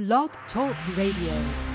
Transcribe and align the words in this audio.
Blog 0.00 0.30
Talk 0.50 0.74
Radio. 0.96 1.69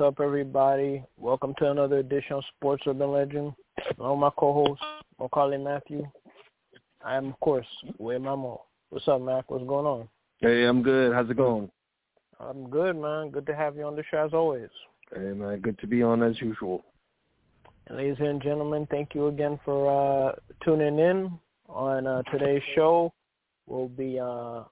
What's 0.00 0.16
up, 0.16 0.24
everybody? 0.24 1.04
Welcome 1.18 1.52
to 1.58 1.70
another 1.70 1.98
edition 1.98 2.36
of 2.36 2.44
Sports 2.56 2.84
Urban 2.86 3.12
Legend. 3.12 3.52
I'm 4.02 4.20
my 4.20 4.30
co-host, 4.38 4.80
Maccorley 5.20 5.62
Mathieu. 5.62 6.10
I 7.04 7.16
am, 7.16 7.26
of 7.26 7.40
course, 7.40 7.66
William 7.98 8.22
Rameau. 8.22 8.62
What's 8.88 9.06
up, 9.08 9.20
Mac? 9.20 9.50
What's 9.50 9.66
going 9.66 9.84
on? 9.84 10.08
Hey, 10.38 10.64
I'm 10.64 10.82
good. 10.82 11.12
How's 11.12 11.28
it 11.28 11.36
going? 11.36 11.70
I'm 12.40 12.70
good, 12.70 12.96
man. 12.96 13.28
Good 13.28 13.44
to 13.44 13.54
have 13.54 13.76
you 13.76 13.82
on 13.82 13.94
the 13.94 14.02
show 14.10 14.24
as 14.24 14.32
always. 14.32 14.70
Hey, 15.14 15.34
man. 15.34 15.60
Good 15.60 15.78
to 15.80 15.86
be 15.86 16.02
on 16.02 16.22
as 16.22 16.40
usual. 16.40 16.82
And 17.88 17.98
ladies 17.98 18.16
and 18.20 18.42
gentlemen, 18.42 18.88
thank 18.90 19.14
you 19.14 19.26
again 19.26 19.60
for 19.66 20.30
uh, 20.30 20.32
tuning 20.64 20.98
in 20.98 21.30
on 21.68 22.06
uh, 22.06 22.22
today's 22.32 22.62
show. 22.74 23.12
We'll 23.66 23.88
be 23.88 24.18
uh, 24.18 24.62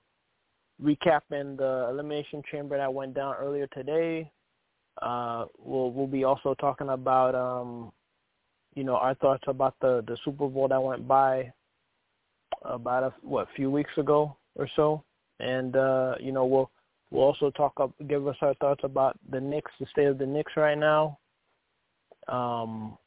recapping 0.82 1.58
the 1.58 1.88
Elimination 1.90 2.42
Chamber 2.50 2.78
that 2.78 2.94
went 2.94 3.12
down 3.12 3.34
earlier 3.38 3.66
today. 3.74 4.32
Uh, 5.02 5.46
we'll 5.58 5.92
we'll 5.92 6.06
be 6.06 6.24
also 6.24 6.54
talking 6.54 6.88
about 6.88 7.34
um, 7.34 7.92
you 8.74 8.84
know 8.84 8.96
our 8.96 9.14
thoughts 9.16 9.44
about 9.46 9.74
the 9.80 10.02
the 10.06 10.16
Super 10.24 10.48
Bowl 10.48 10.68
that 10.68 10.82
went 10.82 11.06
by 11.06 11.52
about 12.62 13.02
a 13.04 13.12
what 13.22 13.48
few 13.54 13.70
weeks 13.70 13.90
ago 13.96 14.36
or 14.56 14.68
so, 14.76 15.02
and 15.40 15.76
uh, 15.76 16.14
you 16.20 16.32
know 16.32 16.44
we'll 16.44 16.70
we'll 17.10 17.24
also 17.24 17.50
talk 17.50 17.72
up 17.80 17.92
give 18.08 18.26
us 18.26 18.36
our 18.40 18.54
thoughts 18.54 18.80
about 18.84 19.16
the 19.30 19.40
Knicks, 19.40 19.70
the 19.78 19.86
state 19.86 20.06
of 20.06 20.18
the 20.18 20.26
Knicks 20.26 20.52
right 20.56 20.78
now, 20.78 21.18
um, 22.28 22.98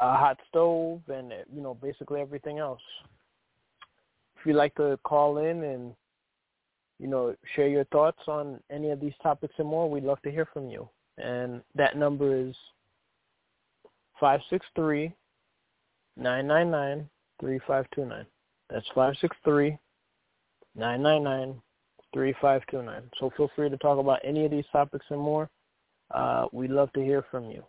a 0.00 0.16
hot 0.16 0.38
stove, 0.48 1.00
and 1.08 1.32
you 1.54 1.60
know 1.60 1.74
basically 1.74 2.20
everything 2.20 2.58
else. 2.58 2.82
If 4.38 4.46
you'd 4.46 4.56
like 4.56 4.74
to 4.76 4.98
call 5.04 5.38
in 5.38 5.62
and 5.62 5.94
you 7.04 7.10
know, 7.10 7.36
share 7.54 7.68
your 7.68 7.84
thoughts 7.84 8.22
on 8.28 8.58
any 8.70 8.88
of 8.88 8.98
these 8.98 9.12
topics 9.22 9.52
and 9.58 9.68
more. 9.68 9.90
We'd 9.90 10.04
love 10.04 10.22
to 10.22 10.30
hear 10.30 10.48
from 10.54 10.70
you. 10.70 10.88
And 11.18 11.60
that 11.74 11.98
number 11.98 12.34
is 12.34 12.56
five 14.18 14.40
six 14.48 14.64
three 14.74 15.12
nine 16.16 16.46
nine 16.46 16.70
nine 16.70 17.06
three 17.38 17.60
five 17.66 17.84
two 17.94 18.06
nine. 18.06 18.24
That's 18.70 18.86
five 18.94 19.12
six 19.20 19.36
three 19.44 19.76
nine 20.74 21.02
nine 21.02 21.22
nine 21.22 21.60
3529. 22.14 23.10
So 23.20 23.30
feel 23.36 23.50
free 23.54 23.68
to 23.68 23.76
talk 23.76 23.98
about 23.98 24.20
any 24.24 24.46
of 24.46 24.50
these 24.50 24.64
topics 24.72 25.04
and 25.10 25.20
more. 25.20 25.50
Uh, 26.10 26.46
we'd 26.52 26.70
love 26.70 26.90
to 26.94 27.04
hear 27.04 27.22
from 27.30 27.50
you. 27.50 27.62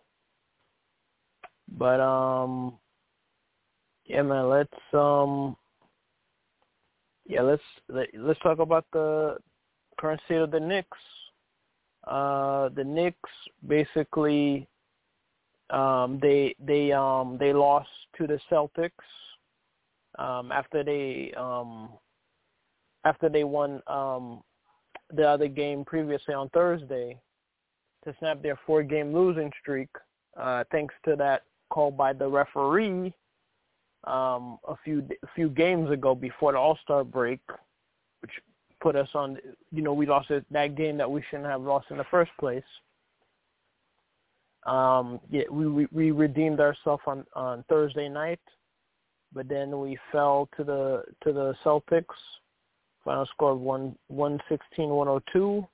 But 1.76 2.00
um, 2.00 2.78
yeah, 4.06 4.22
man, 4.22 4.48
let's 4.48 4.72
um, 4.94 5.58
yeah, 7.28 7.42
let's 7.42 7.62
let, 7.88 8.08
us 8.14 8.36
talk 8.42 8.58
about 8.58 8.84
the 8.92 9.36
current 9.98 10.20
state 10.26 10.36
of 10.36 10.50
the 10.50 10.60
Knicks. 10.60 10.98
Uh, 12.06 12.68
the 12.70 12.84
Knicks 12.84 13.30
basically 13.66 14.68
um, 15.70 16.18
they 16.22 16.54
they 16.64 16.92
um, 16.92 17.36
they 17.38 17.52
lost 17.52 17.88
to 18.16 18.26
the 18.26 18.38
Celtics 18.50 18.90
um, 20.18 20.52
after 20.52 20.84
they 20.84 21.32
um, 21.36 21.90
after 23.04 23.28
they 23.28 23.44
won 23.44 23.82
um, 23.86 24.42
the 25.14 25.26
other 25.26 25.48
game 25.48 25.84
previously 25.84 26.34
on 26.34 26.48
Thursday 26.50 27.18
to 28.04 28.14
snap 28.20 28.40
their 28.40 28.58
four-game 28.66 29.12
losing 29.12 29.50
streak, 29.60 29.88
uh, 30.40 30.62
thanks 30.70 30.94
to 31.04 31.16
that 31.16 31.42
call 31.70 31.90
by 31.90 32.12
the 32.12 32.26
referee 32.26 33.12
um, 34.06 34.58
a 34.68 34.76
few 34.84 35.06
a 35.22 35.26
few 35.34 35.48
games 35.48 35.90
ago 35.90 36.14
before 36.14 36.52
the 36.52 36.58
All 36.58 36.78
Star 36.82 37.04
break, 37.04 37.40
which 38.20 38.30
put 38.80 38.96
us 38.96 39.08
on. 39.14 39.38
You 39.72 39.82
know, 39.82 39.92
we 39.92 40.06
lost 40.06 40.30
that 40.50 40.74
game 40.76 40.96
that 40.98 41.10
we 41.10 41.22
shouldn't 41.28 41.48
have 41.48 41.62
lost 41.62 41.86
in 41.90 41.96
the 41.96 42.04
first 42.10 42.30
place. 42.38 42.64
Um, 44.64 45.20
yeah, 45.30 45.44
we, 45.50 45.66
we 45.66 45.86
we 45.92 46.10
redeemed 46.10 46.60
ourselves 46.60 47.02
on 47.06 47.24
on 47.34 47.64
Thursday 47.68 48.08
night, 48.08 48.40
but 49.32 49.48
then 49.48 49.80
we 49.80 49.98
fell 50.12 50.48
to 50.56 50.64
the 50.64 51.02
to 51.24 51.32
the 51.32 51.54
Celtics. 51.64 52.04
Final 53.04 53.26
score 53.26 53.52
of 53.52 53.60
one 53.60 53.96
one 54.08 54.40
sixteen 54.48 54.88
one 54.90 55.08
oh 55.08 55.20
two. 55.32 55.66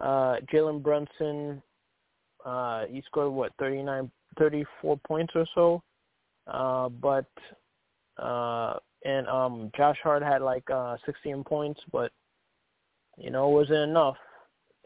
Uh, 0.00 0.36
Jalen 0.52 0.82
Brunson, 0.82 1.62
uh, 2.44 2.84
he 2.86 3.02
scored 3.06 3.32
what 3.32 3.52
39, 3.58 4.10
34 4.38 4.98
points 5.06 5.32
or 5.36 5.46
so. 5.54 5.82
Uh, 6.46 6.88
but 6.88 7.26
uh, 8.18 8.74
and 9.04 9.26
um, 9.28 9.70
Josh 9.76 9.98
Hart 10.02 10.22
had 10.22 10.42
like 10.42 10.68
uh, 10.70 10.96
16 11.06 11.44
points, 11.44 11.80
but 11.92 12.12
you 13.16 13.30
know 13.30 13.48
it 13.50 13.54
wasn't 13.54 13.90
enough. 13.90 14.16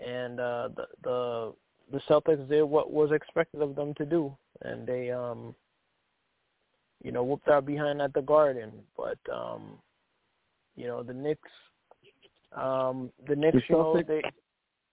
And 0.05 0.39
uh, 0.41 0.69
the 0.77 0.87
the 1.03 1.55
the 1.93 2.01
Celtics 2.09 2.49
did 2.49 2.63
what 2.63 2.93
was 2.93 3.11
expected 3.13 3.63
of 3.63 3.75
them 3.75 3.95
to 3.95 4.05
do, 4.05 4.37
and 4.63 4.87
they 4.87 5.11
um, 5.11 5.55
you 7.03 7.13
know 7.13 7.25
whooped 7.25 7.49
our 7.49 7.61
behind 7.61 8.01
at 8.01 8.13
the 8.15 8.23
Garden. 8.23 8.73
But 8.97 9.19
um, 9.33 9.79
you 10.77 10.87
know 10.87 11.03
the 11.03 11.15
Knicks, 11.15 11.51
um, 12.57 13.11
the 13.27 13.37
Knicks, 13.37 13.59
the 13.69 13.75
Celtics, 13.75 14.09
you 14.09 14.15
know, 14.15 14.21
they, 14.21 14.23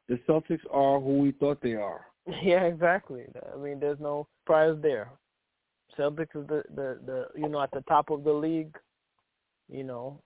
the 0.08 0.20
Celtics 0.28 0.66
are 0.72 1.00
who 1.00 1.20
we 1.20 1.32
thought 1.32 1.62
they 1.62 1.74
are. 1.74 2.06
Yeah, 2.42 2.64
exactly. 2.64 3.26
I 3.54 3.56
mean, 3.56 3.80
there's 3.80 4.00
no 4.00 4.28
surprise 4.42 4.76
there. 4.82 5.12
Celtics 5.98 6.36
is 6.36 6.48
the, 6.48 6.64
the 6.76 7.00
the 7.06 7.28
you 7.36 7.50
know 7.50 7.62
at 7.62 7.72
the 7.72 7.82
top 7.82 8.10
of 8.10 8.24
the 8.24 8.34
league, 8.34 8.76
you 9.70 9.84
know. 9.84 10.20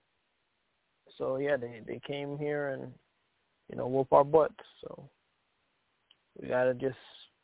So 1.18 1.38
yeah, 1.38 1.58
they 1.58 1.82
they 1.86 2.00
came 2.06 2.38
here 2.38 2.70
and 2.70 2.92
you 3.70 3.78
know 3.78 3.88
whoop 3.88 4.12
our 4.12 4.24
butts. 4.24 4.64
So 4.82 5.10
we 6.42 6.48
gotta 6.48 6.74
just 6.74 6.98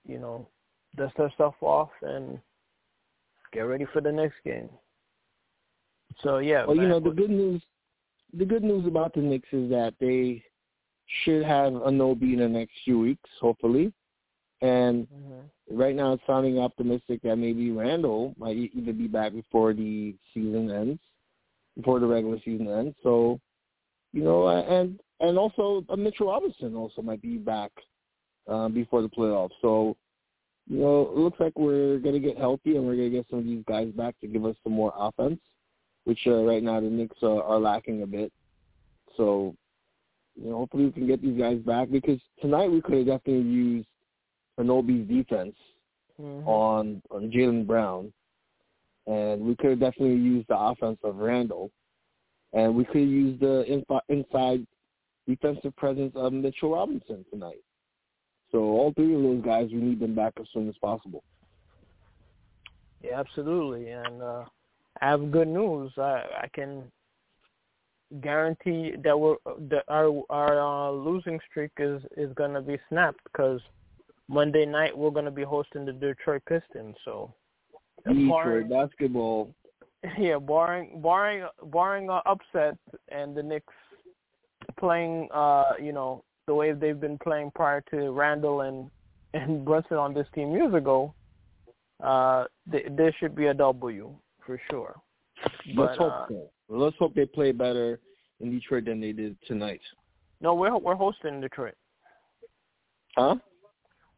you 0.07 0.19
know 0.19 0.47
dust 0.95 1.15
our 1.19 1.31
stuff 1.33 1.55
off 1.61 1.89
and 2.01 2.39
get 3.51 3.61
ready 3.61 3.85
for 3.91 4.01
the 4.01 4.11
next 4.11 4.35
game. 4.43 4.69
So 6.21 6.37
yeah. 6.39 6.65
Well, 6.65 6.77
you 6.77 6.87
know 6.87 6.99
the 6.99 7.11
good 7.11 7.29
news. 7.29 7.61
The 8.33 8.45
good 8.45 8.63
news 8.63 8.85
about 8.85 9.13
the 9.13 9.21
Knicks 9.21 9.47
is 9.51 9.69
that 9.69 9.93
they 9.99 10.43
should 11.23 11.43
have 11.43 11.73
Anunoby 11.73 12.33
in 12.33 12.39
the 12.39 12.49
next 12.49 12.73
few 12.83 12.99
weeks, 12.99 13.29
hopefully. 13.39 13.93
And 14.65 15.07
mm-hmm. 15.07 15.77
right 15.77 15.95
now, 15.95 16.13
it's 16.13 16.23
sounding 16.25 16.57
optimistic 16.57 17.21
that 17.21 17.35
maybe 17.35 17.69
Randle 17.69 18.33
might 18.39 18.57
either 18.57 18.93
be 18.93 19.07
back 19.07 19.33
before 19.33 19.73
the 19.73 20.15
season 20.33 20.71
ends, 20.71 20.99
before 21.75 21.99
the 21.99 22.07
regular 22.07 22.39
season 22.43 22.67
ends. 22.67 22.95
So, 23.03 23.39
you 24.11 24.23
know, 24.23 24.47
and 24.47 24.99
and 25.19 25.37
also 25.37 25.85
uh, 25.87 25.95
Mitchell 25.95 26.27
Robinson 26.27 26.75
also 26.75 27.03
might 27.03 27.21
be 27.21 27.37
back 27.37 27.71
uh, 28.49 28.69
before 28.69 29.03
the 29.03 29.09
playoffs. 29.09 29.51
So, 29.61 29.95
you 30.67 30.79
know, 30.79 31.11
it 31.15 31.17
looks 31.17 31.39
like 31.39 31.53
we're 31.55 31.99
going 31.99 32.15
to 32.15 32.27
get 32.27 32.37
healthy 32.37 32.75
and 32.75 32.87
we're 32.87 32.95
going 32.95 33.11
to 33.11 33.17
get 33.17 33.27
some 33.29 33.39
of 33.39 33.45
these 33.45 33.63
guys 33.67 33.91
back 33.91 34.19
to 34.21 34.27
give 34.27 34.45
us 34.45 34.55
some 34.63 34.73
more 34.73 34.93
offense, 34.97 35.39
which 36.05 36.19
uh, 36.25 36.43
right 36.43 36.63
now 36.63 36.79
the 36.79 36.87
Knicks 36.87 37.17
uh, 37.21 37.37
are 37.37 37.59
lacking 37.59 38.01
a 38.01 38.07
bit. 38.07 38.33
So, 39.15 39.55
you 40.35 40.49
know, 40.49 40.57
hopefully 40.57 40.85
we 40.85 40.91
can 40.91 41.07
get 41.07 41.21
these 41.21 41.39
guys 41.39 41.59
back 41.59 41.91
because 41.91 42.19
tonight 42.41 42.71
we 42.71 42.81
could 42.81 42.95
have 42.95 43.05
definitely 43.05 43.43
used 43.43 43.87
Anunoby's 44.59 45.07
defense 45.07 45.55
mm-hmm. 46.21 46.47
on 46.47 47.01
on 47.11 47.31
Jaylen 47.31 47.65
Brown, 47.65 48.11
and 49.07 49.41
we 49.41 49.55
could 49.55 49.71
have 49.71 49.79
definitely 49.79 50.15
used 50.15 50.47
the 50.47 50.57
offense 50.57 50.99
of 51.03 51.17
Randle, 51.17 51.71
and 52.53 52.75
we 52.75 52.85
could 52.85 53.01
have 53.01 53.09
used 53.09 53.41
the 53.41 53.83
inside 54.09 54.65
defensive 55.27 55.75
presence 55.75 56.13
of 56.15 56.33
Mitchell 56.33 56.73
Robinson 56.73 57.25
tonight. 57.31 57.61
So 58.51 58.59
all 58.59 58.93
three 58.95 59.15
of 59.15 59.21
those 59.21 59.43
guys, 59.43 59.69
we 59.71 59.79
need 59.79 59.99
them 59.99 60.15
back 60.15 60.33
as 60.39 60.45
soon 60.53 60.69
as 60.69 60.75
possible. 60.81 61.23
Yeah, 63.03 63.19
absolutely, 63.19 63.89
and 63.89 64.21
uh, 64.21 64.45
I 65.01 65.09
have 65.09 65.31
good 65.31 65.47
news. 65.47 65.91
I, 65.97 66.23
I 66.43 66.47
can 66.53 66.83
guarantee 68.21 68.93
that 69.03 69.19
we're 69.19 69.35
that 69.69 69.83
our 69.89 70.23
our 70.29 70.59
uh, 70.59 70.91
losing 70.91 71.39
streak 71.49 71.71
is 71.79 72.01
is 72.17 72.31
going 72.35 72.53
to 72.53 72.61
be 72.61 72.77
snapped 72.89 73.19
because 73.25 73.59
Monday 74.27 74.65
night 74.65 74.97
we're 74.97 75.11
going 75.11 75.25
to 75.25 75.31
be 75.31 75.43
hosting 75.43 75.85
the 75.85 75.93
Detroit 75.93 76.43
Pistons. 76.47 76.95
So 77.05 77.33
Detroit 78.05 78.29
barring, 78.29 78.69
basketball. 78.69 79.53
Yeah, 80.19 80.37
barring 80.37 81.01
barring 81.01 81.47
barring 81.71 82.11
uh, 82.11 82.21
upset 82.27 82.77
and 83.09 83.35
the 83.35 83.41
Knicks 83.41 83.73
playing, 84.79 85.27
uh, 85.33 85.73
you 85.81 85.91
know, 85.93 86.23
the 86.47 86.53
way 86.53 86.73
they've 86.73 86.99
been 86.99 87.17
playing 87.17 87.51
prior 87.55 87.83
to 87.91 88.11
Randle 88.11 88.61
and 88.61 88.89
and 89.33 89.65
Brunson 89.65 89.97
on 89.97 90.13
this 90.13 90.27
team 90.33 90.51
years 90.51 90.73
ago, 90.73 91.13
uh, 92.03 92.45
th- 92.71 92.85
there 92.91 93.13
should 93.19 93.35
be 93.35 93.47
a 93.47 93.53
W 93.53 94.15
for 94.45 94.61
sure. 94.69 94.95
Let's 95.75 95.97
hope 95.97 96.13
uh, 96.13 96.25
so. 96.29 96.49
Let's 96.69 96.95
hope 96.97 97.13
they 97.15 97.25
play 97.25 97.51
better 97.51 97.99
in 98.39 98.51
Detroit 98.51 98.85
than 98.85 99.01
they 99.01 99.11
did 99.11 99.37
tonight. 99.47 99.81
No, 100.39 100.53
we're 100.53 100.77
we're 100.77 100.95
hosting 100.95 101.41
Detroit. 101.41 101.75
Huh? 103.17 103.35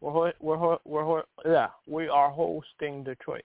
We're 0.01 0.33
we're 0.39 0.77
we're 0.85 1.23
yeah 1.45 1.69
we 1.87 2.07
are 2.07 2.29
hosting 2.29 3.03
Detroit. 3.03 3.43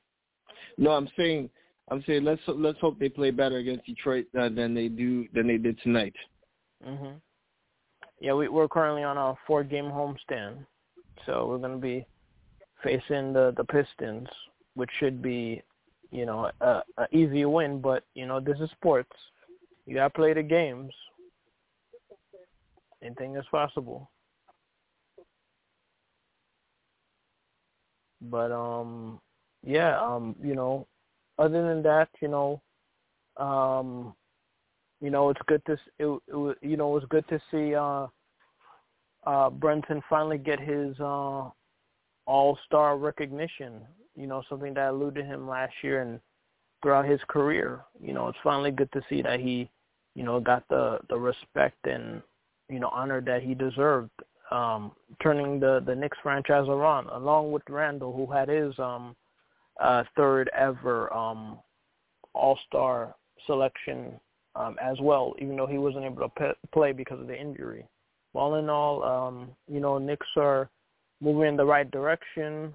No, 0.77 0.91
I'm 0.91 1.09
saying 1.17 1.50
I'm 1.91 2.03
saying 2.07 2.25
let's 2.25 2.43
let's 2.47 2.79
hope 2.81 2.99
they 2.99 3.09
play 3.09 3.31
better 3.31 3.57
against 3.57 3.87
Detroit 3.87 4.27
uh, 4.38 4.49
than 4.49 4.75
they 4.75 4.88
do 4.88 5.27
than 5.35 5.47
they 5.47 5.59
did 5.59 5.79
tonight. 5.83 6.15
Mhm. 6.87 7.15
Yeah, 8.21 8.35
we 8.35 8.49
we're 8.49 8.69
currently 8.69 9.03
on 9.03 9.17
a 9.17 9.35
four 9.47 9.65
game 9.65 9.87
homestand, 9.87 10.65
so 11.27 11.47
we're 11.49 11.59
gonna 11.59 11.79
be 11.79 12.07
facing 12.83 13.33
the 13.33 13.53
the 13.57 13.65
Pistons, 13.65 14.29
which 14.75 14.91
should 14.99 15.23
be, 15.23 15.62
you 16.11 16.27
know, 16.27 16.50
a, 16.61 16.83
a 16.99 17.07
easy 17.12 17.45
win. 17.45 17.81
But 17.81 18.05
you 18.15 18.27
know, 18.27 18.41
this 18.41 18.59
is 18.61 18.71
sports. 18.73 19.12
You 19.87 19.95
gotta 19.95 20.11
play 20.11 20.35
the 20.35 20.43
games. 20.43 20.93
Anything 23.03 23.35
is 23.37 23.45
possible. 23.50 24.09
But 28.31 28.52
um, 28.52 29.21
yeah, 29.64 30.00
um, 30.00 30.37
you 30.43 30.55
know, 30.55 30.87
other 31.38 31.67
than 31.67 31.83
that, 31.83 32.09
you 32.21 32.29
know, 32.29 32.61
um, 33.37 34.14
you 35.00 35.11
know, 35.11 35.31
it's 35.31 35.41
good 35.47 35.62
to 35.67 35.73
it, 35.73 36.23
it 36.29 36.59
you 36.62 36.76
know, 36.76 36.91
it 36.91 37.00
was 37.00 37.05
good 37.09 37.26
to 37.29 37.41
see 37.50 37.75
uh, 37.75 38.07
uh, 39.25 39.50
Brunson 39.50 40.02
finally 40.09 40.38
get 40.38 40.61
his 40.61 40.99
uh, 41.00 41.49
all-star 42.26 42.97
recognition. 42.97 43.81
You 44.14 44.26
know, 44.26 44.43
something 44.49 44.75
that 44.75 44.88
eluded 44.91 45.25
him 45.25 45.49
last 45.49 45.73
year 45.83 46.02
and 46.02 46.21
throughout 46.83 47.07
his 47.07 47.21
career. 47.29 47.81
You 48.00 48.12
know, 48.12 48.29
it's 48.29 48.38
finally 48.45 48.71
good 48.71 48.93
to 48.93 49.02
see 49.09 49.23
that 49.23 49.41
he, 49.41 49.71
you 50.14 50.23
know, 50.23 50.38
got 50.38 50.64
the 50.69 50.99
the 51.09 51.17
respect 51.17 51.79
and 51.87 52.23
you 52.69 52.79
know 52.79 52.88
honor 52.88 53.21
that 53.21 53.43
he 53.43 53.55
deserved 53.55 54.11
um, 54.53 54.93
turning 55.23 55.59
the 55.59 55.83
the 55.87 55.95
Knicks 55.95 56.19
franchise 56.23 56.69
around, 56.69 57.09
along 57.09 57.53
with 57.53 57.63
Randle, 57.69 58.13
who 58.13 58.31
had 58.31 58.49
his 58.49 58.79
um, 58.79 59.17
uh, 59.81 60.05
third 60.17 60.51
ever 60.57 61.13
um, 61.13 61.59
All 62.35 62.59
Star 62.69 63.15
selection 63.47 64.21
um, 64.55 64.77
as 64.81 64.99
well, 65.01 65.35
even 65.41 65.57
though 65.57 65.67
he 65.67 65.79
wasn't 65.79 66.05
able 66.05 66.23
to 66.23 66.29
pe- 66.29 66.69
play 66.73 66.93
because 66.93 67.19
of 67.19 67.27
the 67.27 67.39
injury. 67.39 67.87
All 68.35 68.57
in 68.57 68.69
all, 68.69 69.03
um, 69.03 69.51
you 69.69 69.81
know, 69.81 69.99
Knicks 69.99 70.27
are 70.37 70.71
moving 71.21 71.49
in 71.49 71.57
the 71.57 71.65
right 71.65 71.91
direction. 71.91 72.73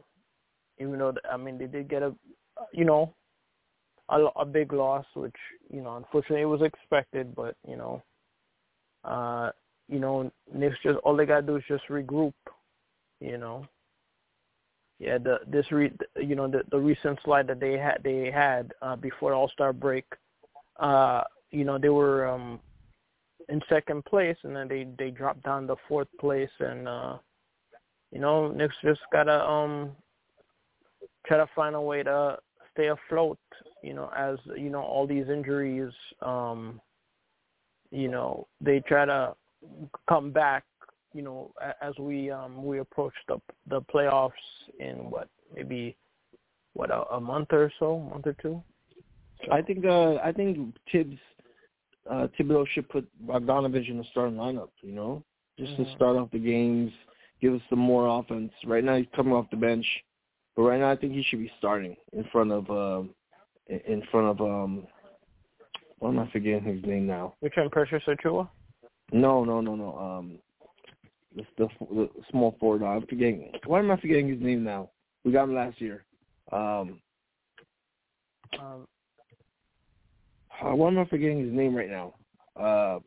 Even 0.80 0.98
though 0.98 1.14
I 1.32 1.38
mean 1.38 1.58
they 1.58 1.66
did 1.66 1.90
get 1.90 2.04
a, 2.04 2.14
you 2.72 2.86
know, 2.86 3.14
a, 4.10 4.26
a 4.36 4.46
big 4.46 4.74
loss, 4.74 5.06
which 5.14 5.36
you 5.70 5.82
know 5.82 5.98
unfortunately 5.98 6.42
it 6.42 6.46
was 6.46 6.62
expected, 6.62 7.36
but 7.36 7.56
you 7.68 7.78
know, 7.78 8.02
uh, 9.04 9.52
you 9.88 10.00
know, 10.00 10.32
Knicks 10.54 10.78
just 10.84 10.98
all 11.00 11.16
they 11.16 11.26
gotta 11.26 11.46
do 11.46 11.56
is 11.56 11.64
just 11.68 11.84
regroup, 11.90 12.34
you 13.20 13.38
know. 13.38 13.66
Yeah, 15.00 15.18
the 15.20 15.40
this 15.48 15.72
re 15.72 15.92
you 16.16 16.36
know 16.36 16.48
the 16.48 16.64
the 16.72 16.80
recent 16.80 17.20
slide 17.24 17.48
that 17.48 17.60
they 17.60 17.74
had 17.74 18.00
they 18.04 18.32
had 18.32 18.74
uh, 18.82 18.96
before 18.96 19.34
All 19.34 19.50
Star 19.50 19.72
break, 19.72 20.06
uh, 20.80 21.22
you 21.52 21.64
know 21.64 21.78
they 21.78 21.90
were 21.90 22.28
um 22.28 22.60
in 23.50 23.62
second 23.70 24.04
place 24.06 24.38
and 24.44 24.56
then 24.56 24.68
they 24.68 24.88
they 24.98 25.12
dropped 25.12 25.44
down 25.44 25.68
to 25.68 25.76
fourth 25.88 26.08
place 26.20 26.50
and 26.60 26.88
uh 26.88 27.18
you 28.12 28.20
know 28.20 28.50
Knicks 28.50 28.76
just 28.84 29.02
gotta 29.12 29.44
um 29.46 29.92
try 31.26 31.38
to 31.38 31.48
find 31.56 31.76
a 31.76 31.82
way 31.82 32.04
to 32.04 32.38
stay 32.74 32.88
afloat 32.88 33.40
you 33.84 33.94
know 33.94 34.12
as 34.16 34.38
you 34.56 34.70
know 34.70 34.82
all 34.82 35.08
these 35.08 35.30
injuries 35.30 35.92
um 36.22 36.82
you 37.92 38.10
know 38.10 38.48
they 38.60 38.82
try 38.82 39.06
to 39.06 39.34
come 40.10 40.32
back 40.32 40.64
you 41.14 41.22
know 41.22 41.52
as 41.82 41.94
we 42.00 42.30
um 42.32 42.64
we 42.64 42.80
approach 42.80 43.14
the 43.28 43.40
the 43.70 43.82
playoffs 43.94 44.32
in 44.80 45.10
what 45.10 45.30
maybe 45.56 45.96
what 46.74 46.92
a, 46.92 47.04
a 47.14 47.20
month 47.20 47.48
or 47.52 47.72
so 47.80 48.00
month 48.00 48.28
or 48.28 48.36
two 48.42 48.62
I 49.52 49.62
think 49.62 49.86
uh 49.86 50.16
I 50.16 50.32
think 50.32 50.76
Tibbs 50.92 51.18
uh 52.10 52.28
Thibodeau 52.38 52.68
should 52.74 52.90
put 52.90 53.08
Bogdanovich 53.26 53.90
in 53.90 53.98
the 53.98 54.06
starting 54.12 54.36
lineup, 54.36 54.70
you 54.82 54.94
know? 54.94 55.24
Just 55.60 55.74
mm-hmm. 55.74 55.84
to 55.84 55.96
start 55.96 56.18
off 56.18 56.32
the 56.32 56.40
games, 56.40 56.92
give 57.42 57.54
us 57.54 57.62
some 57.70 57.80
more 57.80 58.20
offense. 58.20 58.52
Right 58.66 58.84
now 58.84 58.98
he's 58.98 59.08
coming 59.16 59.34
off 59.34 59.50
the 59.50 59.58
bench. 59.58 59.86
But 60.56 60.64
right 60.64 60.80
now 60.80 60.92
I 60.92 60.96
think 60.96 61.14
he 61.14 61.24
should 61.24 61.40
be 61.40 61.52
starting 61.58 61.96
in 62.14 62.24
front 62.32 62.52
of 62.52 62.70
uh, 62.70 63.08
in 63.68 64.04
front 64.12 64.28
of 64.28 64.42
um 64.42 64.88
what 66.00 66.10
am 66.10 66.20
I 66.20 66.30
forgetting 66.32 66.64
his 66.64 66.84
name 66.86 67.08
now? 67.08 67.36
Which 67.40 67.54
one, 67.58 67.70
Precious 67.72 68.04
Achiuwa? 68.08 68.50
No, 69.12 69.44
no, 69.44 69.62
no, 69.62 69.76
no. 69.76 69.98
Um, 69.98 70.40
the, 71.36 71.44
the, 71.58 71.68
the 71.90 72.10
small 72.32 72.56
forward. 72.60 72.84
I'm 72.84 73.06
forgetting. 73.08 73.52
Why 73.66 73.80
am 73.80 73.92
I 73.92 74.00
forgetting 74.00 74.30
his 74.30 74.42
name 74.42 74.64
now? 74.64 74.90
We 75.24 75.32
got 75.32 75.44
him 75.44 75.56
last 75.56 75.80
year. 75.80 76.04
Um, 76.52 77.02
um 78.60 78.88
uh, 80.64 80.74
why 80.76 80.88
am 80.88 80.98
I 80.98 81.06
forgetting 81.06 81.44
his 81.44 81.54
name 81.54 81.76
right 81.76 81.90
now? 81.90 82.14
Uh, 82.56 83.00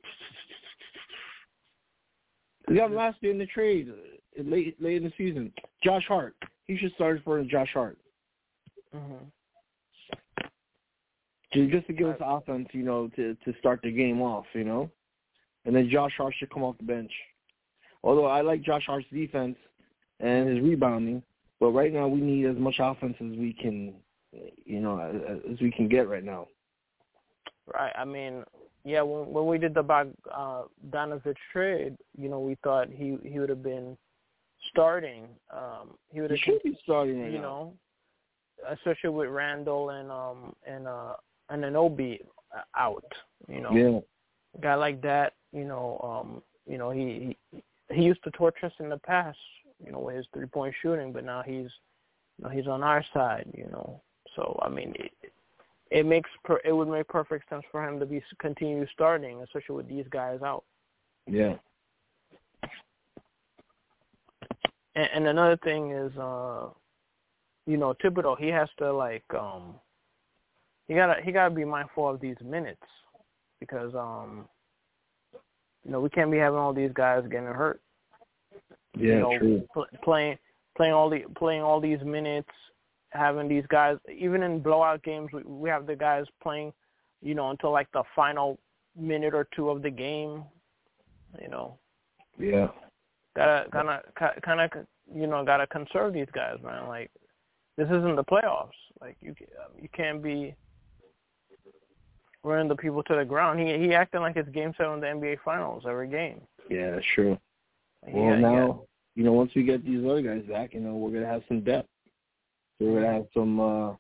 we 2.68 2.76
got 2.76 2.90
him 2.90 2.96
last 2.96 3.18
year 3.20 3.32
in 3.32 3.38
the 3.38 3.46
trade, 3.46 3.88
uh, 3.90 4.42
late 4.44 4.80
late 4.80 4.98
in 4.98 5.04
the 5.04 5.12
season. 5.18 5.52
Josh 5.82 6.04
Hart. 6.06 6.36
He 6.68 6.76
should 6.76 6.92
start 6.94 7.20
for 7.24 7.42
Josh 7.42 7.70
Hart. 7.74 7.98
Mm-hmm. 8.94 9.24
Just, 11.52 11.70
just 11.72 11.86
to 11.88 11.92
give 11.92 12.08
us 12.08 12.18
offense, 12.20 12.68
you 12.72 12.84
know, 12.84 13.08
to 13.16 13.36
to 13.44 13.54
start 13.58 13.80
the 13.82 13.90
game 13.90 14.22
off, 14.22 14.44
you 14.54 14.64
know, 14.64 14.90
and 15.64 15.74
then 15.74 15.88
Josh 15.90 16.12
Hart 16.16 16.34
should 16.38 16.52
come 16.52 16.62
off 16.62 16.78
the 16.78 16.84
bench. 16.84 17.12
Although 18.02 18.26
I 18.26 18.40
like 18.40 18.62
Josh 18.62 18.84
Hart's 18.86 19.06
defense 19.12 19.56
and 20.20 20.48
his 20.48 20.60
rebounding, 20.60 21.22
but 21.58 21.70
right 21.70 21.92
now 21.92 22.08
we 22.08 22.20
need 22.20 22.46
as 22.46 22.56
much 22.56 22.76
offense 22.78 23.16
as 23.20 23.36
we 23.36 23.52
can, 23.52 23.94
you 24.64 24.80
know, 24.80 24.98
as, 24.98 25.40
as 25.52 25.60
we 25.60 25.70
can 25.70 25.88
get 25.88 26.08
right 26.08 26.24
now. 26.24 26.46
Right. 27.72 27.92
I 27.96 28.04
mean, 28.04 28.42
yeah. 28.84 29.02
When 29.02 29.30
when 29.32 29.46
we 29.46 29.58
did 29.58 29.74
the 29.74 29.82
Bog 29.82 30.12
uh, 30.34 30.62
Donovich 30.90 31.36
trade, 31.52 31.96
you 32.18 32.28
know, 32.28 32.40
we 32.40 32.56
thought 32.64 32.88
he 32.88 33.18
he 33.22 33.38
would 33.38 33.50
have 33.50 33.62
been 33.62 33.96
starting. 34.70 35.28
Um, 35.54 35.96
he 36.10 36.20
would 36.20 36.30
have 36.30 36.40
should 36.40 36.62
be 36.62 36.78
starting. 36.82 37.22
Right 37.22 37.32
you 37.32 37.38
now. 37.38 37.42
know, 37.42 37.74
especially 38.70 39.10
with 39.10 39.28
Randle 39.28 39.90
and 39.90 40.10
um 40.10 40.54
and 40.66 40.88
uh 40.88 41.14
and 41.50 41.62
Anunoby 41.62 42.20
out. 42.76 43.04
You 43.48 43.60
know, 43.60 43.72
yeah. 43.72 44.60
guy 44.60 44.74
like 44.74 45.02
that. 45.02 45.34
You 45.52 45.64
know, 45.64 46.00
um, 46.02 46.42
you 46.66 46.78
know 46.78 46.90
he 46.90 47.36
he 47.50 47.62
he 47.92 48.02
used 48.02 48.22
to 48.24 48.30
torture 48.30 48.66
us 48.66 48.72
in 48.78 48.88
the 48.88 48.98
past. 48.98 49.38
You 49.84 49.92
know, 49.92 50.00
with 50.00 50.16
his 50.16 50.26
three 50.34 50.46
point 50.46 50.74
shooting, 50.82 51.12
but 51.12 51.24
now 51.24 51.42
he's 51.42 51.70
you 52.38 52.44
know, 52.44 52.48
he's 52.50 52.66
on 52.66 52.82
our 52.82 53.04
side. 53.14 53.50
You 53.56 53.68
know, 53.72 54.00
so 54.36 54.58
I 54.62 54.68
mean, 54.68 54.94
it, 54.98 55.32
it 55.90 56.06
makes 56.06 56.30
per, 56.44 56.60
it 56.64 56.72
would 56.72 56.88
make 56.88 57.08
perfect 57.08 57.48
sense 57.48 57.64
for 57.70 57.86
him 57.86 57.98
to 57.98 58.06
be 58.06 58.22
continue 58.38 58.86
starting, 58.92 59.42
especially 59.42 59.76
with 59.76 59.88
these 59.88 60.06
guys 60.10 60.40
out. 60.42 60.64
Yeah. 61.26 61.56
And, 64.94 65.08
and 65.14 65.26
another 65.26 65.56
thing 65.58 65.90
is, 65.92 66.16
uh, 66.16 66.68
you 67.66 67.76
know, 67.76 67.94
Thibodeau, 68.02 68.38
he 68.38 68.48
has 68.48 68.68
to 68.78 68.92
like, 68.92 69.24
um, 69.38 69.74
he 70.88 70.94
gotta 70.94 71.22
he 71.22 71.32
gotta 71.32 71.54
be 71.54 71.64
mindful 71.64 72.08
of 72.08 72.20
these 72.20 72.36
minutes 72.44 72.82
because, 73.60 73.94
um, 73.94 74.48
you 75.84 75.92
know, 75.92 76.00
we 76.00 76.10
can't 76.10 76.30
be 76.30 76.38
having 76.38 76.58
all 76.58 76.72
these 76.72 76.92
guys 76.92 77.22
getting 77.30 77.46
hurt. 77.46 77.80
Yeah, 78.96 79.06
you 79.06 79.20
know, 79.20 79.38
true. 79.38 79.68
Pl- 79.72 79.86
playing 80.02 80.38
playing 80.76 80.92
all 80.92 81.10
the 81.10 81.20
playing 81.36 81.62
all 81.62 81.80
these 81.80 82.00
minutes 82.04 82.48
having 83.10 83.48
these 83.48 83.64
guys 83.68 83.96
even 84.12 84.42
in 84.42 84.60
blowout 84.60 85.02
games 85.02 85.28
we, 85.32 85.42
we 85.42 85.68
have 85.68 85.86
the 85.86 85.96
guys 85.96 86.24
playing 86.42 86.72
you 87.20 87.34
know 87.34 87.50
until 87.50 87.72
like 87.72 87.90
the 87.92 88.02
final 88.14 88.58
minute 88.98 89.34
or 89.34 89.46
two 89.54 89.68
of 89.68 89.82
the 89.82 89.90
game 89.90 90.44
you 91.40 91.48
know 91.48 91.76
yeah 92.38 92.68
gotta 93.36 93.68
kind 93.70 93.88
of 93.88 94.42
kind 94.42 94.60
of 94.60 94.70
you 95.14 95.26
know 95.26 95.44
gotta 95.44 95.66
conserve 95.66 96.12
these 96.12 96.28
guys 96.32 96.56
man 96.62 96.86
like 96.88 97.10
this 97.76 97.86
isn't 97.86 98.16
the 98.16 98.24
playoffs 98.24 98.70
like 99.00 99.16
you 99.20 99.30
um, 99.30 99.72
you 99.80 99.88
can't 99.94 100.22
be 100.22 100.54
running 102.42 102.68
the 102.68 102.76
people 102.76 103.02
to 103.02 103.16
the 103.16 103.24
ground 103.24 103.60
he 103.60 103.78
he 103.78 103.94
acting 103.94 104.20
like 104.20 104.36
it's 104.36 104.48
game 104.50 104.72
seven 104.76 104.94
of 104.94 105.00
the 105.00 105.06
nba 105.06 105.36
finals 105.44 105.84
every 105.88 106.08
game 106.08 106.40
yeah 106.68 106.92
that's 106.92 107.06
true 107.14 107.38
well 108.06 108.24
yeah, 108.24 108.36
now 108.36 108.66
yeah. 108.66 108.72
you 109.16 109.24
know 109.24 109.32
once 109.32 109.50
we 109.54 109.62
get 109.62 109.84
these 109.84 110.04
other 110.04 110.22
guys 110.22 110.42
back 110.48 110.72
you 110.74 110.80
know 110.80 110.94
we're 110.94 111.10
gonna 111.10 111.26
have 111.26 111.42
some 111.48 111.60
depth 111.60 111.88
we're 112.78 113.00
gonna 113.00 113.12
have 113.12 113.26
some. 113.34 113.60
uh 113.60 113.94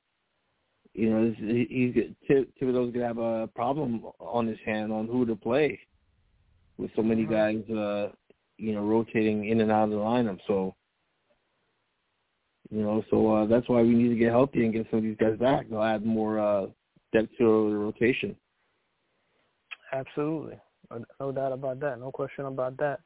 you 0.94 1.08
know, 1.08 1.34
he's 1.38 1.94
Thibodeau's 2.28 2.92
gonna 2.92 3.06
have 3.06 3.18
a 3.18 3.46
problem 3.54 4.04
on 4.18 4.46
his 4.46 4.58
hand 4.64 4.92
on 4.92 5.06
who 5.06 5.24
to 5.26 5.36
play, 5.36 5.78
with 6.78 6.90
so 6.96 7.02
many 7.02 7.24
guys, 7.24 7.62
uh, 7.70 8.08
you 8.58 8.72
know, 8.72 8.82
rotating 8.82 9.46
in 9.46 9.60
and 9.60 9.70
out 9.70 9.84
of 9.84 9.90
the 9.90 9.96
lineup. 9.96 10.38
So, 10.46 10.74
you 12.70 12.82
know, 12.82 13.04
so 13.10 13.32
uh, 13.32 13.46
that's 13.46 13.68
why 13.68 13.82
we 13.82 13.94
need 13.94 14.08
to 14.08 14.16
get 14.16 14.30
healthy 14.30 14.64
and 14.64 14.72
get 14.72 14.86
some 14.90 14.98
of 14.98 15.04
these 15.04 15.16
guys 15.16 15.38
back. 15.38 15.68
They'll 15.68 15.82
add 15.82 16.04
more 16.04 16.38
uh, 16.38 16.66
depth 17.12 17.30
to 17.38 17.70
the 17.70 17.76
rotation. 17.76 18.36
Absolutely, 19.92 20.58
no 21.18 21.32
doubt 21.32 21.52
about 21.52 21.80
that. 21.80 21.98
No 21.98 22.10
question 22.10 22.46
about 22.46 22.76
that. 22.78 23.00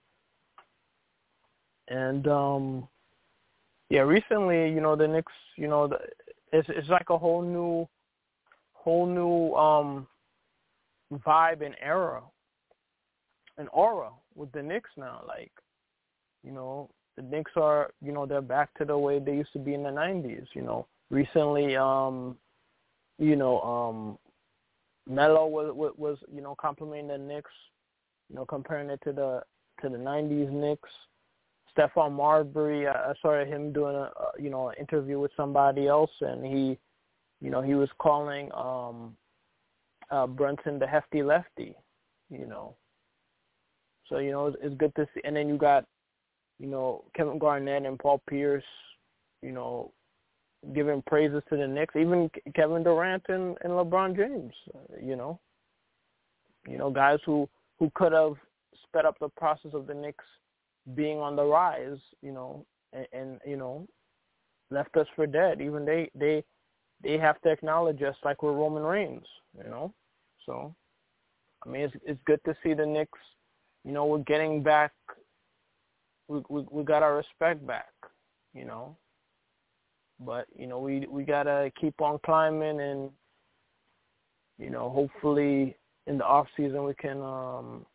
And 1.89 2.27
um, 2.29 2.89
yeah, 3.91 4.01
recently, 4.01 4.71
you 4.71 4.81
know, 4.81 4.97
the 4.97 5.07
Knicks, 5.07 5.33
you 5.57 5.69
know, 5.69 5.89
the, 5.89 5.99
it's 6.53 6.69
it's 6.71 6.89
like 6.89 7.11
a 7.11 7.19
whole 7.19 7.43
new, 7.43 7.89
whole 8.73 9.07
new 9.07 9.55
um 9.55 10.07
vibe 11.27 11.65
and 11.65 11.75
era, 11.81 12.23
an 13.59 13.69
aura 13.69 14.11
with 14.35 14.51
the 14.53 14.63
Knicks 14.63 14.91
now. 14.97 15.23
Like, 15.27 15.53
you 16.43 16.53
know, 16.53 16.91
the 17.17 17.23
Knicks 17.23 17.53
are, 17.57 17.93
you 18.03 18.13
know, 18.13 18.27
they're 18.27 18.41
back 18.43 18.73
to 18.79 18.85
the 18.85 18.97
way 18.97 19.19
they 19.19 19.37
used 19.37 19.53
to 19.53 19.59
be 19.59 19.75
in 19.75 19.83
the 19.83 19.91
'90s. 19.91 20.47
You 20.55 20.63
know, 20.63 20.87
recently, 21.11 21.77
um, 21.77 22.37
you 23.19 23.37
know, 23.37 23.61
um, 23.61 24.19
Melo 25.09 25.47
was 25.47 25.93
was 25.97 26.19
you 26.33 26.41
know 26.41 26.55
complimenting 26.59 27.09
the 27.09 27.19
Knicks, 27.19 27.51
you 28.29 28.37
know, 28.37 28.45
comparing 28.45 28.91
it 28.91 29.01
to 29.05 29.13
the 29.13 29.43
to 29.83 29.89
the 29.89 29.99
'90s 29.99 30.51
Knicks. 30.51 30.91
Stephon 31.77 32.13
Marbury, 32.13 32.87
I, 32.87 33.11
I 33.11 33.15
saw 33.21 33.45
him 33.45 33.73
doing 33.73 33.97
a 33.97 34.11
you 34.39 34.51
know 34.51 34.69
an 34.69 34.77
interview 34.79 35.19
with 35.19 35.33
somebody 35.37 35.89
else, 35.89 36.11
and 36.21 36.45
he, 36.45 36.79
you 37.41 37.51
know, 37.51 37.63
he 37.63 37.75
was 37.75 37.89
calling 37.99 38.51
um, 38.53 39.17
uh, 40.11 40.27
Brunson 40.27 40.79
the 40.79 40.87
hefty 40.87 41.23
lefty, 41.23 41.75
you 42.31 42.47
know. 42.47 42.77
So 44.09 44.19
you 44.19 44.31
know 44.31 44.47
it's, 44.47 44.57
it's 44.63 44.75
good 44.77 44.95
to 44.97 45.07
see, 45.15 45.21
and 45.25 45.37
then 45.37 45.49
you 45.49 45.57
got, 45.57 45.85
you 46.59 46.67
know, 46.67 47.05
Kevin 47.15 47.39
Garnett 47.39 47.87
and 47.87 47.99
Paul 47.99 48.23
Pierce, 48.29 48.65
you 49.43 49.53
know, 49.53 49.93
giving 50.73 51.03
praises 51.03 51.43
to 51.49 51.57
the 51.57 51.67
Knicks, 51.67 51.95
even 51.97 52.31
Kevin 52.55 52.83
Durant 52.83 53.25
and, 53.29 53.57
and 53.63 53.73
LeBron 53.73 54.17
James, 54.17 54.53
uh, 54.75 54.97
you 55.03 55.17
know, 55.17 55.39
you 56.67 56.79
know 56.79 56.91
guys 56.91 57.19
who 57.27 57.49
who 57.79 57.91
could 57.95 58.13
have 58.13 58.35
sped 58.85 59.05
up 59.05 59.19
the 59.19 59.29
process 59.29 59.73
of 59.75 59.87
the 59.87 59.95
Knicks 59.95 60.25
being 60.95 61.19
on 61.19 61.37
the 61.37 61.45
rise, 61.45 61.99
you 62.23 62.33
know, 62.33 62.65
and, 62.93 63.07
and 63.13 63.41
you 63.47 63.57
know, 63.57 63.87
left 64.71 64.97
us 64.97 65.07
for 65.17 65.27
dead. 65.27 65.61
Even 65.61 65.85
they 65.85 66.11
they 66.15 66.45
they 67.03 67.19
have 67.19 67.41
to 67.43 67.51
acknowledge 67.51 68.03
us 68.03 68.17
like 68.25 68.43
we're 68.43 68.53
Roman 68.53 68.83
Reigns, 68.83 69.27
you 69.57 69.65
know. 69.65 69.93
So, 70.47 70.75
I 71.65 71.69
mean, 71.69 71.83
it's 71.83 71.95
it's 72.05 72.21
good 72.27 72.41
to 72.45 72.57
see 72.63 72.75
the 72.75 72.87
Knicks. 72.87 73.19
You 73.85 73.93
know, 73.93 74.07
we're 74.07 74.19
getting 74.19 74.63
back. 74.63 74.93
We 76.29 76.43
we 76.49 76.65
we 76.71 76.85
got 76.85 77.03
our 77.03 77.17
respect 77.17 77.67
back, 77.67 77.93
you 78.55 78.65
know. 78.65 78.97
But 80.21 80.47
you 80.57 80.67
know, 80.67 80.79
we 80.79 81.07
we 81.09 81.25
gotta 81.25 81.73
keep 81.81 82.01
on 82.01 82.19
climbing, 82.25 82.81
and 82.81 83.11
you 84.59 84.71
know, 84.71 84.91
hopefully 84.91 85.77
in 86.07 86.19
the 86.19 86.25
off 86.25 86.47
season 86.57 86.85
we 86.85 86.95
can, 86.95 87.21
um, 87.23 87.87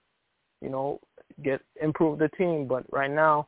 you 0.62 0.70
know, 0.70 1.00
get 1.44 1.62
improve 1.82 2.20
the 2.20 2.30
team. 2.30 2.68
But 2.68 2.84
right 2.92 3.12
now, 3.12 3.48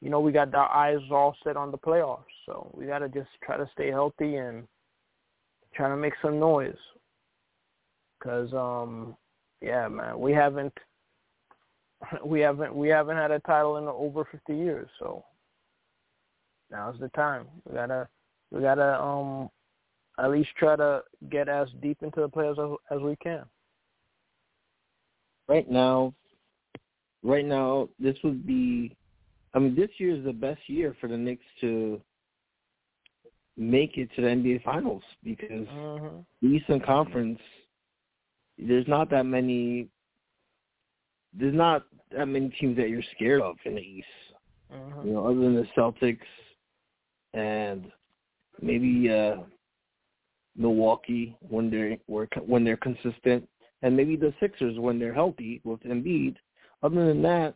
you 0.00 0.10
know, 0.10 0.20
we 0.20 0.32
got 0.32 0.54
our 0.54 0.70
eyes 0.70 1.00
all 1.10 1.36
set 1.44 1.56
on 1.56 1.70
the 1.70 1.78
playoffs, 1.78 2.24
so 2.46 2.70
we 2.76 2.86
got 2.86 3.00
to 3.00 3.08
just 3.08 3.30
try 3.42 3.56
to 3.56 3.68
stay 3.72 3.90
healthy 3.90 4.36
and 4.36 4.66
try 5.74 5.88
to 5.88 5.96
make 5.96 6.14
some 6.22 6.38
noise. 6.38 6.76
Cause 8.22 8.52
um, 8.52 9.16
yeah, 9.60 9.88
man, 9.88 10.20
we 10.20 10.32
haven't 10.32 10.72
we 12.24 12.40
haven't 12.40 12.74
we 12.74 12.88
haven't 12.88 13.16
had 13.16 13.30
a 13.30 13.40
title 13.40 13.78
in 13.78 13.84
over 13.88 14.24
50 14.30 14.54
years, 14.54 14.88
so 14.98 15.24
now's 16.72 16.98
the 16.98 17.08
time. 17.10 17.46
We 17.68 17.74
gotta 17.74 18.08
we 18.50 18.60
gotta 18.60 19.00
um 19.00 19.50
at 20.18 20.30
least 20.30 20.50
try 20.58 20.76
to 20.76 21.02
get 21.30 21.48
as 21.48 21.68
deep 21.80 21.98
into 22.02 22.20
the 22.20 22.28
playoffs 22.28 22.74
as, 22.90 22.96
as 22.96 23.02
we 23.02 23.16
can. 23.16 23.44
Right 25.48 25.70
now, 25.70 26.14
right 27.22 27.44
now, 27.44 27.88
this 27.98 28.16
would 28.24 28.46
be. 28.46 28.96
I 29.54 29.58
mean, 29.58 29.74
this 29.74 29.90
year 29.98 30.16
is 30.16 30.24
the 30.24 30.32
best 30.32 30.60
year 30.66 30.96
for 30.98 31.08
the 31.08 31.16
Knicks 31.16 31.44
to 31.60 32.00
make 33.56 33.98
it 33.98 34.08
to 34.16 34.22
the 34.22 34.28
NBA 34.28 34.64
Finals 34.64 35.02
because 35.22 35.66
mm-hmm. 35.68 36.16
the 36.40 36.48
Eastern 36.48 36.80
Conference, 36.80 37.38
there's 38.58 38.88
not 38.88 39.10
that 39.10 39.24
many. 39.24 39.88
There's 41.34 41.54
not 41.54 41.84
that 42.16 42.26
many 42.26 42.50
teams 42.60 42.76
that 42.76 42.88
you're 42.88 43.02
scared 43.14 43.42
of 43.42 43.56
in 43.64 43.74
the 43.74 43.80
East. 43.80 44.06
Mm-hmm. 44.72 45.08
You 45.08 45.14
know, 45.14 45.26
other 45.26 45.40
than 45.40 45.54
the 45.54 45.66
Celtics 45.76 46.18
and 47.34 47.90
maybe 48.60 49.10
uh 49.10 49.36
Milwaukee 50.56 51.36
when 51.40 51.70
they're 51.70 51.96
when 52.46 52.64
they're 52.64 52.76
consistent, 52.76 53.48
and 53.82 53.96
maybe 53.96 54.16
the 54.16 54.34
Sixers 54.40 54.78
when 54.78 54.98
they're 54.98 55.14
healthy 55.14 55.60
with 55.64 55.80
Embiid. 55.80 56.36
Other 56.82 57.06
than 57.06 57.22
that, 57.22 57.54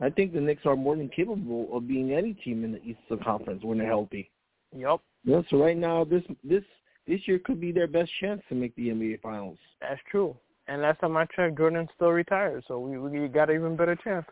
I 0.00 0.10
think 0.10 0.32
the 0.32 0.40
Knicks 0.40 0.66
are 0.66 0.76
more 0.76 0.96
than 0.96 1.08
capable 1.08 1.68
of 1.76 1.86
being 1.86 2.12
any 2.12 2.34
team 2.34 2.64
in 2.64 2.72
the 2.72 2.82
Eastern 2.82 3.22
Conference 3.22 3.62
when 3.62 3.78
they're 3.78 3.86
healthy. 3.86 4.30
Yep. 4.76 5.00
Yeah, 5.24 5.42
so 5.50 5.58
right 5.58 5.76
now 5.76 6.04
this 6.04 6.22
this 6.42 6.64
this 7.06 7.20
year 7.26 7.38
could 7.38 7.60
be 7.60 7.72
their 7.72 7.86
best 7.86 8.10
chance 8.20 8.42
to 8.48 8.54
make 8.54 8.74
the 8.76 8.88
NBA 8.88 9.20
Finals. 9.20 9.58
That's 9.80 10.00
true. 10.10 10.36
And 10.68 10.82
last 10.82 11.00
time 11.00 11.16
I 11.16 11.26
checked, 11.36 11.58
Jordan's 11.58 11.88
still 11.94 12.10
retired, 12.10 12.64
so 12.66 12.78
we 12.78 12.98
we 12.98 13.28
got 13.28 13.50
an 13.50 13.56
even 13.56 13.76
better 13.76 13.96
chance. 13.96 14.26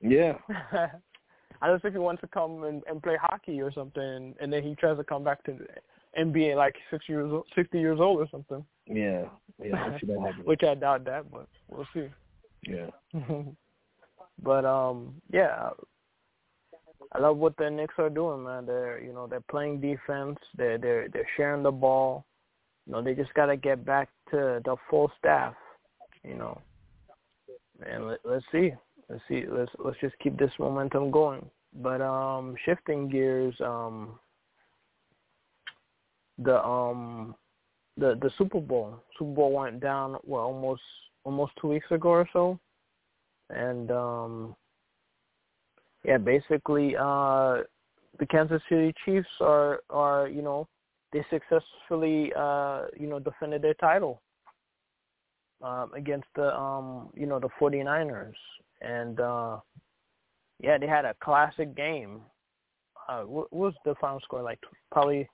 Yeah. 0.00 0.34
I 1.62 1.70
just 1.70 1.82
think 1.82 1.94
he 1.94 1.98
wants 1.98 2.20
to 2.22 2.28
come 2.28 2.64
and, 2.64 2.82
and 2.88 3.02
play 3.02 3.16
hockey 3.20 3.60
or 3.60 3.72
something, 3.72 4.34
and 4.40 4.52
then 4.52 4.62
he 4.62 4.74
tries 4.74 4.96
to 4.98 5.04
come 5.04 5.24
back 5.24 5.42
to 5.44 5.58
NBA 6.18 6.56
like 6.56 6.74
six 6.90 7.08
years, 7.08 7.30
sixty 7.54 7.78
years 7.78 7.98
old 8.00 8.20
or 8.20 8.28
something. 8.30 8.64
Yeah, 8.86 9.24
yeah, 9.62 9.98
Which 10.44 10.62
I 10.62 10.74
doubt 10.74 11.04
that, 11.04 11.30
but 11.30 11.48
we'll 11.68 11.86
see. 11.92 12.08
Yeah. 12.66 12.90
but 14.42 14.64
um, 14.64 15.14
yeah, 15.32 15.70
I 17.12 17.18
love 17.18 17.36
what 17.36 17.56
the 17.56 17.70
Knicks 17.70 17.94
are 17.98 18.10
doing, 18.10 18.44
man. 18.44 18.66
They're 18.66 19.00
you 19.00 19.12
know 19.12 19.26
they're 19.26 19.40
playing 19.40 19.80
defense. 19.80 20.38
They're 20.56 20.78
they're 20.78 21.08
they're 21.08 21.28
sharing 21.36 21.62
the 21.62 21.70
ball. 21.70 22.26
You 22.86 22.92
know 22.92 23.02
they 23.02 23.14
just 23.14 23.34
got 23.34 23.46
to 23.46 23.56
get 23.56 23.84
back 23.84 24.08
to 24.30 24.60
the 24.64 24.76
full 24.90 25.10
staff. 25.18 25.54
You 26.24 26.34
know, 26.34 26.60
and 27.84 28.08
let, 28.08 28.18
let's 28.24 28.44
see, 28.50 28.72
let's 29.08 29.22
see, 29.28 29.44
let's 29.48 29.72
let's 29.78 29.98
just 30.00 30.18
keep 30.18 30.38
this 30.38 30.52
momentum 30.58 31.10
going. 31.10 31.44
But 31.82 32.00
um, 32.00 32.56
shifting 32.64 33.08
gears, 33.08 33.54
um, 33.60 34.18
the 36.38 36.62
um 36.64 37.34
the 37.96 38.18
the 38.20 38.30
Super 38.38 38.60
Bowl. 38.60 39.02
Super 39.18 39.32
Bowl 39.32 39.52
went 39.52 39.80
down 39.80 40.16
well 40.24 40.42
almost 40.42 40.82
almost 41.24 41.52
two 41.60 41.68
weeks 41.68 41.90
ago 41.90 42.08
or 42.08 42.28
so, 42.32 42.58
and 43.50 43.90
um 43.90 44.56
yeah, 46.04 46.18
basically 46.18 46.94
uh 46.96 47.62
the 48.18 48.26
Kansas 48.30 48.62
City 48.68 48.94
Chiefs 49.04 49.28
are 49.40 49.80
are 49.90 50.28
you 50.28 50.42
know 50.42 50.68
they 51.12 51.24
successfully 51.30 52.32
uh 52.36 52.84
you 52.98 53.06
know 53.06 53.18
defended 53.18 53.62
their 53.62 53.74
title 53.74 54.20
um 55.62 55.90
against 55.94 56.26
the 56.34 56.54
um 56.54 57.08
you 57.14 57.26
know 57.26 57.38
the 57.38 57.48
49ers 57.60 58.34
and 58.80 59.20
uh 59.20 59.58
yeah 60.60 60.78
they 60.78 60.86
had 60.86 61.04
a 61.04 61.14
classic 61.22 61.74
game 61.76 62.20
uh 63.08 63.22
what 63.22 63.52
was 63.52 63.74
the 63.84 63.94
final 64.00 64.20
score 64.20 64.42
like 64.42 64.58
probably 64.90 65.28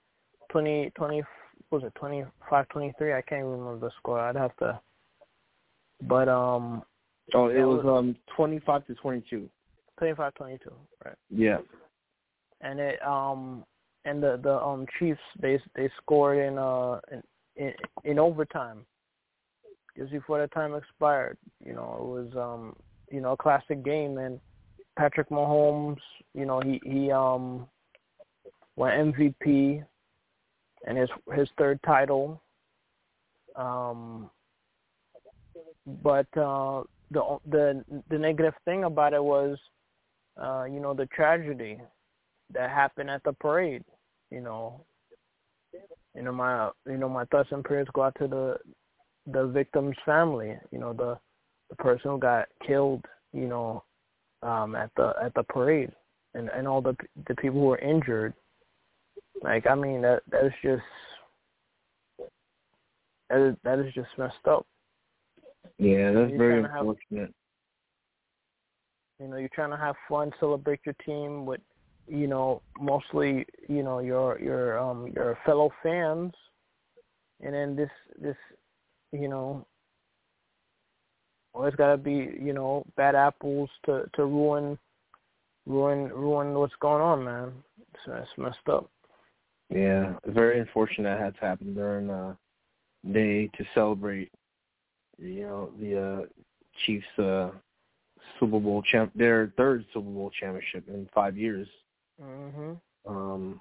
20, 0.51 0.93
20 0.95 1.23
was 1.71 1.83
it 1.85 1.95
25, 1.95 2.69
23? 2.69 3.15
I 3.15 3.23
can't 3.23 3.45
remember 3.45 3.79
the 3.79 3.91
score. 3.97 4.21
I'd 4.21 4.37
have 4.37 4.57
to. 4.59 4.79
But 6.03 6.29
um. 6.29 6.83
Oh, 7.35 7.47
it 7.47 7.63
was 7.63 7.85
um 7.87 8.17
25 8.37 8.87
to 8.89 8.95
22. 8.97 9.49
25, 9.99 10.35
22, 10.35 10.73
right? 11.05 11.15
Yeah. 11.31 11.59
And 12.61 12.79
it 12.79 13.03
um 13.03 13.65
and 14.05 14.23
the 14.23 14.39
the 14.43 14.61
um 14.61 14.87
Chiefs 14.99 15.21
they 15.41 15.59
they 15.75 15.89
scored 16.03 16.39
in 16.39 16.59
uh 16.59 16.99
in 17.11 17.23
in, 17.57 17.73
in 18.05 18.19
overtime. 18.19 18.85
Just 19.97 20.11
before 20.11 20.41
the 20.41 20.49
time 20.49 20.75
expired, 20.75 21.39
you 21.65 21.75
know, 21.75 21.97
it 21.99 22.05
was 22.05 22.37
um 22.37 22.77
you 23.13 23.21
know 23.21 23.33
a 23.33 23.37
classic 23.37 23.85
game 23.85 24.19
and 24.19 24.41
Patrick 24.99 25.31
Mahomes, 25.31 26.01
you 26.35 26.45
know, 26.45 26.61
he 26.61 26.81
he 26.85 27.11
um 27.11 27.69
went 28.77 29.15
MVP 29.15 29.85
and 30.87 30.99
his 30.99 31.09
his 31.35 31.49
third 31.59 31.81
title. 31.85 32.43
Um, 33.57 34.31
but 36.03 36.27
uh, 36.37 36.83
the 37.11 37.39
the 37.51 37.85
the 38.11 38.19
negative 38.19 38.55
thing 38.65 38.85
about 38.85 39.15
it 39.15 39.23
was, 39.23 39.59
uh, 40.43 40.65
you 40.65 40.81
know, 40.81 40.95
the 40.95 41.07
tragedy 41.07 41.81
that 42.53 42.71
happened 42.71 43.11
at 43.11 43.23
the 43.25 43.33
parade. 43.33 43.85
You 44.31 44.41
know, 44.41 44.85
you 46.15 46.23
know 46.23 46.33
my 46.33 46.71
you 46.87 46.97
know 46.97 47.09
my 47.09 47.25
thoughts 47.27 47.51
and 47.53 47.65
prayers 47.65 47.89
go 47.95 48.03
out 48.03 48.17
to 48.19 48.29
the 48.29 48.57
the 49.27 49.47
victim's 49.47 49.97
family. 50.05 50.55
You 50.71 50.79
know 50.79 50.93
the 50.93 51.19
the 51.73 51.83
person 51.83 52.11
who 52.11 52.19
got 52.19 52.49
killed. 52.67 53.05
You 53.33 53.49
know, 53.49 53.83
um, 54.43 54.77
at 54.77 54.91
the 54.97 55.15
at 55.23 55.33
the 55.35 55.43
parade, 55.43 55.91
and 56.35 56.51
and 56.51 56.69
all 56.69 56.83
the 56.83 56.95
the 57.29 57.35
people 57.37 57.61
who 57.61 57.67
were 57.67 57.79
injured. 57.79 58.35
Like 59.43 59.67
I 59.67 59.75
mean 59.75 60.03
that 60.03 60.23
that's 60.31 60.55
just 60.63 60.83
that 63.31 63.41
is 63.41 63.57
that 63.65 63.79
is 63.79 63.93
just 63.95 64.11
messed 64.19 64.47
up. 64.47 64.67
Yeah, 65.79 66.13
that's 66.13 66.33
very 66.37 66.63
unfortunate. 66.63 67.01
Have, 67.11 67.29
you 69.19 69.29
know, 69.29 69.37
you're 69.37 69.49
trying 69.55 69.71
to 69.71 69.77
have 69.77 69.95
fun, 70.09 70.33
celebrate 70.39 70.81
your 70.85 70.97
team 71.07 71.47
with, 71.47 71.61
you 72.09 72.27
know, 72.27 72.61
mostly, 72.81 73.47
you 73.69 73.83
know, 73.83 74.01
your 74.01 74.39
your 74.41 74.79
um 74.79 75.11
your 75.15 75.39
fellow 75.47 75.71
fans, 75.83 76.33
and 77.41 77.55
then 77.55 77.75
this 77.75 77.91
this, 78.21 78.37
you 79.13 79.29
know, 79.29 79.67
always 81.55 81.75
got 81.75 81.93
to 81.93 81.97
be, 81.97 82.37
you 82.41 82.53
know, 82.53 82.85
bad 82.97 83.15
apples 83.15 83.71
to 83.87 84.09
to 84.15 84.25
ruin, 84.25 84.79
ruin 85.67 86.09
ruin 86.09 86.55
what's 86.55 86.75
going 86.81 87.03
on, 87.03 87.25
man. 87.25 87.53
So 88.05 88.13
it's 88.15 88.31
messed 88.37 88.69
up. 88.69 88.91
Yeah, 89.71 90.15
it's 90.25 90.35
very 90.35 90.61
unfortunate 90.61 91.05
that 91.05 91.21
had 91.21 91.35
to 91.35 91.41
happen 91.41 91.75
during 91.75 92.11
uh 92.11 92.35
day 93.13 93.49
to 93.49 93.65
celebrate 93.75 94.31
you 95.19 95.43
know 95.43 95.71
the 95.81 96.01
uh 96.01 96.27
Chiefs 96.85 97.19
uh 97.19 97.51
Super 98.39 98.61
Bowl 98.61 98.83
champ 98.83 99.13
their 99.15 99.53
third 99.57 99.85
Super 99.93 100.11
Bowl 100.11 100.31
championship 100.39 100.89
in 100.89 101.09
5 101.15 101.37
years. 101.37 101.69
Mhm. 102.21 102.81
Um 103.07 103.61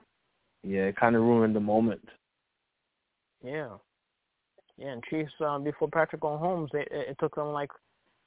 yeah, 0.64 0.84
it 0.84 0.96
kind 0.96 1.16
of 1.16 1.24
ruined 1.24 1.56
the 1.56 1.60
moment. 1.60 2.08
Yeah. 3.44 3.78
Yeah, 4.82 4.94
and 4.94 5.04
Chiefs 5.04 5.32
um, 5.42 5.64
before 5.64 5.90
Patrick 5.90 6.22
Mahomes, 6.22 6.74
it, 6.74 6.88
it 6.92 7.18
took 7.20 7.36
them 7.36 7.50
like 7.50 7.70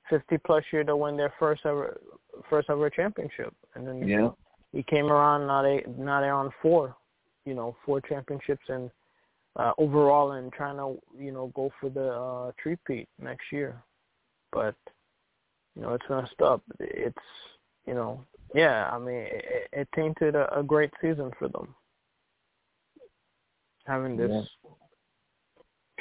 50 0.08 0.38
plus 0.46 0.62
year 0.72 0.84
to 0.84 0.96
win 0.96 1.16
their 1.16 1.32
first 1.38 1.62
ever 1.64 2.00
first 2.48 2.70
ever 2.70 2.88
championship, 2.90 3.52
and 3.74 3.86
then 3.86 4.06
yeah. 4.06 4.28
he 4.72 4.84
came 4.84 5.06
around. 5.06 5.48
They 5.64 5.84
now 5.98 6.20
they're 6.20 6.32
on 6.32 6.52
four 6.62 6.94
you 7.44 7.54
know 7.54 7.76
four 7.84 8.00
championships 8.00 8.64
and 8.68 8.88
uh, 9.56 9.72
overall 9.78 10.32
and 10.32 10.52
trying 10.52 10.76
to 10.76 10.96
you 11.18 11.32
know 11.32 11.50
go 11.56 11.72
for 11.80 11.90
the 11.90 12.10
uh, 12.12 12.52
three-peat 12.62 13.08
next 13.20 13.44
year. 13.50 13.82
But 14.52 14.76
you 15.74 15.82
know 15.82 15.94
it's 15.94 16.04
messed 16.08 16.40
up. 16.40 16.62
It's 16.78 17.16
you 17.84 17.94
know 17.94 18.24
yeah. 18.54 18.90
I 18.92 18.98
mean 18.98 19.26
it, 19.28 19.68
it 19.72 19.88
tainted 19.96 20.36
a, 20.36 20.56
a 20.56 20.62
great 20.62 20.92
season 21.00 21.32
for 21.36 21.48
them 21.48 21.74
having 23.86 24.16
this 24.16 24.30
yeah. 24.30 24.63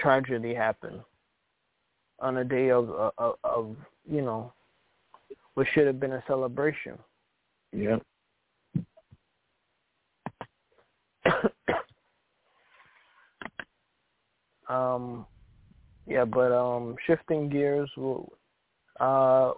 Tragedy 0.04 0.54
happen 0.54 1.04
on 2.20 2.38
a 2.38 2.44
day 2.44 2.70
of, 2.70 2.90
of 3.18 3.36
of 3.44 3.76
you 4.06 4.22
know 4.22 4.54
what 5.56 5.66
should 5.74 5.88
have 5.88 6.00
been 6.00 6.14
a 6.14 6.24
celebration. 6.28 7.00
Yeah. 7.72 7.98
um, 14.70 15.26
yeah, 16.08 16.26
but 16.26 16.52
um, 16.52 16.96
shifting 17.08 17.50
gears, 17.50 17.90
we'll, 17.96 18.32
uh, 19.00 19.54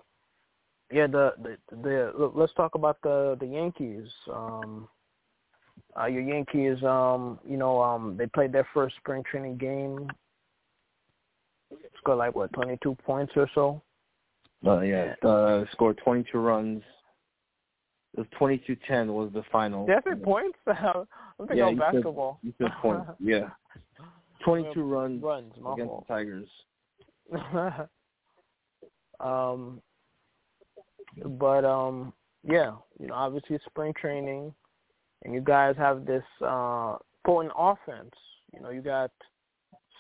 Yeah, 0.92 1.08
the, 1.08 1.34
the 1.42 1.58
the 1.82 2.32
let's 2.36 2.54
talk 2.54 2.76
about 2.76 2.98
the 3.02 3.36
the 3.40 3.48
Yankees. 3.48 4.08
Um, 4.32 4.88
uh, 6.00 6.06
your 6.06 6.22
Yankees, 6.22 6.84
um, 6.84 7.40
you 7.48 7.58
know, 7.58 7.82
um, 7.82 8.16
they 8.18 8.28
played 8.28 8.52
their 8.52 8.68
first 8.74 8.96
spring 8.98 9.24
training 9.30 9.58
game. 9.58 10.08
Scored 12.06 12.20
like 12.20 12.36
what, 12.36 12.54
twenty 12.54 12.78
two 12.84 12.96
points 13.04 13.34
or 13.36 13.50
so. 13.56 13.82
Uh, 14.64 14.82
yeah, 14.82 15.16
uh, 15.24 15.66
scored 15.72 16.00
twenty 16.04 16.24
two 16.32 16.38
runs. 16.38 16.84
It 18.14 18.20
was 18.20 18.28
twenty 18.38 18.62
two 18.68 18.78
ten 18.88 19.12
was 19.12 19.32
the 19.34 19.42
final. 19.52 19.88
Did 19.88 19.96
I 19.98 20.02
say 20.12 20.16
points? 20.24 20.60
I'm 20.68 21.08
thinking 21.40 21.58
yeah, 21.58 21.70
of 21.70 21.80
basketball. 21.80 22.40
Said, 22.44 22.48
you 22.48 22.54
said 22.60 22.72
points. 22.80 23.10
yeah, 23.20 23.50
twenty 24.44 24.72
two 24.72 24.84
runs, 24.84 25.24
runs 25.24 25.52
against 25.54 25.90
fault. 25.90 26.06
the 26.08 26.14
Tigers. 26.14 26.48
um, 29.20 29.82
but 31.40 31.66
um, 31.66 32.14
yeah, 32.48 32.74
you 33.00 33.08
know, 33.08 33.16
obviously 33.16 33.58
spring 33.66 33.94
training, 34.00 34.54
and 35.24 35.34
you 35.34 35.42
guys 35.42 35.74
have 35.80 36.06
this 36.06 36.24
uh 36.46 36.98
potent 37.26 37.52
offense. 37.58 38.14
You 38.54 38.62
know, 38.62 38.70
you 38.70 38.82
got 38.82 39.10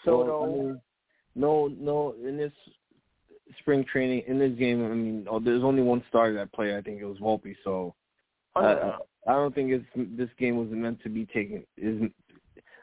Soto. 0.03 0.41
Well, 0.41 0.43
I 0.43 0.53
mean, 0.53 0.81
no, 1.35 1.67
no, 1.67 2.15
in 2.23 2.37
this 2.37 2.53
spring 3.59 3.85
training, 3.91 4.23
in 4.27 4.39
this 4.39 4.53
game, 4.57 4.85
I 4.85 4.93
mean, 4.93 5.27
oh, 5.29 5.39
there's 5.39 5.63
only 5.63 5.81
one 5.81 6.03
starter 6.09 6.33
that 6.35 6.53
played. 6.53 6.73
I 6.73 6.81
think 6.81 7.01
it 7.01 7.05
was 7.05 7.17
Volpe. 7.17 7.55
So 7.63 7.93
oh, 8.55 8.61
I, 8.61 9.31
I 9.31 9.33
don't 9.33 9.53
think 9.53 9.71
it's 9.71 9.85
this 10.17 10.29
game 10.39 10.57
was 10.57 10.69
meant 10.69 11.01
to 11.03 11.09
be 11.09 11.25
taken. 11.25 11.63
Isn't 11.77 12.13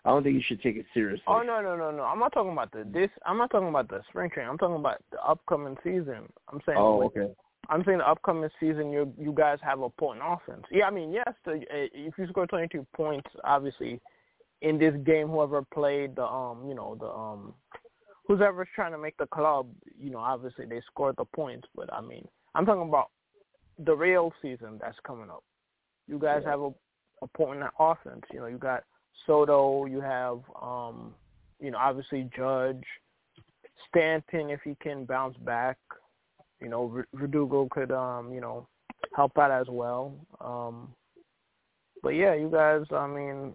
I 0.05 0.11
don't 0.11 0.25
think 0.25 0.35
you 0.35 0.43
should 0.45 0.61
take 0.63 0.77
it 0.77 0.87
seriously. 0.93 1.25
Oh 1.29 1.43
no 1.43 1.61
no 1.61 1.77
no 1.77 1.91
no! 1.91 2.03
I'm 2.03 2.19
not 2.19 2.33
talking 2.33 2.53
about 2.53 2.73
the 2.73 2.85
this. 2.93 3.11
I'm 3.25 3.39
not 3.39 3.51
talking 3.51 3.69
about 3.69 3.89
the 3.89 4.03
spring 4.09 4.31
training. 4.31 4.51
I'm 4.51 4.59
talking 4.59 4.77
about 4.77 5.03
the 5.13 5.21
upcoming 5.23 5.77
season. 5.85 6.29
I'm 6.53 6.61
saying. 6.67 6.79
Oh 6.79 7.05
okay. 7.05 7.33
I'm 7.69 7.85
saying 7.85 7.99
the 7.99 8.09
upcoming 8.09 8.51
season, 8.59 8.91
you 8.91 9.13
you 9.17 9.33
guys 9.33 9.59
have 9.63 9.81
a 9.81 9.89
potent 9.89 10.25
offense. 10.27 10.65
Yeah, 10.71 10.87
I 10.87 10.91
mean, 10.91 11.13
yes, 11.13 11.33
the, 11.45 11.61
if 11.71 12.15
you 12.19 12.27
score 12.27 12.47
22 12.47 12.85
points, 12.93 13.31
obviously, 13.45 14.01
in 14.63 14.79
this 14.79 14.95
game, 15.07 15.29
whoever 15.29 15.63
played 15.63 16.17
the 16.17 16.25
um, 16.25 16.69
you 16.69 16.75
know, 16.75 16.97
the 16.99 17.07
um, 17.07 17.55
whoever's 18.37 18.69
trying 18.75 18.93
to 18.93 18.99
make 18.99 19.17
the 19.19 19.27
club, 19.27 19.67
you 19.99 20.11
know, 20.11 20.19
obviously 20.19 20.65
they 20.67 20.81
scored 20.87 21.17
the 21.19 21.25
points. 21.25 21.69
But 21.75 21.93
I 21.93 22.01
mean, 22.01 22.27
I'm 22.55 22.67
talking 22.67 22.89
about 22.89 23.11
the 23.79 23.95
real 23.95 24.33
season 24.41 24.79
that's 24.81 24.99
coming 25.07 25.31
up. 25.31 25.43
You 26.09 26.19
guys 26.19 26.43
yeah. 26.45 26.51
have 26.51 26.61
a, 26.61 26.71
a 27.23 27.27
potent 27.37 27.65
offense. 27.79 28.23
You 28.33 28.41
know, 28.41 28.47
you 28.47 28.59
got 28.59 28.85
Soto, 29.27 29.87
you 29.87 30.01
have 30.01 30.41
um, 30.61 31.15
you 31.61 31.71
know, 31.71 31.79
obviously 31.79 32.29
Judge, 32.37 32.83
Stanton 33.89 34.51
if 34.51 34.61
he 34.65 34.77
can 34.83 35.05
bounce 35.05 35.37
back. 35.39 35.79
You 36.61 36.69
know, 36.69 37.03
Verdugo 37.15 37.69
could 37.71 37.91
um, 37.91 38.33
you 38.33 38.41
know, 38.41 38.67
help 39.15 39.37
out 39.39 39.51
as 39.51 39.67
well. 39.69 40.15
Um 40.41 40.95
but 42.03 42.11
yeah, 42.11 42.35
you 42.35 42.51
guys 42.51 42.83
I 42.91 43.07
mean 43.07 43.55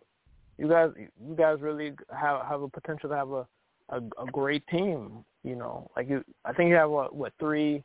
you 0.58 0.70
guys 0.70 0.92
you 0.98 1.36
guys 1.36 1.58
really 1.62 1.94
have 2.18 2.46
have 2.46 2.62
a 2.62 2.70
potential 2.70 3.10
to 3.10 3.16
have 3.16 3.32
a 3.32 3.48
a, 3.90 3.98
a 3.98 4.26
great 4.32 4.66
team, 4.68 5.24
you 5.44 5.56
know. 5.56 5.90
Like 5.96 6.10
you 6.10 6.24
I 6.46 6.54
think 6.54 6.70
you 6.70 6.76
have 6.76 6.90
what 6.90 7.16
what 7.16 7.34
three 7.40 7.84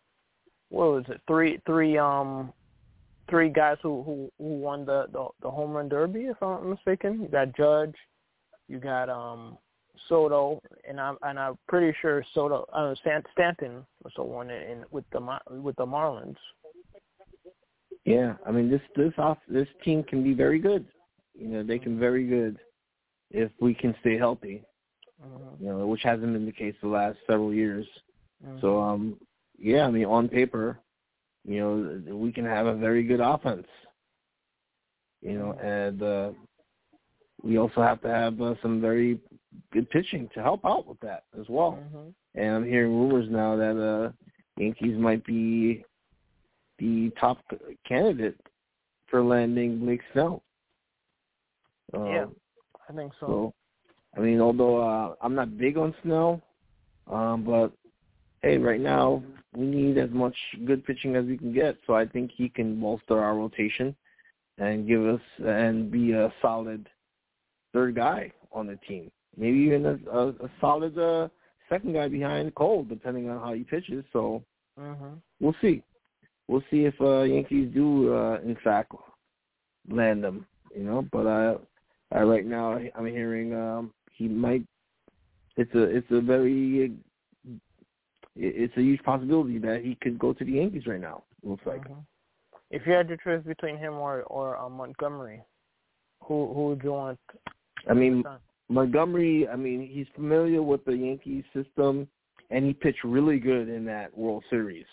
what 0.68 0.92
was 0.92 1.04
it? 1.08 1.20
Three 1.26 1.60
three 1.66 1.98
um 1.98 2.52
three 3.28 3.48
guys 3.48 3.76
who 3.82 4.02
who 4.02 4.30
who 4.38 4.58
won 4.58 4.84
the 4.84 5.06
the, 5.12 5.28
the 5.42 5.50
home 5.50 5.72
run 5.72 5.88
derby, 5.88 6.26
if 6.26 6.36
I'm 6.42 6.50
not 6.50 6.66
mistaken. 6.66 7.20
You 7.22 7.28
got 7.28 7.56
Judge, 7.56 7.94
you 8.68 8.78
got 8.78 9.08
um 9.08 9.58
Soto, 10.08 10.60
and 10.88 11.00
I'm 11.00 11.16
and 11.22 11.38
I'm 11.38 11.58
pretty 11.68 11.96
sure 12.00 12.24
Soto 12.34 12.66
uh, 12.72 12.94
Stanton 13.32 13.84
also 14.04 14.22
won 14.22 14.50
it 14.50 14.70
in 14.70 14.84
with 14.90 15.04
the 15.12 15.38
with 15.60 15.76
the 15.76 15.86
Marlins. 15.86 16.36
Yeah, 18.04 18.34
I 18.46 18.50
mean 18.50 18.70
this 18.70 18.80
this 18.96 19.12
off 19.18 19.38
this 19.48 19.68
team 19.84 20.02
can 20.02 20.24
be 20.24 20.34
very 20.34 20.58
good. 20.58 20.86
You 21.34 21.48
know, 21.48 21.62
they 21.62 21.78
can 21.78 21.98
very 21.98 22.26
good 22.26 22.58
if 23.30 23.50
we 23.60 23.74
can 23.74 23.94
stay 24.00 24.18
healthy. 24.18 24.62
Mm-hmm. 25.24 25.64
You 25.64 25.70
know, 25.70 25.86
which 25.86 26.02
hasn't 26.02 26.32
been 26.32 26.46
the 26.46 26.52
case 26.52 26.74
the 26.82 26.88
last 26.88 27.18
several 27.26 27.52
years. 27.52 27.86
Mm-hmm. 28.44 28.60
So 28.60 28.80
um 28.80 29.16
yeah, 29.58 29.86
I 29.86 29.90
mean 29.90 30.04
on 30.04 30.28
paper, 30.28 30.78
you 31.44 31.60
know, 31.60 32.16
we 32.16 32.32
can 32.32 32.44
have 32.44 32.66
a 32.66 32.74
very 32.74 33.02
good 33.02 33.20
offense. 33.20 33.66
You 35.20 35.38
know, 35.38 35.52
and 35.62 36.02
uh 36.02 36.30
we 37.42 37.58
also 37.58 37.82
have 37.82 38.00
to 38.02 38.08
have 38.08 38.40
uh, 38.40 38.54
some 38.62 38.80
very 38.80 39.18
good 39.72 39.90
pitching 39.90 40.28
to 40.34 40.42
help 40.42 40.64
out 40.64 40.86
with 40.86 41.00
that 41.00 41.24
as 41.38 41.46
well. 41.48 41.78
Mm-hmm. 41.82 42.40
And 42.40 42.56
I'm 42.56 42.64
hearing 42.64 42.92
rumors 42.92 43.28
now 43.30 43.56
that 43.56 43.80
uh 43.80 44.12
Yankees 44.56 44.98
might 44.98 45.24
be 45.24 45.84
the 46.78 47.10
top 47.18 47.38
candidate 47.86 48.38
for 49.08 49.22
landing 49.22 49.78
Blake 49.78 50.00
Snell. 50.12 50.42
Um, 51.94 52.06
yeah, 52.06 52.26
I 52.88 52.92
think 52.92 53.12
so. 53.20 53.26
so. 53.26 53.54
I 54.16 54.20
mean, 54.20 54.40
although 54.40 54.80
uh, 54.80 55.14
I'm 55.20 55.34
not 55.34 55.56
big 55.56 55.76
on 55.76 55.94
Snell, 56.02 56.40
um, 57.10 57.44
but 57.44 57.72
hey, 58.42 58.58
right 58.58 58.80
now 58.80 59.22
we 59.56 59.64
need 59.64 59.98
as 59.98 60.10
much 60.10 60.36
good 60.66 60.84
pitching 60.84 61.16
as 61.16 61.24
we 61.24 61.38
can 61.38 61.52
get. 61.52 61.76
So 61.86 61.94
I 61.94 62.06
think 62.06 62.30
he 62.36 62.48
can 62.48 62.80
bolster 62.80 63.18
our 63.18 63.34
rotation 63.34 63.94
and 64.58 64.86
give 64.86 65.04
us 65.06 65.20
and 65.38 65.90
be 65.90 66.12
a 66.12 66.32
solid 66.42 66.88
third 67.72 67.94
guy 67.94 68.32
on 68.52 68.66
the 68.66 68.78
team. 68.88 69.10
Maybe 69.36 69.58
even 69.58 69.86
a, 69.86 70.10
a, 70.10 70.28
a 70.28 70.50
solid 70.60 70.98
uh, 70.98 71.28
second 71.68 71.94
guy 71.94 72.08
behind 72.08 72.54
Cole, 72.54 72.84
depending 72.84 73.30
on 73.30 73.40
how 73.40 73.54
he 73.54 73.64
pitches. 73.64 74.04
So 74.12 74.42
mm-hmm. 74.78 75.14
we'll 75.40 75.56
see. 75.62 75.82
We'll 76.48 76.62
see 76.70 76.84
if 76.84 76.94
uh, 77.00 77.22
Yankees 77.22 77.70
do, 77.72 78.14
uh, 78.14 78.40
in 78.44 78.56
fact, 78.62 78.92
land 79.90 80.24
him. 80.24 80.46
You 80.76 80.84
know, 80.84 81.06
but 81.12 81.26
uh, 81.26 81.58
uh, 82.14 82.24
right 82.24 82.46
now 82.46 82.78
I'm 82.94 83.06
hearing 83.06 83.54
um, 83.54 83.92
he 84.16 84.28
might. 84.28 84.64
It's 85.56 85.74
a 85.74 85.82
it's 85.82 86.10
a 86.10 86.20
very 86.20 86.92
it's 88.36 88.76
a 88.76 88.80
huge 88.80 89.02
possibility 89.02 89.58
that 89.58 89.82
he 89.84 89.96
could 90.00 90.18
go 90.18 90.32
to 90.32 90.44
the 90.44 90.52
Yankees 90.52 90.86
right 90.86 91.00
now. 91.00 91.24
Looks 91.42 91.66
like. 91.66 91.82
Mm-hmm. 91.82 92.00
If 92.70 92.86
you 92.86 92.92
had 92.92 93.08
to 93.08 93.18
choose 93.22 93.44
between 93.44 93.76
him 93.76 93.94
or 93.94 94.22
or 94.22 94.56
uh, 94.56 94.68
Montgomery, 94.68 95.42
who 96.22 96.52
who 96.54 96.68
would 96.68 96.82
you 96.82 96.92
want? 96.92 97.18
I 97.88 97.94
mean, 97.94 98.24
Montgomery. 98.68 99.46
I 99.48 99.56
mean, 99.56 99.88
he's 99.90 100.06
familiar 100.14 100.62
with 100.62 100.84
the 100.84 100.96
Yankees 100.96 101.44
system, 101.52 102.08
and 102.50 102.64
he 102.64 102.72
pitched 102.72 103.04
really 103.04 103.38
good 103.38 103.68
in 103.68 103.84
that 103.86 104.16
World 104.16 104.44
Series. 104.48 104.86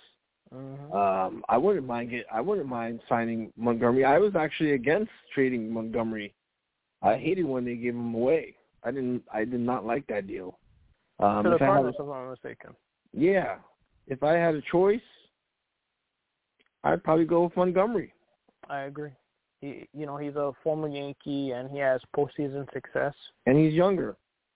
Mm-hmm. 0.53 0.93
Um, 0.93 1.43
I 1.47 1.57
wouldn't 1.57 1.85
mind 1.85 2.09
get. 2.09 2.25
I 2.33 2.41
wouldn't 2.41 2.67
mind 2.67 2.99
signing 3.07 3.53
Montgomery. 3.55 4.03
I 4.03 4.17
was 4.17 4.35
actually 4.35 4.71
against 4.71 5.11
trading 5.33 5.71
Montgomery. 5.71 6.33
I 7.01 7.15
hated 7.15 7.45
when 7.45 7.63
they 7.63 7.75
gave 7.75 7.93
him 7.93 8.13
away. 8.13 8.55
I 8.83 8.91
didn't. 8.91 9.23
I 9.33 9.45
did 9.45 9.59
not 9.59 9.85
like 9.85 10.05
that 10.07 10.27
deal. 10.27 10.57
Um, 11.19 11.43
to 11.43 11.49
the 11.49 11.55
if 11.55 11.61
I 11.61 11.65
had 11.65 11.71
Cardinals, 11.71 11.95
a- 11.99 12.03
if 12.03 12.09
I'm 12.09 12.23
not 12.25 12.29
mistaken. 12.31 12.75
Yeah. 13.13 13.55
If 14.07 14.23
I 14.23 14.33
had 14.33 14.55
a 14.55 14.61
choice, 14.71 15.01
I'd 16.83 17.03
probably 17.03 17.25
go 17.25 17.43
with 17.43 17.55
Montgomery. 17.55 18.13
I 18.69 18.81
agree. 18.81 19.11
He, 19.61 19.87
you 19.93 20.05
know, 20.05 20.17
he's 20.17 20.35
a 20.35 20.53
former 20.63 20.87
Yankee 20.87 21.51
and 21.51 21.69
he 21.69 21.79
has 21.79 22.01
postseason 22.15 22.71
success. 22.73 23.13
And 23.45 23.57
he's 23.57 23.73
younger. 23.73 24.15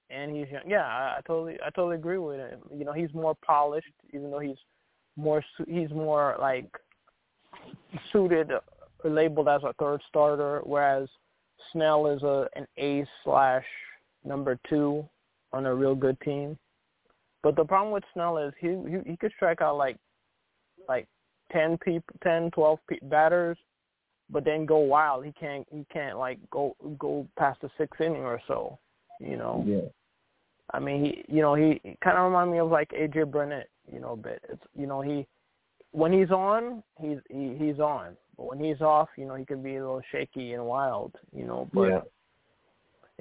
And 0.09 0.35
he's 0.35 0.47
young. 0.49 0.63
Yeah, 0.67 0.85
I, 0.85 1.17
I 1.17 1.21
totally, 1.27 1.57
I 1.65 1.69
totally 1.71 1.97
agree 1.97 2.17
with 2.17 2.37
him. 2.39 2.59
You 2.73 2.85
know, 2.85 2.93
he's 2.93 3.13
more 3.13 3.35
polished, 3.45 3.87
even 4.13 4.31
though 4.31 4.39
he's 4.39 4.57
more, 5.17 5.43
he's 5.67 5.89
more 5.89 6.37
like 6.39 6.69
suited, 8.11 8.51
or 9.03 9.11
labeled 9.11 9.49
as 9.49 9.61
a 9.63 9.73
third 9.73 10.01
starter, 10.07 10.61
whereas 10.63 11.09
Snell 11.71 12.07
is 12.07 12.23
a 12.23 12.47
an 12.55 12.67
ace 12.77 13.07
slash 13.23 13.65
number 14.25 14.59
two 14.69 15.07
on 15.51 15.65
a 15.65 15.73
real 15.73 15.95
good 15.95 16.19
team. 16.21 16.57
But 17.41 17.55
the 17.55 17.65
problem 17.65 17.93
with 17.93 18.03
Snell 18.13 18.37
is 18.37 18.53
he 18.59 18.69
he, 18.69 19.11
he 19.11 19.17
could 19.17 19.31
strike 19.35 19.61
out 19.61 19.77
like 19.77 19.97
like 20.87 21.07
ten 21.51 21.77
people, 21.77 22.15
ten, 22.23 22.49
twelve 22.51 22.79
pe- 22.89 22.99
batters, 23.03 23.57
but 24.29 24.45
then 24.45 24.65
go 24.65 24.77
wild. 24.77 25.25
He 25.25 25.31
can't 25.33 25.67
he 25.71 25.85
can't 25.91 26.17
like 26.17 26.39
go 26.49 26.75
go 26.97 27.27
past 27.37 27.61
the 27.61 27.69
sixth 27.77 28.01
inning 28.01 28.23
or 28.23 28.41
so. 28.47 28.79
You 29.19 29.37
know. 29.37 29.63
Yeah. 29.67 29.89
I 30.73 30.79
mean, 30.79 31.03
he 31.03 31.25
you 31.27 31.41
know 31.41 31.55
he, 31.55 31.79
he 31.83 31.97
kind 32.03 32.17
of 32.17 32.25
remind 32.25 32.51
me 32.51 32.59
of 32.59 32.71
like 32.71 32.89
AJ 32.91 33.31
Burnett. 33.31 33.69
You 33.91 33.99
know, 33.99 34.13
a 34.13 34.17
bit. 34.17 34.41
It's 34.49 34.63
you 34.77 34.87
know 34.87 35.01
he 35.01 35.27
when 35.91 36.11
he's 36.11 36.31
on, 36.31 36.83
he's 36.99 37.17
he, 37.29 37.55
he's 37.57 37.79
on. 37.79 38.17
But 38.37 38.47
when 38.47 38.59
he's 38.59 38.81
off, 38.81 39.09
you 39.15 39.25
know, 39.25 39.35
he 39.35 39.45
can 39.45 39.61
be 39.61 39.75
a 39.75 39.79
little 39.81 40.01
shaky 40.11 40.53
and 40.53 40.65
wild. 40.65 41.13
You 41.35 41.45
know, 41.45 41.69
but 41.73 41.87
yeah. 41.89 42.01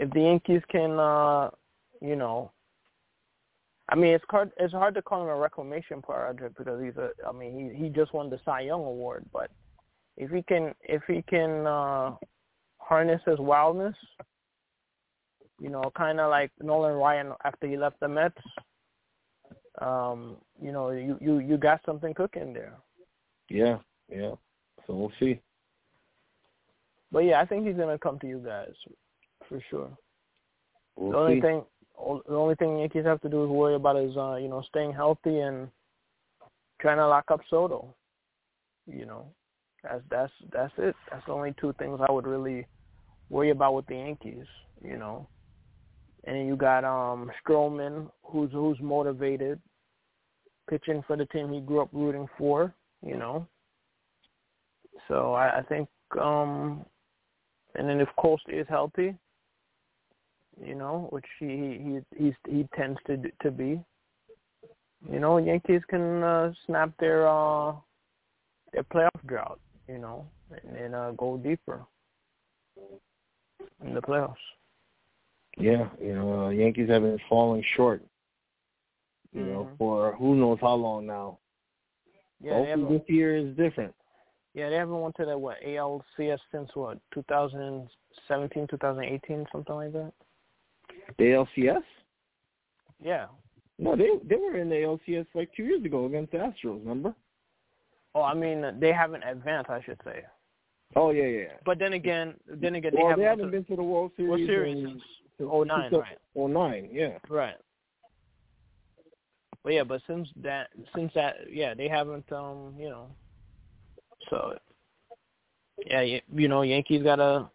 If 0.02 0.10
the 0.10 0.20
Yankees 0.20 0.62
can, 0.68 0.98
uh, 0.98 1.48
you 2.00 2.16
know, 2.16 2.50
I 3.88 3.94
mean, 3.94 4.14
it's 4.14 4.24
hard. 4.28 4.50
It's 4.58 4.72
hard 4.72 4.94
to 4.94 5.02
call 5.02 5.22
him 5.22 5.28
a 5.28 5.36
reclamation 5.36 6.02
project 6.02 6.58
because 6.58 6.82
he's 6.82 6.96
a. 6.96 7.10
I 7.26 7.30
mean, 7.30 7.72
he 7.76 7.84
he 7.84 7.88
just 7.88 8.12
won 8.12 8.28
the 8.28 8.40
Cy 8.44 8.62
Young 8.62 8.80
award, 8.80 9.24
but 9.32 9.50
if 10.16 10.30
he 10.30 10.42
can, 10.42 10.74
if 10.82 11.02
he 11.06 11.22
can 11.22 11.66
uh, 11.66 12.12
harness 12.78 13.20
his 13.26 13.38
wildness, 13.38 13.94
you 15.60 15.68
know, 15.68 15.92
kind 15.96 16.18
of 16.18 16.30
like 16.30 16.50
Nolan 16.60 16.94
Ryan 16.94 17.32
after 17.44 17.68
he 17.68 17.76
left 17.76 18.00
the 18.00 18.08
Mets. 18.08 18.42
Um, 19.80 20.36
you 20.60 20.72
know, 20.72 20.90
you 20.90 21.16
you 21.20 21.38
you 21.38 21.56
got 21.56 21.80
something 21.86 22.12
cooking 22.12 22.52
there. 22.52 22.74
Yeah. 23.48 23.78
Yeah. 24.10 24.34
So 24.86 24.94
we'll 24.94 25.12
see. 25.20 25.40
But 27.12 27.20
yeah, 27.20 27.40
I 27.40 27.46
think 27.46 27.66
he's 27.66 27.76
gonna 27.76 27.98
come 27.98 28.18
to 28.20 28.26
you 28.26 28.38
guys 28.38 28.72
for 29.52 29.62
sure. 29.68 29.90
We'll 30.96 31.12
the 31.12 31.18
only 31.18 31.36
see. 31.36 31.40
thing, 31.40 31.62
the 32.26 32.34
only 32.34 32.54
thing 32.54 32.78
Yankees 32.78 33.04
have 33.04 33.20
to 33.20 33.28
do 33.28 33.44
is 33.44 33.50
worry 33.50 33.74
about 33.74 33.96
is 33.96 34.16
uh, 34.16 34.36
you 34.36 34.48
know 34.48 34.62
staying 34.68 34.92
healthy 34.92 35.38
and 35.38 35.68
trying 36.80 36.96
to 36.96 37.06
lock 37.06 37.24
up 37.30 37.40
Soto. 37.50 37.94
You 38.86 39.06
know, 39.06 39.26
that's 39.82 40.02
that's 40.10 40.32
that's 40.52 40.72
it. 40.78 40.94
That's 41.10 41.24
the 41.26 41.32
only 41.32 41.54
two 41.60 41.74
things 41.78 42.00
I 42.06 42.10
would 42.10 42.26
really 42.26 42.66
worry 43.28 43.50
about 43.50 43.74
with 43.74 43.86
the 43.86 43.96
Yankees. 43.96 44.46
You 44.82 44.96
know, 44.96 45.28
and 46.24 46.46
you 46.46 46.56
got 46.56 46.84
um 46.84 47.30
Stroman, 47.46 48.10
who's 48.22 48.50
who's 48.52 48.78
motivated, 48.80 49.60
pitching 50.68 51.04
for 51.06 51.16
the 51.16 51.26
team 51.26 51.52
he 51.52 51.60
grew 51.60 51.82
up 51.82 51.90
rooting 51.92 52.26
for. 52.38 52.74
You 53.04 53.16
know, 53.16 53.46
so 55.08 55.34
I, 55.34 55.58
I 55.58 55.62
think, 55.62 55.88
um 56.20 56.84
and 57.74 57.88
then 57.88 58.00
if 58.00 58.08
Coast 58.18 58.44
is 58.48 58.66
healthy, 58.68 59.16
you 60.60 60.74
know, 60.74 61.08
which 61.10 61.24
he 61.38 62.00
he 62.16 62.24
he 62.24 62.36
he 62.48 62.68
tends 62.76 62.98
to 63.06 63.16
to 63.42 63.50
be, 63.50 63.80
you 65.10 65.18
know, 65.20 65.38
Yankees 65.38 65.82
can 65.88 66.22
uh, 66.22 66.52
snap 66.66 66.92
their 66.98 67.28
uh 67.28 67.72
their 68.72 68.84
playoff 68.84 69.26
drought, 69.26 69.60
you 69.88 69.98
know, 69.98 70.26
and, 70.50 70.76
and 70.76 70.94
uh, 70.94 71.10
go 71.12 71.36
deeper 71.36 71.84
in 73.84 73.94
the 73.94 74.02
playoffs. 74.02 74.34
Yeah, 75.58 75.88
you 76.00 76.14
know, 76.14 76.46
uh, 76.46 76.48
Yankees 76.50 76.88
have 76.88 77.02
been 77.02 77.20
falling 77.28 77.62
short. 77.76 78.02
You 79.34 79.44
know, 79.44 79.64
Mhm. 79.64 79.78
for 79.78 80.12
who 80.16 80.34
knows 80.34 80.58
how 80.60 80.74
long 80.74 81.06
now. 81.06 81.38
Yeah, 82.40 82.54
Hopefully 82.58 82.98
this 82.98 83.08
year 83.08 83.36
is 83.36 83.56
different. 83.56 83.94
yeah, 84.54 84.68
they 84.68 84.76
haven't 84.76 85.00
went 85.00 85.14
to 85.16 85.24
that 85.24 85.38
what 85.40 85.58
ALCS 85.62 86.40
since 86.50 86.74
what 86.74 86.98
2017, 87.12 88.66
2018, 88.66 89.46
something 89.50 89.74
like 89.74 89.92
that. 89.92 90.12
The 91.18 91.24
ALCS? 91.24 91.82
Yeah. 93.02 93.26
No, 93.78 93.96
they 93.96 94.10
they 94.24 94.36
were 94.36 94.58
in 94.58 94.68
the 94.68 94.76
ALCS 94.76 95.26
like 95.34 95.50
two 95.56 95.64
years 95.64 95.84
ago 95.84 96.06
against 96.06 96.32
the 96.32 96.38
Astros. 96.38 96.80
Remember? 96.80 97.14
Oh, 98.14 98.22
I 98.22 98.34
mean, 98.34 98.64
they 98.78 98.92
haven't 98.92 99.22
advanced, 99.22 99.70
I 99.70 99.82
should 99.82 99.98
say. 100.04 100.22
Oh 100.94 101.10
yeah, 101.10 101.24
yeah. 101.24 101.52
But 101.64 101.78
then 101.78 101.94
again, 101.94 102.34
then 102.46 102.74
again, 102.74 102.92
well, 102.94 103.08
they 103.08 103.22
they 103.22 103.26
haven't, 103.28 103.44
haven't 103.44 103.50
been 103.50 103.64
to 103.64 103.76
the 103.76 103.82
World 103.82 104.12
Series. 104.16 104.30
World 104.30 104.46
Series 104.46 104.76
in- 104.76 105.00
since 105.38 105.50
09, 105.50 105.92
right? 105.92 106.18
Oh 106.36 106.46
nine, 106.46 106.88
yeah. 106.92 107.18
Right. 107.28 107.56
But 109.64 109.72
yeah, 109.72 109.84
but 109.84 110.02
since 110.06 110.28
that, 110.42 110.68
since 110.94 111.12
that, 111.14 111.36
yeah, 111.50 111.72
they 111.72 111.88
haven't, 111.88 112.30
um, 112.32 112.74
you 112.76 112.90
know, 112.90 113.06
so 114.28 114.58
yeah, 115.86 116.02
you, 116.02 116.20
you 116.34 116.48
know, 116.48 116.62
Yankees 116.62 117.02
gotta 117.02 117.48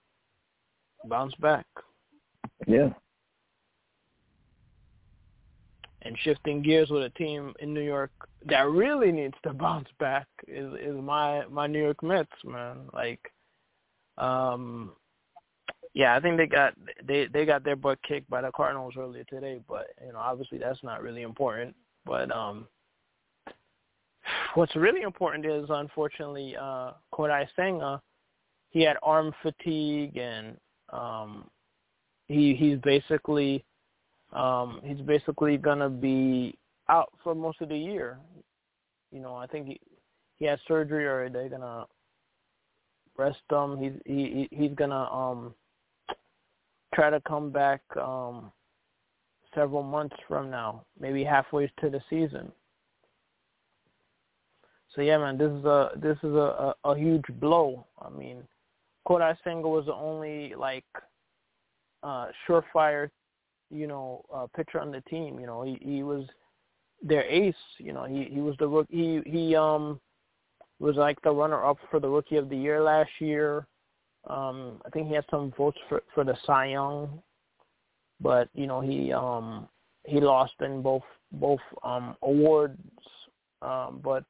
bounce 1.06 1.36
back. 1.36 1.66
Yeah. 2.66 2.90
And 6.08 6.18
shifting 6.24 6.62
gears 6.62 6.90
with 6.90 7.04
a 7.04 7.10
team 7.10 7.54
in 7.60 7.74
New 7.74 7.82
York 7.82 8.12
that 8.46 8.70
really 8.70 9.12
needs 9.12 9.34
to 9.44 9.54
bounce 9.66 9.90
back 10.00 10.26
is 10.48 10.74
is 10.82 10.96
my 10.96 11.46
my 11.48 11.68
New 11.68 11.84
York 11.84 12.02
Mets, 12.02 12.32
man. 12.46 12.78
Like, 12.94 13.20
um, 14.18 14.94
yeah, 15.94 16.16
I 16.16 16.22
think 16.22 16.38
they 16.38 16.48
got 16.48 16.76
they 17.04 17.28
they 17.28 17.46
got 17.46 17.66
their 17.66 17.76
butt 17.76 18.00
kicked 18.08 18.30
by 18.30 18.42
the 18.42 18.52
Cardinals 18.56 18.94
earlier 18.98 19.26
today, 19.26 19.60
but 19.68 19.88
you 20.06 20.14
know, 20.14 20.20
obviously 20.20 20.58
that's 20.58 20.82
not 20.82 21.04
really 21.04 21.24
important. 21.24 21.76
But 22.06 22.34
um, 22.34 22.70
what's 24.54 24.78
really 24.78 25.02
important 25.02 25.46
is 25.46 25.66
unfortunately 25.70 26.56
uh, 26.56 26.94
Kodai 27.14 27.48
Senga. 27.54 28.02
He 28.70 28.82
had 28.82 28.96
arm 29.04 29.34
fatigue 29.42 30.16
and 30.16 30.56
um, 30.94 31.50
he 32.30 32.56
he's 32.56 32.78
basically 32.80 33.66
um, 34.38 34.82
he's 34.84 35.02
basically 35.02 35.58
gonna 35.58 35.90
be 35.90 36.58
out 36.90 37.12
for 37.24 37.34
most 37.34 37.60
of 37.60 37.70
the 37.70 37.78
year. 37.78 38.20
You 39.12 39.20
know, 39.20 39.36
I 39.36 39.48
think 39.48 39.68
he 39.68 39.80
he 40.36 40.46
had 40.46 40.60
surgery 40.68 41.08
or 41.08 41.28
they're 41.30 41.50
gonna 41.50 41.86
rest 43.18 43.40
him. 43.52 43.78
He's 43.80 43.94
he 44.06 44.48
he's 44.52 44.74
gonna 44.76 45.12
um 45.12 45.56
try 46.94 47.10
to 47.10 47.20
come 47.22 47.50
back 47.50 47.82
um 47.98 48.52
several 49.56 49.82
months 49.82 50.16
from 50.28 50.52
now, 50.52 50.84
maybe 51.00 51.24
halfway 51.24 51.72
to 51.82 51.90
the 51.90 52.02
season. 52.08 52.52
So 54.94 55.02
yeah, 55.02 55.18
man, 55.18 55.40
this 55.40 55.52
is 55.52 55.66
a 55.66 55.90
this 55.96 56.18
is 56.22 56.36
a 56.36 56.74
a, 56.84 56.92
a 56.92 56.96
huge 56.96 57.26
blow. 57.40 57.88
I 58.00 58.10
mean, 58.10 58.44
Kodai 59.08 59.36
Senga 59.44 59.68
was 59.68 59.88
the 59.88 59.96
only 59.96 60.54
like 60.54 60.86
uh 62.04 62.28
surefire 62.48 63.10
you 63.70 63.88
know, 63.88 64.24
uh, 64.34 64.48
pitcher 64.56 64.80
on 64.80 64.92
the 64.92 65.02
team. 65.02 65.40
You 65.40 65.48
know, 65.48 65.64
he 65.64 65.78
he 65.82 66.04
was 66.04 66.26
their 67.02 67.24
ace. 67.24 67.56
You 67.78 67.94
know, 67.94 68.06
he 68.06 68.26
he 68.32 68.40
was 68.40 68.56
the 68.60 68.68
rook. 68.68 68.88
He 68.90 69.22
he 69.26 69.56
um 69.56 70.00
was 70.80 70.96
like 70.96 71.22
the 71.22 71.32
runner 71.32 71.66
up 71.66 71.78
for 71.90 72.00
the 72.00 72.10
rookie 72.10 72.38
of 72.38 72.50
the 72.50 72.58
year 72.58 72.82
last 72.82 73.10
year. 73.20 73.68
Um, 74.30 74.82
I 74.86 74.90
think 74.90 75.08
he 75.08 75.14
had 75.14 75.26
some 75.30 75.54
votes 75.58 75.78
for 75.90 76.04
for 76.14 76.24
the 76.24 76.38
Cy 76.46 76.68
Young, 76.68 77.22
but 78.20 78.50
you 78.54 78.68
know 78.68 78.82
he 78.82 79.12
um 79.14 79.68
he 80.06 80.20
lost 80.20 80.54
in 80.62 80.82
both 80.82 81.04
both 81.34 81.62
um 81.84 82.16
awards. 82.22 82.80
Um, 83.62 84.02
but 84.04 84.26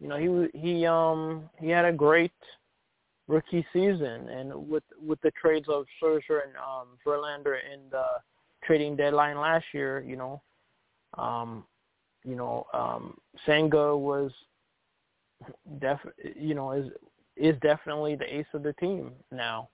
you 0.00 0.08
know 0.08 0.16
he 0.16 0.58
he 0.58 0.86
um 0.86 1.48
he 1.60 1.68
had 1.68 1.84
a 1.84 1.92
great 1.92 2.32
rookie 3.26 3.66
season, 3.72 4.28
and 4.28 4.68
with 4.68 4.84
with 5.00 5.20
the 5.22 5.30
trades 5.32 5.68
of 5.68 5.86
Scherzer 6.02 6.42
and 6.44 6.56
um 6.56 6.98
Verlander 7.06 7.56
and 7.72 7.90
the 7.90 8.04
trading 8.66 8.96
deadline 8.96 9.38
last 9.38 9.64
year, 9.72 10.04
you 10.06 10.16
know, 10.16 10.42
um, 11.18 11.64
you 12.24 12.34
know, 12.34 12.66
um, 12.72 13.16
Senga 13.46 13.96
was 13.96 14.30
def, 15.80 15.98
you 16.36 16.54
know, 16.54 16.72
is 16.72 16.90
is 17.36 17.56
definitely 17.62 18.14
the 18.14 18.36
ace 18.36 18.46
of 18.54 18.62
the 18.62 18.72
team 18.74 19.12
now. 19.30 19.68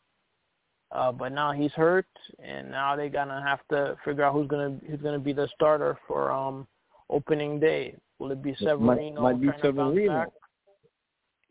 Uh, 0.92 1.12
but 1.12 1.30
now 1.30 1.52
he's 1.52 1.70
hurt, 1.72 2.08
and 2.42 2.70
now 2.70 2.96
they're 2.96 3.08
gonna 3.08 3.42
have 3.46 3.60
to 3.70 3.96
figure 4.04 4.24
out 4.24 4.32
who's 4.32 4.48
gonna 4.48 4.76
who's 4.88 5.00
gonna 5.00 5.18
be 5.18 5.32
the 5.32 5.48
starter 5.54 5.96
for 6.08 6.32
um 6.32 6.66
opening 7.08 7.60
day. 7.60 7.94
Will 8.18 8.32
it 8.32 8.42
be 8.42 8.54
Severino? 8.58 9.22
Might, 9.22 9.32
might 9.32 9.40
be 9.40 9.46
trying 9.46 9.62
to 9.62 9.72
bounce 9.72 9.96
Severino. 9.96 10.32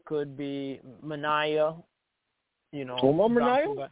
Could 0.06 0.38
be 0.38 0.82
Manaea. 1.06 1.82
You 2.72 2.86
know, 2.86 2.98
Minaya? 3.30 3.74
back. 3.76 3.92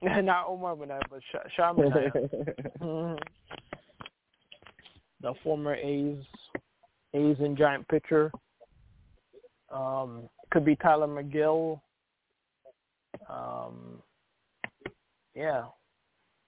Not 0.22 0.46
Omar 0.48 0.76
Minaya, 0.76 1.00
but 1.10 1.20
Sha. 1.56 1.72
Mhm. 2.80 3.18
the 5.20 5.34
former 5.42 5.74
A's 5.74 6.18
A's 7.14 7.36
and 7.40 7.56
Giant 7.56 7.86
pitcher. 7.88 8.30
Um, 9.70 10.28
could 10.50 10.64
be 10.64 10.76
Tylor 10.76 11.08
Megill. 11.08 11.80
Um, 13.28 14.00
yeah, 15.34 15.64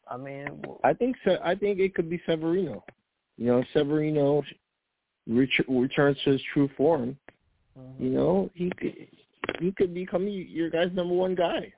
I 0.08 0.16
mean, 0.16 0.46
w- 0.62 0.78
I 0.84 0.92
think 0.92 1.16
Se- 1.24 1.40
I 1.42 1.54
think 1.54 1.80
it 1.80 1.94
could 1.94 2.08
be 2.08 2.20
Severino. 2.26 2.84
You 3.36 3.46
know, 3.46 3.64
Severino 3.72 4.42
ret- 5.26 5.48
returns 5.68 6.16
to 6.24 6.30
his 6.32 6.42
true 6.54 6.68
form. 6.76 7.18
mhm. 7.78 8.00
You 8.00 8.10
know, 8.10 8.50
he 8.54 8.70
could 8.70 9.08
he 9.58 9.72
could 9.72 9.92
become 9.92 10.28
your 10.28 10.70
guy's 10.70 10.92
number 10.92 11.14
one 11.14 11.34
guy. 11.34 11.72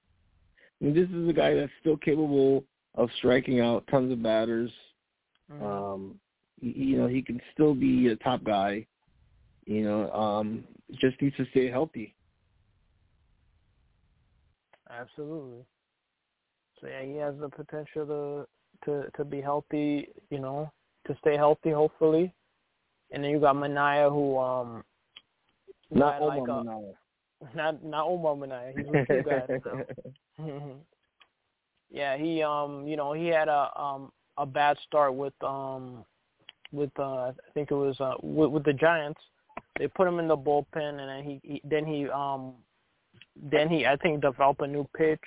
I 0.83 0.87
mean, 0.87 0.95
this 0.95 1.09
is 1.11 1.29
a 1.29 1.33
guy 1.33 1.55
that's 1.55 1.73
still 1.81 1.97
capable 1.97 2.65
of 2.97 3.09
striking 3.19 3.61
out 3.61 3.87
tons 3.87 4.13
of 4.13 4.21
batters. 4.23 4.71
Mhm. 5.51 5.63
Um, 5.63 6.21
you 6.61 6.99
know, 6.99 7.07
he 7.07 7.23
can 7.23 7.41
still 7.53 7.75
be 7.75 8.09
a 8.09 8.17
top 8.17 8.43
guy. 8.43 8.87
You 9.65 9.85
know, 9.85 10.13
um, 10.13 10.67
just 10.95 11.21
needs 11.23 11.37
to 11.37 11.47
stay 11.47 11.71
healthy. 11.71 12.15
absolutely. 14.91 15.65
So 16.81 16.87
yeah, 16.89 17.03
he 17.03 17.17
has 17.17 17.35
the 17.39 17.49
potential 17.49 18.07
to 18.07 18.47
to 18.85 19.11
to 19.13 19.25
be 19.25 19.41
healthy. 19.41 20.09
You 20.31 20.41
know, 20.41 20.71
to 21.07 21.17
stay 21.21 21.37
healthy, 21.37 21.71
hopefully. 21.71 22.35
And 23.11 23.23
then 23.23 23.31
you 23.31 23.41
got 23.41 23.57
Manaea, 23.57 24.11
who 24.11 24.39
um, 24.39 24.85
Not 25.91 26.21
Omar 26.21 26.39
like 26.39 26.49
a, 26.49 26.65
Minaya. 26.65 26.93
not 27.55 27.85
not 27.85 28.07
Omar 28.07 28.37
Minaya. 28.37 28.73
He's 28.77 28.87
with 28.87 29.09
you 29.09 29.23
guys 29.23 29.49
now. 30.39 30.75
Yeah, 31.93 32.17
he 32.17 32.43
um 32.43 32.87
you 32.89 32.97
know 32.97 33.13
he 33.13 33.27
had 33.27 33.49
a 33.49 33.71
um 33.79 34.13
a 34.39 34.47
bad 34.47 34.79
start 34.87 35.15
with 35.15 35.35
um 35.43 36.05
with 36.73 36.91
uh 36.99 37.29
I 37.29 37.33
think 37.53 37.71
it 37.71 37.75
was 37.75 38.01
uh 38.01 38.15
with, 38.23 38.51
with 38.51 38.65
the 38.65 38.73
Giants. 38.73 39.21
They 39.79 39.89
put 39.89 40.09
him 40.09 40.19
in 40.19 40.27
the 40.27 40.37
bullpen 40.37 40.65
and 40.75 40.99
then 40.99 41.23
he, 41.23 41.41
he 41.43 41.61
then 41.65 41.85
he 41.85 42.09
um 42.09 42.55
then 43.51 43.69
he 43.69 43.87
I 43.87 43.97
think 43.97 44.23
developed 44.23 44.63
a 44.63 44.67
new 44.67 44.89
pitch, 44.97 45.21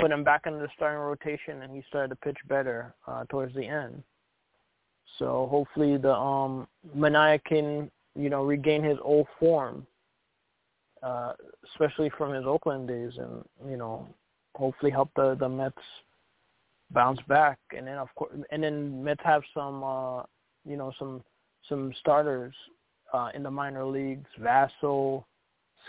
put 0.00 0.10
him 0.10 0.24
back 0.24 0.42
into 0.46 0.58
the 0.58 0.68
starting 0.74 0.98
rotation 0.98 1.62
and 1.62 1.72
he 1.72 1.84
started 1.88 2.08
to 2.08 2.16
pitch 2.16 2.38
better 2.48 2.92
uh 3.06 3.24
towards 3.28 3.54
the 3.54 3.64
end. 3.64 4.02
So 5.20 5.46
hopefully 5.48 5.96
the 5.98 6.12
um 6.12 6.66
Manaea 6.96 7.42
can, 7.44 7.92
you 8.16 8.28
know, 8.28 8.44
regain 8.44 8.82
his 8.82 8.98
old 9.02 9.28
form. 9.38 9.86
Uh, 11.02 11.32
especially 11.70 12.10
from 12.16 12.32
his 12.32 12.46
Oakland 12.46 12.88
days, 12.88 13.12
and 13.18 13.44
you 13.70 13.76
know, 13.76 14.06
hopefully 14.54 14.90
help 14.90 15.10
the 15.14 15.36
the 15.38 15.48
Mets 15.48 15.76
bounce 16.90 17.20
back. 17.28 17.58
And 17.76 17.86
then 17.86 17.98
of 17.98 18.08
course, 18.14 18.32
and 18.50 18.62
then 18.62 19.04
Mets 19.04 19.20
have 19.24 19.42
some, 19.54 19.84
uh, 19.84 20.22
you 20.64 20.76
know, 20.76 20.92
some 20.98 21.22
some 21.68 21.92
starters 22.00 22.54
uh, 23.12 23.30
in 23.34 23.42
the 23.42 23.50
minor 23.50 23.84
leagues: 23.84 24.28
Vasil, 24.40 25.24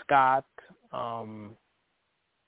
Scott, 0.00 0.44
um, 0.92 1.56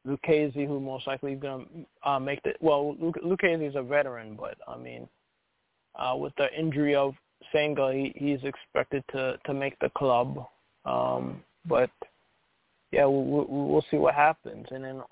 Lucchesi, 0.06 0.66
who 0.66 0.80
most 0.80 1.06
likely 1.06 1.32
is 1.32 1.40
going 1.40 1.66
to 2.04 2.10
uh, 2.10 2.20
make 2.20 2.42
the. 2.42 2.52
Well, 2.60 2.96
Lucchesi 3.00 3.68
is 3.68 3.76
a 3.76 3.82
veteran, 3.82 4.36
but 4.38 4.58
I 4.68 4.76
mean, 4.76 5.08
uh, 5.98 6.14
with 6.16 6.34
the 6.36 6.48
injury 6.56 6.94
of 6.94 7.14
Senga, 7.52 7.92
he, 7.92 8.12
he's 8.16 8.44
expected 8.44 9.02
to 9.12 9.38
to 9.46 9.54
make 9.54 9.78
the 9.80 9.90
club. 9.96 10.46
Um, 10.84 11.42
but 11.66 11.90
yeah, 12.92 13.04
we'll, 13.04 13.46
we'll 13.48 13.84
see 13.90 13.96
what 13.96 14.14
happens. 14.14 14.66
And 14.70 14.84
then 14.84 15.02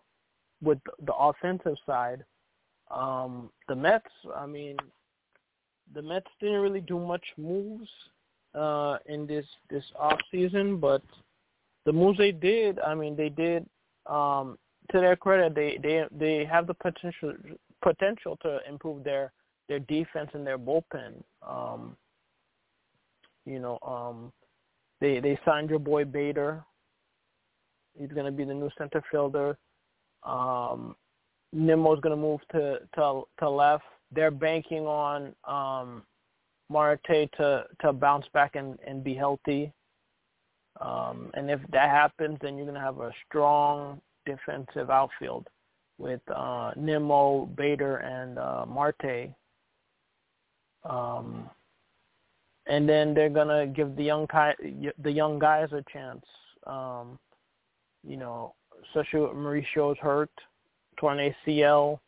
with 0.62 0.79
the 1.05 1.14
offensive 1.14 1.77
side, 1.87 2.25
um, 2.91 3.51
the 3.69 3.77
Mets. 3.77 4.11
I 4.35 4.47
mean, 4.47 4.77
the 5.95 6.03
Mets 6.03 6.27
didn't 6.41 6.61
really 6.61 6.81
do 6.81 6.99
much 6.99 7.25
moves 7.37 7.88
uh, 8.55 8.99
in 9.07 9.27
this 9.27 9.47
this 9.71 9.85
off 9.99 10.19
season, 10.31 10.79
but 10.79 11.03
the 11.85 11.93
moves 11.93 12.19
they 12.19 12.33
did, 12.33 12.79
I 12.81 12.95
mean, 12.95 13.17
they 13.17 13.29
did. 13.29 13.67
Um, 14.07 14.59
to 14.91 15.01
their 15.01 15.17
credit, 15.17 15.55
they 15.55 15.79
they 15.83 16.05
they 16.11 16.45
have 16.45 16.67
the 16.67 16.75
potential 16.75 17.35
potential 17.83 18.38
to 18.43 18.61
improve 18.69 19.05
their 19.05 19.33
their 19.69 19.81
defense 19.81 20.31
and 20.33 20.47
their 20.47 20.59
bullpen. 20.59 21.23
Um, 21.47 21.97
you 23.45 23.59
know, 23.59 23.79
um, 23.87 24.33
they 25.01 25.21
they 25.21 25.38
signed 25.45 25.71
your 25.71 25.79
boy 25.79 26.05
Bader. 26.05 26.64
He's 27.99 28.13
going 28.13 28.27
to 28.27 28.33
be 28.33 28.45
the 28.45 28.55
new 28.55 28.71
center 28.79 29.03
fielder. 29.11 29.57
Um, 30.25 30.95
Nimmo's 31.53 32.01
going 32.01 32.15
to 32.15 32.21
move 32.21 32.41
to 32.53 32.79
to 32.95 33.23
to 33.39 33.51
left. 33.51 33.85
They're 34.13 34.31
banking 34.31 34.87
on 34.87 35.35
um, 35.45 36.03
Marte 36.71 37.31
to 37.37 37.65
to 37.81 37.93
bounce 37.93 38.27
back 38.33 38.55
and 38.55 38.79
and 38.87 39.03
be 39.03 39.15
healthy. 39.15 39.73
Um, 40.81 41.31
and 41.35 41.51
if 41.51 41.61
that 41.73 41.91
happens, 41.91 42.39
then 42.41 42.57
you're 42.57 42.67
going 42.67 42.79
to 42.79 42.81
have 42.81 43.01
a 43.01 43.11
strong 43.27 44.01
defensive 44.27 44.91
outfield 44.91 45.49
with 45.99 46.21
uh, 46.33 46.71
Nimmo, 46.77 47.47
Bader, 47.47 47.97
and 47.97 48.39
uh, 48.39 48.65
Marte. 48.69 49.31
Um, 50.89 51.51
and 52.69 52.89
then 52.89 53.15
they're 53.15 53.31
gonna 53.31 53.67
give 53.67 53.97
the 53.97 54.05
young 54.05 54.27
the 55.03 55.11
young 55.11 55.39
guys 55.39 55.69
a 55.73 55.83
chance. 55.91 56.25
Um, 56.67 57.19
you 58.07 58.17
know, 58.17 58.55
especially 58.89 59.21
Mauricio's 59.35 59.99
hurt, 60.01 60.31
torn 60.99 61.19
ACL. 61.47 61.99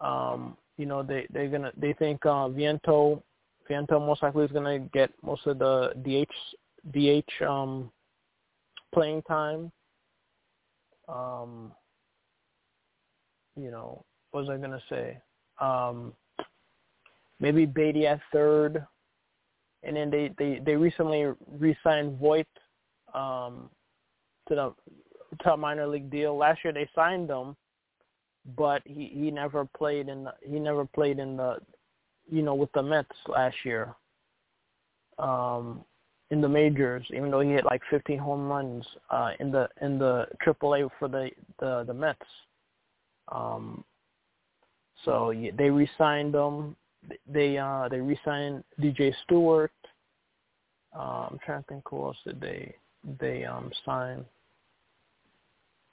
Um, 0.00 0.56
you 0.76 0.86
know, 0.86 1.02
they 1.02 1.26
they're 1.32 1.48
gonna 1.48 1.72
they 1.76 1.92
think 1.94 2.24
uh, 2.26 2.48
Viento 2.48 3.22
Viento 3.68 3.98
most 3.98 4.22
likely 4.22 4.44
is 4.44 4.52
gonna 4.52 4.78
get 4.78 5.10
most 5.22 5.46
of 5.46 5.58
the 5.58 5.92
DH 6.02 6.96
DH 6.96 7.44
um, 7.44 7.90
playing 8.92 9.22
time. 9.22 9.72
Um, 11.08 11.72
you 13.56 13.70
know, 13.70 14.04
what 14.30 14.42
was 14.42 14.50
I 14.50 14.58
gonna 14.58 14.82
say? 14.90 15.18
Um, 15.60 16.12
maybe 17.40 17.64
Baty 17.64 18.06
at 18.06 18.20
third 18.32 18.86
and 19.86 19.96
then 19.96 20.10
they 20.10 20.30
they 20.38 20.60
they 20.64 20.76
recently 20.76 21.32
re-signed 21.58 22.18
Voit 22.18 22.46
um, 23.14 23.70
to 24.48 24.54
the 24.54 24.74
to 25.40 25.52
a 25.52 25.56
minor 25.56 25.86
league 25.86 26.10
deal. 26.10 26.36
Last 26.36 26.60
year 26.64 26.72
they 26.72 26.88
signed 26.94 27.30
him, 27.30 27.56
but 28.56 28.82
he 28.84 29.10
he 29.12 29.30
never 29.30 29.64
played 29.76 30.08
in 30.08 30.24
the 30.24 30.34
he 30.42 30.58
never 30.58 30.84
played 30.84 31.18
in 31.18 31.36
the 31.36 31.58
you 32.30 32.42
know 32.42 32.54
with 32.54 32.72
the 32.72 32.82
Mets 32.82 33.16
last 33.28 33.56
year. 33.64 33.94
Um, 35.18 35.84
in 36.30 36.40
the 36.40 36.48
majors, 36.48 37.06
even 37.10 37.30
though 37.30 37.40
he 37.40 37.50
hit 37.50 37.64
like 37.64 37.80
15 37.88 38.18
home 38.18 38.48
runs 38.48 38.84
uh, 39.10 39.30
in 39.38 39.52
the 39.52 39.68
in 39.80 39.98
the 39.98 40.26
AAA 40.44 40.90
for 40.98 41.08
the 41.08 41.30
the, 41.60 41.84
the 41.86 41.94
Mets. 41.94 42.18
Um, 43.30 43.84
so 45.04 45.30
yeah, 45.30 45.52
they 45.56 45.70
re-signed 45.70 46.34
him 46.34 46.76
they 47.26 47.58
uh 47.58 47.88
they 47.88 48.00
re-signed 48.00 48.64
DJ 48.80 49.12
Stewart. 49.24 49.72
Uh, 50.96 51.28
I'm 51.30 51.38
trying 51.44 51.62
to 51.62 51.68
think 51.68 51.84
who 51.88 52.04
else 52.04 52.16
did 52.24 52.40
they 52.40 52.74
they 53.20 53.44
um 53.44 53.70
sign. 53.84 54.24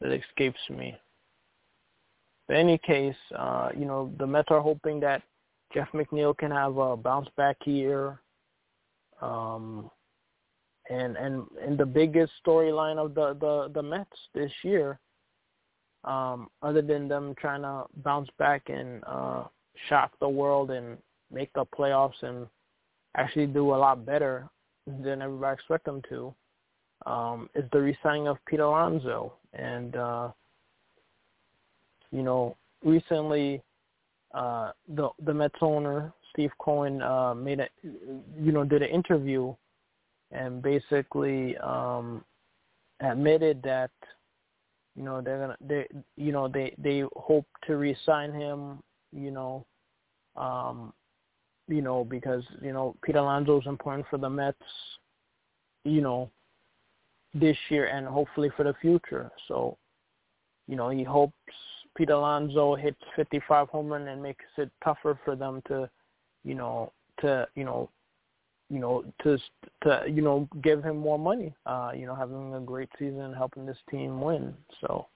That 0.04 0.12
escapes 0.12 0.60
me. 0.70 0.96
But 2.48 2.58
in 2.58 2.68
any 2.68 2.78
case, 2.78 3.16
uh, 3.38 3.70
you 3.76 3.86
know, 3.86 4.12
the 4.20 4.28
Mets 4.28 4.50
are 4.52 4.60
hoping 4.60 5.00
that 5.00 5.24
Jeff 5.74 5.88
McNeil 5.94 6.38
can 6.38 6.52
have 6.52 6.78
a 6.78 6.98
bounce 6.98 7.30
back 7.38 7.56
year. 7.66 8.20
Um, 9.22 9.90
and 10.90 11.16
and 11.16 11.46
and 11.66 11.78
the 11.78 11.86
biggest 11.86 12.34
storyline 12.46 12.98
of 12.98 13.16
the 13.16 13.38
the 13.40 13.72
the 13.74 13.82
Mets 13.82 14.18
this 14.34 14.52
year, 14.64 15.00
um, 16.04 16.50
other 16.62 16.82
than 16.82 17.08
them 17.08 17.34
trying 17.40 17.62
to 17.62 17.86
bounce 18.04 18.30
back 18.38 18.64
and 18.68 19.02
uh, 19.08 19.46
shock 19.88 20.12
the 20.20 20.28
world 20.28 20.72
and 20.72 20.98
make 21.32 21.50
the 21.54 21.66
playoffs 21.66 22.22
and 22.22 22.46
actually 23.16 23.48
do 23.48 23.74
a 23.74 23.78
lot 23.78 24.06
better 24.06 24.50
than 24.86 25.22
everybody 25.22 25.54
expect 25.54 25.86
them 25.86 26.02
to 26.10 26.36
um, 27.06 27.50
is 27.56 27.66
the 27.72 27.82
re-signing 27.82 28.28
of 28.28 28.38
Pete 28.46 28.60
Alonso. 28.60 29.34
And, 29.54 29.96
uh, 29.96 30.30
you 32.12 32.24
know, 32.24 32.56
recently 32.84 33.62
uh, 34.34 34.72
the 34.88 35.10
the 35.26 35.34
Mets 35.34 35.56
owner, 35.62 36.12
Steve 36.32 36.52
Cohen, 36.60 37.02
uh, 37.02 37.34
made 37.36 37.60
a, 37.60 37.68
you 37.84 38.52
know, 38.52 38.64
did 38.64 38.82
an 38.82 38.90
interview 38.90 39.54
and 40.32 40.62
basically 40.62 41.56
um, 41.58 42.24
admitted 43.00 43.62
that, 43.64 43.92
you 44.96 45.04
know, 45.04 45.22
they're 45.22 45.40
gonna, 45.40 45.58
they, 45.62 45.88
you 46.18 46.32
know, 46.32 46.48
they 46.48 46.74
they 46.78 47.04
hope 47.16 47.46
to 47.68 47.78
re-sign 47.78 48.34
him 48.34 48.80
you 49.14 49.32
know, 49.32 49.66
um, 50.36 50.94
you 51.68 51.82
know, 51.82 52.04
because, 52.04 52.44
you 52.62 52.74
know, 52.74 52.96
Pete 53.04 53.16
Alonso 53.16 53.62
is 53.62 53.68
important 53.68 54.06
for 54.10 54.18
the 54.18 54.30
Mets, 54.30 54.58
you 55.84 56.02
know, 56.02 56.30
this 57.34 57.58
year 57.70 57.86
and 57.88 58.08
hopefully 58.08 58.50
for 58.56 58.64
the 58.64 58.74
future. 58.82 59.32
So, 59.48 59.78
you 60.68 60.76
know, 60.76 60.90
he 60.90 61.04
hopes 61.04 61.34
Pete 61.96 62.10
Alonso 62.10 62.76
hits 62.76 63.02
55 63.16 63.70
home 63.70 63.88
run 63.88 64.08
and 64.08 64.22
makes 64.22 64.46
it 64.58 64.72
tougher 64.84 65.18
for 65.24 65.36
them 65.36 65.62
to, 65.68 65.90
you 66.44 66.56
know, 66.56 66.92
to, 67.22 67.48
you 67.56 67.64
know, 67.64 67.90
you 68.70 68.80
know, 68.80 69.04
to 69.22 69.38
to 69.84 70.04
you 70.08 70.22
know 70.22 70.48
give 70.64 70.84
him 70.84 70.98
more 70.98 71.20
money. 71.20 71.54
Uh, 71.66 71.92
you 71.96 72.08
know, 72.08 72.16
having 72.16 72.56
a 72.56 72.60
great 72.60 72.90
season, 72.98 73.34
helping 73.34 73.66
this 73.66 73.78
team 73.90 74.20
win. 74.20 74.54
So, 74.82 75.08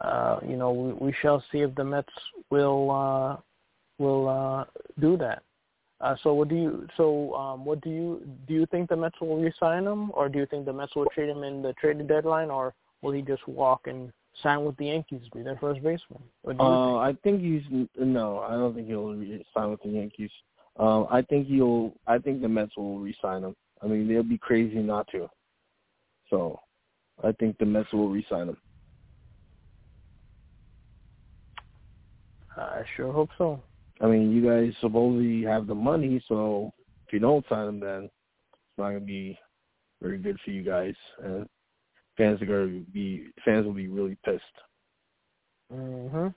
uh, 0.00 0.40
you 0.46 0.56
know, 0.56 0.72
we, 0.72 0.92
we 1.06 1.14
shall 1.22 1.44
see 1.52 1.58
if 1.58 1.74
the 1.76 1.84
Mets 1.84 2.12
will 2.50 2.90
uh, 2.90 3.36
will 3.98 4.28
uh, 4.28 4.64
do 5.00 5.16
that. 5.18 5.42
Uh, 6.00 6.14
so 6.22 6.34
what 6.34 6.48
do 6.48 6.54
you 6.54 6.86
so 6.96 7.34
um, 7.34 7.64
what 7.64 7.80
do 7.80 7.88
you 7.88 8.28
do 8.46 8.52
you 8.52 8.66
think 8.66 8.88
the 8.90 8.96
Mets 8.96 9.18
will 9.20 9.40
resign 9.40 9.86
him 9.86 10.10
or 10.12 10.28
do 10.28 10.38
you 10.38 10.46
think 10.46 10.66
the 10.66 10.72
Mets 10.72 10.94
will 10.94 11.06
trade 11.06 11.30
him 11.30 11.42
in 11.42 11.62
the 11.62 11.72
trade 11.74 12.06
deadline 12.06 12.50
or 12.50 12.74
will 13.00 13.12
he 13.12 13.22
just 13.22 13.46
walk 13.48 13.86
and 13.86 14.12
sign 14.42 14.62
with 14.64 14.76
the 14.76 14.86
Yankees 14.86 15.22
be 15.34 15.42
their 15.42 15.56
first 15.56 15.82
baseman? 15.82 16.22
Uh, 16.44 16.50
think? 16.50 16.60
I 16.60 17.16
think 17.22 17.40
he's 17.40 17.86
no, 17.98 18.40
I 18.40 18.52
don't 18.52 18.74
think 18.74 18.88
he'll 18.88 19.16
sign 19.54 19.70
with 19.70 19.82
the 19.82 19.88
Yankees. 19.88 20.30
Um, 20.78 21.06
I 21.10 21.22
think 21.22 21.46
he'll 21.46 21.94
I 22.06 22.18
think 22.18 22.42
the 22.42 22.48
Mets 22.48 22.76
will 22.76 22.98
resign 22.98 23.44
him. 23.44 23.56
I 23.82 23.86
mean 23.86 24.06
they'll 24.06 24.22
be 24.22 24.38
crazy 24.38 24.80
not 24.80 25.08
to. 25.12 25.30
So 26.28 26.60
I 27.24 27.32
think 27.32 27.56
the 27.56 27.64
Mets 27.64 27.90
will 27.94 28.10
resign 28.10 28.50
him. 28.50 28.56
I 32.54 32.82
sure 32.96 33.12
hope 33.12 33.30
so. 33.38 33.62
I 34.00 34.06
mean, 34.06 34.30
you 34.30 34.46
guys 34.46 34.74
supposedly 34.80 35.42
have 35.42 35.66
the 35.66 35.74
money, 35.74 36.22
so 36.28 36.72
if 37.06 37.12
you 37.12 37.18
don't 37.18 37.46
sign 37.48 37.68
him, 37.68 37.80
then 37.80 38.04
it's 38.04 38.78
not 38.78 38.88
gonna 38.88 39.00
be 39.00 39.38
very 40.02 40.18
good 40.18 40.38
for 40.44 40.50
you 40.50 40.62
guys, 40.62 40.94
and 41.22 41.48
fans 42.16 42.40
are 42.42 42.46
gonna 42.46 42.80
be 42.92 43.28
fans 43.44 43.64
will 43.64 43.72
be 43.72 43.88
really 43.88 44.16
pissed. 44.24 44.44
Mhm. 45.72 46.34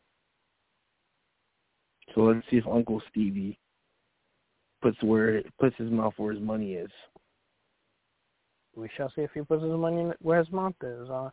So 2.13 2.21
let's 2.21 2.47
see 2.49 2.57
if 2.57 2.67
Uncle 2.67 3.01
Stevie 3.09 3.59
puts 4.81 5.01
where 5.03 5.43
puts 5.59 5.75
his 5.77 5.91
mouth 5.91 6.13
where 6.17 6.33
his 6.33 6.41
money 6.41 6.73
is. 6.75 6.91
We 8.75 8.89
shall 8.95 9.09
see 9.11 9.21
if 9.21 9.31
he 9.33 9.41
puts 9.41 9.63
his 9.63 9.71
money 9.73 10.13
where 10.21 10.39
his 10.39 10.51
mouth 10.51 10.81
is. 10.81 11.09
Uh, 11.09 11.29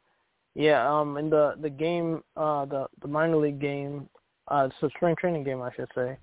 yeah, 0.55 0.89
um, 0.89 1.17
in 1.17 1.31
the 1.31 1.55
the 1.61 1.71
game, 1.71 2.25
uh, 2.37 2.65
the 2.65 2.89
the 3.01 3.09
minor 3.09 3.37
league 3.37 3.61
game 3.61 4.09
uh, 4.49 4.69
it's 4.71 4.83
a 4.83 4.91
spring 4.97 5.17
training 5.19 5.45
game, 5.45 5.63
I 5.63 5.73
should 5.75 5.89
say. 5.95 6.17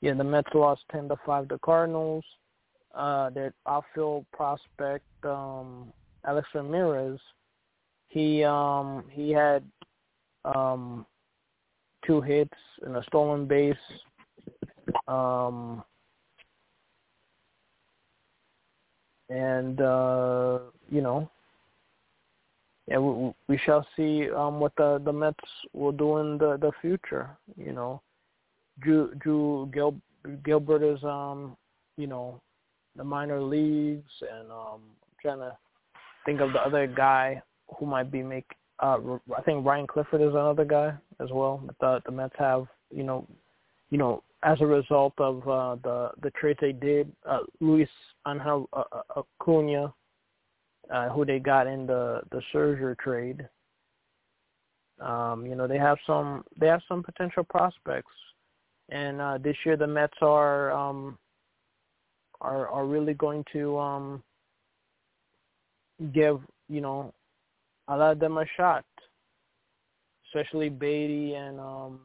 Yeah, 0.00 0.14
the 0.14 0.24
Mets 0.24 0.48
lost 0.54 0.82
ten 0.90 1.08
to 1.08 1.16
five 1.26 1.48
to 1.48 1.58
Cardinals. 1.58 2.24
Uh, 2.94 3.30
their 3.30 3.54
outfield 3.68 4.26
prospect, 4.32 5.04
um, 5.24 5.92
Alex 6.24 6.48
Ramirez, 6.54 7.20
he 8.10 8.42
um 8.44 9.04
he 9.10 9.30
had 9.30 9.62
um 10.44 11.06
two 12.04 12.20
hits 12.20 12.56
and 12.82 12.96
a 12.96 13.02
stolen 13.04 13.46
base. 13.46 13.76
Um 15.06 15.84
and 19.28 19.80
uh 19.80 20.58
you 20.90 21.00
know 21.00 21.30
yeah, 22.90 22.98
we, 22.98 23.32
we 23.46 23.58
shall 23.64 23.86
see 23.96 24.28
um, 24.32 24.58
what 24.58 24.72
the 24.76 25.00
the 25.04 25.12
Mets 25.12 25.38
will 25.72 25.92
do 25.92 26.18
in 26.18 26.38
the 26.38 26.58
the 26.60 26.72
future. 26.82 27.30
You 27.56 27.72
know, 27.72 28.02
Drew 28.80 29.14
Drew 29.14 29.70
Gil, 29.72 29.94
Gilbert 30.44 30.82
is 30.82 31.02
um 31.04 31.56
you 31.96 32.08
know 32.08 32.40
the 32.96 33.04
minor 33.04 33.40
leagues, 33.40 34.10
and 34.20 34.50
um 34.50 34.80
I'm 34.82 35.16
trying 35.22 35.38
to 35.38 35.56
think 36.26 36.40
of 36.40 36.52
the 36.52 36.58
other 36.58 36.88
guy 36.88 37.40
who 37.78 37.86
might 37.86 38.10
be 38.10 38.22
make. 38.22 38.46
Uh, 38.80 38.98
I 39.36 39.42
think 39.42 39.64
Ryan 39.64 39.86
Clifford 39.86 40.22
is 40.22 40.30
another 40.30 40.64
guy 40.64 40.92
as 41.20 41.28
well. 41.30 41.62
The 41.80 42.02
the 42.04 42.12
Mets 42.12 42.34
have 42.38 42.66
you 42.90 43.04
know, 43.04 43.24
you 43.90 43.98
know 43.98 44.24
as 44.42 44.60
a 44.60 44.66
result 44.66 45.12
of 45.18 45.46
uh, 45.48 45.76
the 45.84 46.10
the 46.22 46.30
trades 46.30 46.58
they 46.60 46.72
did, 46.72 47.12
uh, 47.28 47.40
Luis 47.60 47.88
Angel 48.26 48.68
uh, 48.72 48.82
uh 48.92 49.22
Acuna 49.40 49.92
uh, 50.90 51.08
who 51.08 51.24
they 51.24 51.38
got 51.38 51.66
in 51.66 51.86
the 51.86 52.20
the 52.30 52.42
Scherzer 52.52 52.98
trade. 52.98 53.48
Um, 55.00 55.46
you 55.46 55.54
know, 55.54 55.66
they 55.66 55.78
have 55.78 55.98
some 56.06 56.44
they 56.58 56.66
have 56.66 56.82
some 56.88 57.02
potential 57.02 57.44
prospects, 57.44 58.12
and 58.90 59.20
uh, 59.20 59.38
this 59.38 59.56
year 59.64 59.76
the 59.76 59.86
Mets 59.86 60.18
are 60.20 60.72
um, 60.72 61.18
are 62.40 62.68
are 62.68 62.86
really 62.86 63.14
going 63.14 63.44
to 63.52 63.78
um, 63.78 64.22
give 66.12 66.40
you 66.68 66.80
know 66.80 67.14
a 67.88 67.96
lot 67.96 68.12
of 68.12 68.18
them 68.18 68.38
a 68.38 68.44
shot, 68.56 68.84
especially 70.26 70.68
Baty 70.68 71.34
and 71.34 71.58
um, 71.58 72.00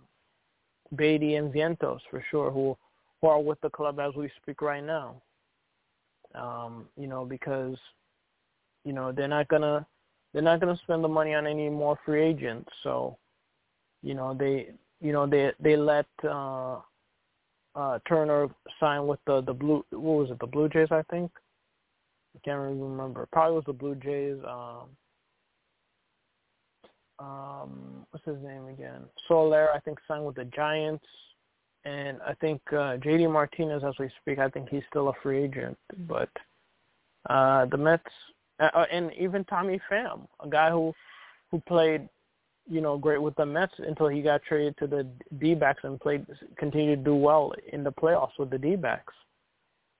Baty 0.95 1.35
and 1.35 1.53
Vientos 1.53 1.99
for 2.09 2.23
sure, 2.31 2.51
who 2.51 2.77
who 3.21 3.27
are 3.27 3.41
with 3.41 3.59
the 3.61 3.69
club 3.69 3.99
as 3.99 4.13
we 4.15 4.29
speak 4.41 4.61
right 4.61 4.83
now. 4.83 5.21
Um, 6.33 6.85
you 6.97 7.07
know, 7.07 7.25
because 7.25 7.77
you 8.85 8.93
know, 8.93 9.11
they're 9.11 9.27
not 9.27 9.47
gonna 9.49 9.85
they're 10.31 10.41
not 10.41 10.59
gonna 10.59 10.79
spend 10.83 11.03
the 11.03 11.09
money 11.09 11.33
on 11.33 11.47
any 11.47 11.69
more 11.69 11.97
free 12.05 12.23
agents. 12.23 12.69
So, 12.83 13.17
you 14.01 14.13
know, 14.13 14.33
they 14.33 14.69
you 15.01 15.11
know 15.11 15.27
they 15.27 15.51
they 15.59 15.75
let 15.75 16.05
uh, 16.23 16.77
uh, 17.75 17.99
Turner 18.07 18.47
sign 18.79 19.07
with 19.07 19.19
the 19.25 19.41
the 19.41 19.53
blue 19.53 19.83
what 19.89 20.01
was 20.01 20.31
it 20.31 20.39
the 20.39 20.47
Blue 20.47 20.69
Jays 20.69 20.87
I 20.91 21.01
think 21.09 21.31
I 22.35 22.39
can't 22.45 22.59
really 22.59 22.81
remember 22.81 23.27
probably 23.31 23.55
was 23.55 23.65
the 23.65 23.73
Blue 23.73 23.95
Jays. 23.95 24.37
Um, 24.47 24.89
um, 27.17 28.05
what's 28.11 28.25
his 28.25 28.43
name 28.43 28.67
again? 28.67 29.03
Soler 29.27 29.69
I 29.73 29.79
think 29.79 29.99
signed 30.07 30.25
with 30.25 30.35
the 30.35 30.45
Giants, 30.45 31.05
and 31.85 32.19
I 32.27 32.33
think 32.35 32.61
uh, 32.71 32.97
JD 32.97 33.31
Martinez 33.31 33.83
as 33.87 33.93
we 33.99 34.09
speak 34.21 34.37
I 34.37 34.49
think 34.49 34.69
he's 34.69 34.83
still 34.89 35.09
a 35.09 35.13
free 35.23 35.43
agent, 35.45 35.77
but 36.07 36.29
uh, 37.29 37.65
the 37.65 37.77
Mets 37.77 38.03
uh, 38.59 38.69
uh, 38.73 38.85
and 38.91 39.11
even 39.13 39.43
Tommy 39.45 39.79
Pham, 39.91 40.27
a 40.43 40.49
guy 40.49 40.69
who 40.69 40.93
who 41.51 41.59
played, 41.61 42.07
you 42.67 42.81
know, 42.81 42.97
great 42.97 43.21
with 43.21 43.35
the 43.35 43.45
Mets 43.45 43.73
until 43.77 44.07
he 44.07 44.21
got 44.21 44.41
traded 44.43 44.77
to 44.77 44.87
the 44.87 45.07
D-backs 45.39 45.81
and 45.83 45.99
played 45.99 46.25
continued 46.57 46.97
to 46.97 47.03
do 47.03 47.15
well 47.15 47.53
in 47.71 47.83
the 47.83 47.91
playoffs 47.91 48.37
with 48.39 48.49
the 48.49 48.57
D-backs. 48.57 49.13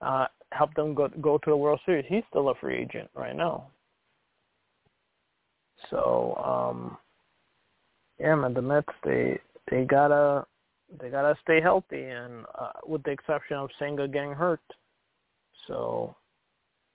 Uh, 0.01 0.25
helped 0.51 0.75
them 0.75 0.93
go 0.93 1.07
go 1.21 1.37
to 1.37 1.49
the 1.49 1.57
World 1.57 1.79
Series. 1.85 2.05
He's 2.07 2.23
still 2.29 2.49
a 2.49 2.55
free 2.55 2.77
agent 2.77 3.09
right 3.15 3.35
now. 3.35 3.67
So, 5.89 6.35
um 6.43 6.97
yeah, 8.19 8.35
man, 8.35 8.53
the 8.53 8.61
Mets 8.61 8.87
they 9.03 9.39
they 9.69 9.83
gotta 9.83 10.45
they 10.99 11.09
gotta 11.09 11.37
stay 11.43 11.59
healthy, 11.59 12.03
and 12.03 12.45
uh, 12.59 12.71
with 12.85 13.03
the 13.03 13.11
exception 13.11 13.57
of 13.57 13.69
Senga 13.77 14.07
getting 14.07 14.33
hurt. 14.33 14.61
So, 15.67 16.15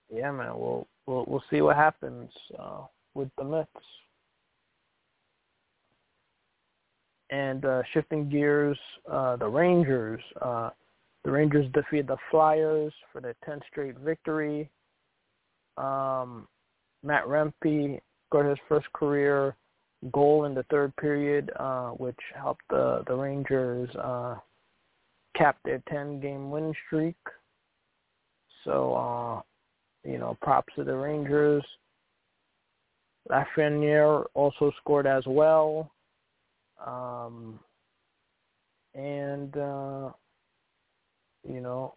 yeah, 0.09 0.31
man, 0.31 0.57
we'll 0.57 0.87
we'll 1.11 1.25
we'll 1.27 1.43
see 1.49 1.61
what 1.61 1.75
happens 1.75 2.29
uh, 2.57 2.81
with 3.13 3.29
the 3.37 3.43
Mets. 3.43 3.69
And 7.29 7.63
uh, 7.63 7.81
shifting 7.93 8.29
gears, 8.29 8.77
uh, 9.09 9.37
the 9.37 9.47
Rangers. 9.47 10.21
Uh, 10.41 10.71
the 11.23 11.31
Rangers 11.31 11.71
defeated 11.73 12.07
the 12.07 12.17
Flyers 12.29 12.91
for 13.11 13.21
their 13.21 13.35
10th 13.47 13.61
straight 13.69 13.97
victory. 13.99 14.69
Um, 15.77 16.47
Matt 17.03 17.25
Rempe 17.25 18.01
scored 18.27 18.49
his 18.49 18.57
first 18.67 18.91
career 18.93 19.55
goal 20.11 20.45
in 20.45 20.55
the 20.55 20.63
third 20.63 20.95
period, 20.97 21.51
uh, 21.57 21.91
which 21.91 22.19
helped 22.35 22.63
the 22.69 23.03
the 23.07 23.15
Rangers 23.15 23.89
uh, 23.95 24.35
cap 25.37 25.57
their 25.63 25.81
10-game 25.91 26.49
win 26.49 26.73
streak. 26.85 27.15
So 28.65 28.93
uh, 28.93 29.41
you 30.03 30.17
know, 30.17 30.37
props 30.41 30.73
to 30.75 30.83
the 30.83 30.95
Rangers. 30.95 31.63
Lafreniere 33.29 34.25
also 34.33 34.71
scored 34.79 35.05
as 35.05 35.23
well. 35.27 35.91
Um, 36.85 37.59
and, 38.95 39.55
uh, 39.55 40.09
you 41.47 41.61
know, 41.61 41.93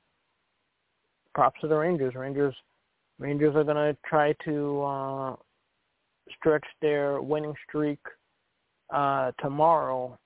props 1.34 1.61
to 1.62 1.68
the 1.68 1.76
Rangers. 1.76 2.14
Rangers 2.14 2.55
Rangers 3.18 3.55
are 3.55 3.64
going 3.64 3.76
to 3.76 3.96
try 4.05 4.34
to 4.44 4.82
uh, 4.82 5.36
stretch 6.36 6.64
their 6.82 7.22
winning 7.22 7.55
streak 7.68 8.00
uh, 8.92 9.30
tomorrow 9.40 10.18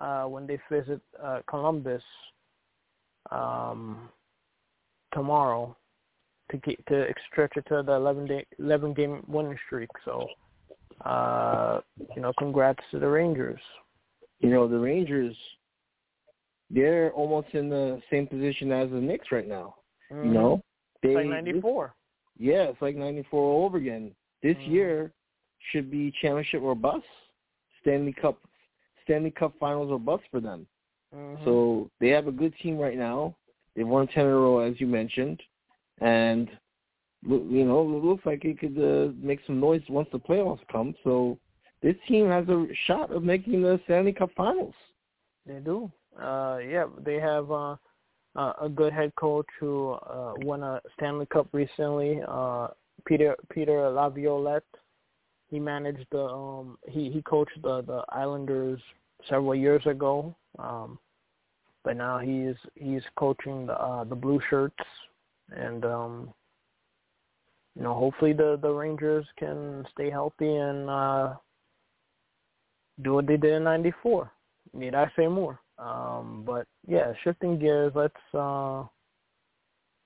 uh, 0.00 0.24
when 0.24 0.46
they 0.46 0.58
visit 0.70 1.00
uh, 1.22 1.40
Columbus 1.48 2.02
um, 3.30 4.08
tomorrow 5.12 5.76
to 6.50 6.56
get 6.58 6.84
to 6.86 7.06
stretch 7.30 7.52
it 7.56 7.64
to 7.68 7.82
the 7.84 7.92
11 7.92 8.26
day 8.26 8.46
11 8.58 8.94
game 8.94 9.22
winning 9.26 9.56
streak. 9.66 9.88
So, 10.04 10.26
uh, 11.04 11.80
you 12.14 12.22
know, 12.22 12.32
congrats 12.38 12.80
to 12.90 12.98
the 12.98 13.08
Rangers. 13.08 13.60
You 14.40 14.50
know, 14.50 14.68
the 14.68 14.78
Rangers, 14.78 15.36
they're 16.70 17.12
almost 17.12 17.48
in 17.52 17.68
the 17.68 18.00
same 18.10 18.26
position 18.26 18.72
as 18.72 18.90
the 18.90 18.96
Knicks 18.96 19.28
right 19.30 19.48
now. 19.48 19.76
Mm-hmm. 20.12 20.28
You 20.28 20.34
know, 20.34 20.62
they, 21.02 21.10
it's 21.10 21.16
like 21.16 21.26
94. 21.26 21.94
yeah, 22.38 22.62
it's 22.64 22.82
like 22.82 22.96
94 22.96 23.40
all 23.40 23.64
over 23.66 23.78
again. 23.78 24.12
This 24.42 24.56
mm-hmm. 24.56 24.72
year 24.72 25.12
should 25.72 25.90
be 25.90 26.12
championship 26.22 26.62
or 26.62 26.74
bust. 26.74 27.04
Stanley 27.82 28.12
Cup, 28.12 28.38
Stanley 29.04 29.30
Cup 29.30 29.54
Finals 29.58 29.90
or 29.90 29.98
bust 29.98 30.24
for 30.30 30.40
them. 30.40 30.66
Mm-hmm. 31.14 31.44
So 31.44 31.90
they 32.00 32.08
have 32.08 32.26
a 32.26 32.32
good 32.32 32.54
team 32.62 32.78
right 32.78 32.96
now. 32.96 33.36
They've 33.74 33.86
won 33.86 34.06
ten 34.08 34.26
in 34.26 34.32
a 34.32 34.34
row, 34.34 34.60
as 34.60 34.80
you 34.80 34.86
mentioned 34.86 35.40
and 36.00 36.48
you 37.22 37.64
know 37.64 37.80
it 37.82 38.04
looks 38.04 38.24
like 38.24 38.44
it 38.44 38.58
could 38.58 38.78
uh, 38.78 39.12
make 39.20 39.40
some 39.46 39.60
noise 39.60 39.82
once 39.88 40.08
the 40.12 40.18
playoffs 40.18 40.60
come. 40.70 40.94
So 41.04 41.38
this 41.82 41.96
team 42.08 42.28
has 42.28 42.48
a 42.48 42.66
shot 42.86 43.10
of 43.12 43.22
making 43.22 43.62
the 43.62 43.80
Stanley 43.84 44.12
Cup 44.12 44.30
Finals. 44.36 44.74
They 45.46 45.58
do. 45.58 45.90
Uh, 46.20 46.58
yeah, 46.66 46.86
they 47.04 47.16
have 47.16 47.50
uh, 47.50 47.76
a 48.36 48.68
good 48.74 48.92
head 48.92 49.14
coach 49.16 49.46
who 49.58 49.92
uh, 49.92 50.34
won 50.38 50.62
a 50.62 50.80
Stanley 50.96 51.26
Cup 51.26 51.48
recently. 51.52 52.20
Uh, 52.26 52.68
Peter 53.06 53.36
Peter 53.50 53.88
Laviolette. 53.90 54.62
He 55.50 55.58
managed 55.58 56.06
the 56.12 56.22
um, 56.22 56.78
he 56.88 57.10
he 57.10 57.22
coached 57.22 57.60
the 57.62 57.82
the 57.82 58.04
Islanders 58.10 58.80
several 59.28 59.54
years 59.54 59.84
ago. 59.86 60.34
Um, 60.58 60.98
but 61.82 61.96
now 61.96 62.18
he's 62.18 62.56
he's 62.74 63.02
coaching 63.16 63.66
the 63.66 63.74
uh, 63.74 64.04
the 64.04 64.14
Blue 64.14 64.40
Shirts 64.48 64.76
and 65.56 65.84
um, 65.84 66.34
you 67.76 67.82
know, 67.82 67.94
hopefully 67.94 68.32
the 68.32 68.58
the 68.60 68.70
Rangers 68.70 69.26
can 69.38 69.86
stay 69.92 70.10
healthy 70.10 70.56
and 70.56 70.90
uh, 70.90 71.34
do 73.02 73.14
what 73.14 73.26
they 73.26 73.36
did 73.36 73.54
in 73.54 73.64
'94. 73.64 74.30
Need 74.72 74.94
I 74.94 75.10
say 75.16 75.26
more? 75.26 75.58
Um, 75.78 76.42
but 76.46 76.66
yeah, 76.86 77.12
shifting 77.24 77.58
gears. 77.58 77.92
Let's 77.94 78.14
uh, 78.34 78.84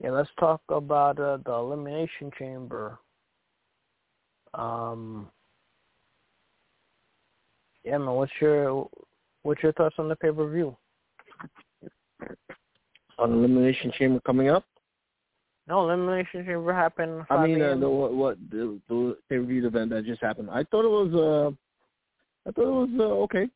yeah, 0.01 0.11
let's 0.11 0.31
talk 0.39 0.61
about 0.69 1.19
uh, 1.19 1.39
the 1.45 1.53
elimination 1.53 2.31
chamber. 2.39 2.99
Um, 4.53 5.29
yeah, 7.85 7.99
man. 7.99 8.15
What's 8.15 8.33
your 8.41 8.89
what's 9.43 9.63
your 9.63 9.73
thoughts 9.73 9.97
on 9.99 10.09
the 10.09 10.17
pay 10.17 10.31
per 10.31 10.51
view? 10.51 10.77
On 13.19 13.33
elimination 13.33 13.93
chamber 13.99 14.21
coming 14.27 14.49
up? 14.49 14.65
No, 15.67 15.85
elimination 15.85 16.45
chamber 16.45 16.75
happened. 16.75 17.25
I 17.31 17.47
mean, 17.47 17.63
uh, 17.63 17.75
the 17.77 17.89
what, 17.89 18.13
what 18.13 18.39
the 18.51 18.79
the 18.89 19.17
pay 19.29 19.39
per 19.39 19.45
view 19.45 19.67
event 19.67 19.91
that 19.91 20.05
just 20.05 20.21
happened. 20.21 20.51
I 20.51 20.65
thought 20.65 20.85
it 20.85 20.89
was 20.89 21.15
uh, 21.15 22.49
I 22.49 22.53
thought 22.53 22.69
it 22.69 22.89
was 22.89 22.91
uh, 22.99 23.03
okay. 23.25 23.49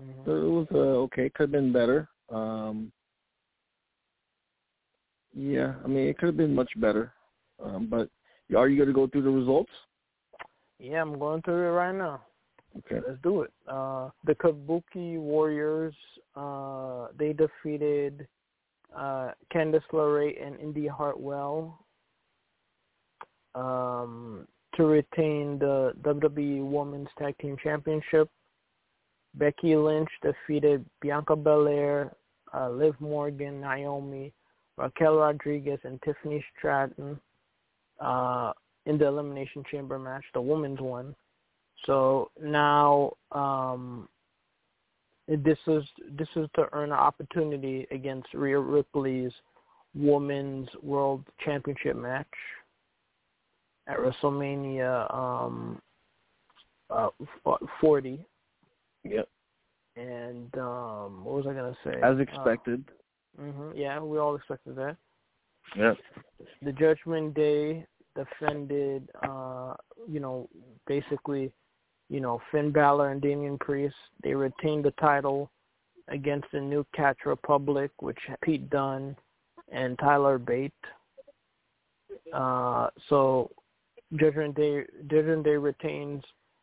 Mm-hmm. 0.00 0.30
it 0.30 0.50
was 0.50 0.66
uh, 0.72 0.76
okay. 0.76 1.30
Could 1.30 1.44
have 1.44 1.52
been 1.52 1.72
better. 1.72 2.08
Um, 2.30 2.92
yeah, 5.34 5.74
I 5.84 5.88
mean, 5.88 6.08
it 6.08 6.18
could 6.18 6.26
have 6.26 6.36
been 6.36 6.54
much 6.54 6.70
better. 6.76 7.12
Um, 7.62 7.86
but 7.88 8.08
are 8.56 8.68
you 8.68 8.76
going 8.76 8.88
to 8.88 8.94
go 8.94 9.06
through 9.06 9.22
the 9.22 9.30
results? 9.30 9.72
Yeah, 10.78 11.00
I'm 11.00 11.18
going 11.18 11.42
through 11.42 11.68
it 11.68 11.70
right 11.70 11.94
now. 11.94 12.22
Okay. 12.78 13.00
Let's 13.06 13.20
do 13.22 13.42
it. 13.42 13.52
Uh, 13.66 14.10
the 14.24 14.34
Kabuki 14.34 15.18
Warriors, 15.18 15.94
uh, 16.36 17.08
they 17.18 17.32
defeated 17.32 18.28
uh, 18.96 19.30
Candice 19.52 19.82
LeRae 19.92 20.44
and 20.44 20.58
Indi 20.60 20.86
Hartwell 20.86 21.84
um, 23.54 24.46
to 24.76 24.86
retain 24.86 25.58
the 25.58 25.92
WWE 26.02 26.70
Women's 26.70 27.08
Tag 27.18 27.36
Team 27.38 27.56
Championship. 27.62 28.28
Becky 29.34 29.76
Lynch 29.76 30.08
defeated 30.22 30.84
Bianca 31.00 31.36
Belair, 31.36 32.12
uh, 32.54 32.70
Liv 32.70 32.94
Morgan, 33.00 33.60
Naomi, 33.60 34.32
Raquel 34.76 35.16
Rodriguez, 35.16 35.78
and 35.84 36.00
Tiffany 36.02 36.44
Stratton 36.56 37.20
uh, 38.00 38.52
in 38.86 38.98
the 38.98 39.06
Elimination 39.06 39.62
Chamber 39.70 39.98
match, 39.98 40.24
the 40.34 40.40
women's 40.40 40.80
one. 40.80 41.14
So 41.84 42.30
now 42.40 43.12
um, 43.32 44.08
this 45.28 45.58
is 45.66 45.84
this 46.16 46.28
is 46.36 46.48
to 46.56 46.66
earn 46.72 46.90
an 46.90 46.98
opportunity 46.98 47.86
against 47.90 48.32
Rhea 48.32 48.58
Ripley's 48.58 49.32
Women's 49.94 50.68
World 50.82 51.24
Championship 51.44 51.96
match 51.96 52.26
at 53.86 53.98
WrestleMania 53.98 55.14
um, 55.14 55.80
uh, 56.90 57.08
40. 57.80 58.24
Yep. 59.04 59.28
And 59.96 60.56
um, 60.56 61.24
what 61.24 61.36
was 61.36 61.46
I 61.46 61.52
gonna 61.52 61.76
say? 61.84 62.00
As 62.02 62.18
expected. 62.18 62.84
Uh, 63.38 63.42
hmm 63.42 63.70
yeah, 63.74 64.00
we 64.00 64.18
all 64.18 64.34
expected 64.34 64.76
that. 64.76 64.96
Yep. 65.76 65.96
The 66.62 66.72
Judgment 66.72 67.34
Day 67.34 67.84
defended, 68.16 69.08
uh, 69.22 69.74
you 70.08 70.20
know, 70.20 70.48
basically, 70.86 71.52
you 72.08 72.20
know, 72.20 72.40
Finn 72.50 72.70
Balor 72.72 73.10
and 73.10 73.20
Damian 73.20 73.58
Priest. 73.58 73.94
They 74.22 74.34
retained 74.34 74.84
the 74.84 74.92
title 74.92 75.50
against 76.08 76.48
the 76.52 76.60
New 76.60 76.86
Catch 76.94 77.18
Republic, 77.26 77.90
which 78.00 78.18
Pete 78.42 78.68
Dunne 78.70 79.14
and 79.70 79.98
Tyler 79.98 80.38
Bate. 80.38 80.72
Uh, 82.32 82.88
so 83.08 83.50
Judgment 84.16 84.54
Day, 84.56 84.84
Judgment 85.10 85.44
Day 85.44 85.56
retains, 85.56 86.22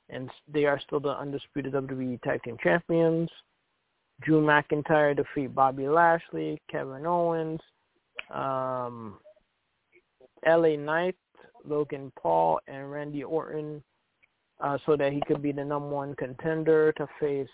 and 0.09 0.29
they 0.51 0.65
are 0.65 0.79
still 0.79 0.99
the 0.99 1.09
undisputed 1.09 1.73
WWE 1.73 2.21
Tag 2.21 2.41
Team 2.43 2.57
Champions. 2.63 3.29
Drew 4.21 4.41
McIntyre 4.41 5.15
defeat 5.15 5.53
Bobby 5.53 5.87
Lashley, 5.87 6.61
Kevin 6.71 7.05
Owens, 7.05 7.59
um, 8.33 9.17
LA 10.47 10.77
Knight, 10.77 11.15
Logan 11.65 12.11
Paul, 12.17 12.59
and 12.67 12.91
Randy 12.91 13.23
Orton, 13.23 13.83
uh, 14.61 14.77
so 14.85 14.95
that 14.95 15.11
he 15.11 15.21
could 15.27 15.41
be 15.41 15.51
the 15.51 15.63
number 15.63 15.89
one 15.89 16.15
contender 16.15 16.91
to 16.93 17.07
face 17.19 17.47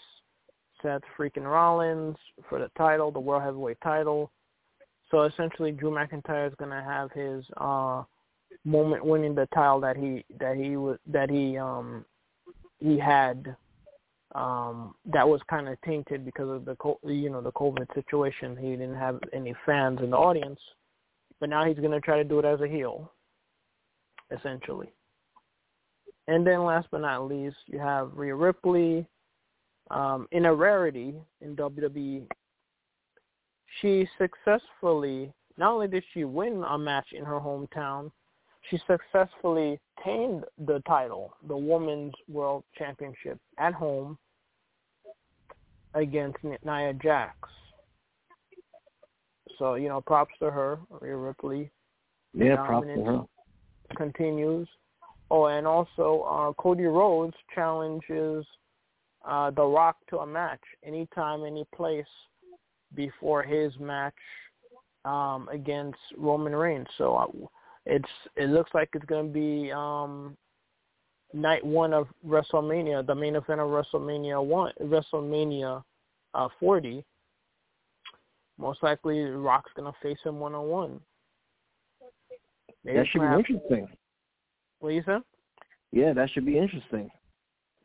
Seth 0.82 1.02
freaking 1.18 1.44
Rollins 1.44 2.16
for 2.50 2.60
the 2.60 2.70
title, 2.78 3.12
the 3.12 3.20
World 3.20 3.44
Heavyweight 3.44 3.78
title. 3.84 4.32
So 5.10 5.24
essentially, 5.24 5.72
Drew 5.72 5.92
McIntyre 5.92 6.48
is 6.48 6.56
going 6.58 6.72
to 6.72 6.82
have 6.82 7.12
his 7.12 7.44
uh, 7.58 8.04
moment 8.66 9.06
winning 9.06 9.36
the 9.36 9.48
title 9.54 9.80
that 9.82 9.98
he 9.98 10.24
that 10.40 10.56
he 10.56 10.78
was 10.78 10.98
that 11.08 11.30
he 11.30 11.58
um 11.58 12.06
he 12.80 12.98
had 12.98 13.56
um 14.36 14.96
that 15.06 15.28
was 15.28 15.42
kind 15.50 15.68
of 15.68 15.80
tainted 15.82 16.24
because 16.24 16.50
of 16.50 16.66
the 16.66 16.76
you 17.04 17.30
know 17.30 17.42
the 17.42 17.52
COVID 17.52 17.94
situation. 17.94 18.56
He 18.56 18.72
didn't 18.72 18.96
have 18.96 19.20
any 19.34 19.54
fans 19.66 20.00
in 20.02 20.12
the 20.12 20.18
audience, 20.18 20.60
but 21.40 21.50
now 21.50 21.66
he's 21.66 21.78
going 21.78 21.92
to 21.92 22.02
try 22.02 22.18
to 22.18 22.24
do 22.24 22.40
it 22.40 22.46
as 22.46 22.62
a 22.62 22.68
heel, 22.68 23.12
essentially. 24.32 24.92
And 26.32 26.48
then 26.48 26.64
last 26.64 26.88
but 26.92 27.02
not 27.02 27.28
least, 27.28 27.58
you 27.68 27.78
have 27.78 28.12
Rhea 28.14 28.34
Ripley. 28.34 29.06
Um, 29.90 30.30
in 30.32 30.46
a 30.46 30.54
rarity 30.54 31.14
in 31.42 31.58
WWE, 31.58 32.26
she 33.82 34.08
successfully 34.18 35.34
not 35.58 35.74
only 35.74 35.90
did 35.90 36.06
she 36.14 36.24
win 36.24 36.64
a 36.70 36.78
match 36.78 37.08
in 37.12 37.26
her 37.26 37.38
hometown, 37.38 38.12
she 38.70 38.80
successfully 38.88 39.78
tamed 40.06 40.46
the 40.66 40.82
title, 40.88 41.34
the 41.50 41.58
Women's 41.58 42.14
World 42.30 42.64
Championship, 42.78 43.38
at 43.60 43.74
home 43.74 44.18
against 45.96 46.38
Nia 46.64 46.94
Jax. 47.04 47.36
So, 49.60 49.74
you 49.74 49.90
know, 49.90 50.00
props 50.00 50.34
to 50.40 50.50
her, 50.50 50.80
Rhea 51.02 51.18
Ripley. 51.18 51.70
Yeah, 52.34 52.56
props 52.66 52.88
to 52.88 53.04
her. 53.04 53.22
Continues. 53.98 54.70
Oh, 55.34 55.46
and 55.46 55.66
also 55.66 56.26
uh, 56.30 56.62
Cody 56.62 56.84
Rhodes 56.84 57.34
challenges 57.56 58.46
uh, 59.26 59.50
The 59.52 59.64
Rock 59.64 59.96
to 60.10 60.18
a 60.18 60.28
match 60.28 60.60
anytime, 60.86 61.46
any 61.46 61.66
place 61.74 62.04
before 62.96 63.42
his 63.42 63.72
match 63.80 64.14
um, 65.06 65.48
against 65.50 65.98
Roman 66.18 66.54
Reigns. 66.54 66.88
So 66.98 67.16
uh, 67.16 67.48
it's 67.86 68.10
it 68.36 68.50
looks 68.50 68.72
like 68.74 68.90
it's 68.94 69.06
going 69.06 69.28
to 69.28 69.34
be 69.34 69.72
um, 69.72 70.36
night 71.34 71.66
one 71.66 71.94
of 71.94 72.08
WrestleMania, 72.28 73.08
the 73.08 73.16
main 73.16 73.38
event 73.38 73.62
of 73.62 73.70
WrestleMania 73.70 74.44
one, 74.44 74.74
WrestleMania 74.82 75.82
uh, 76.34 76.48
40. 76.60 77.06
Most 78.58 78.84
likely, 78.84 79.22
Rock's 79.22 79.72
going 79.78 79.90
to 79.90 79.98
face 80.04 80.20
him 80.26 80.42
one 80.42 80.56
on 80.56 80.68
one. 80.68 81.00
That 82.84 83.08
should 83.08 83.22
be 83.22 83.28
interesting. 83.28 83.88
What 84.82 84.94
you 84.94 85.04
said? 85.06 85.22
Yeah, 85.92 86.12
that 86.14 86.30
should 86.32 86.46
be 86.46 86.58
interesting. 86.58 87.10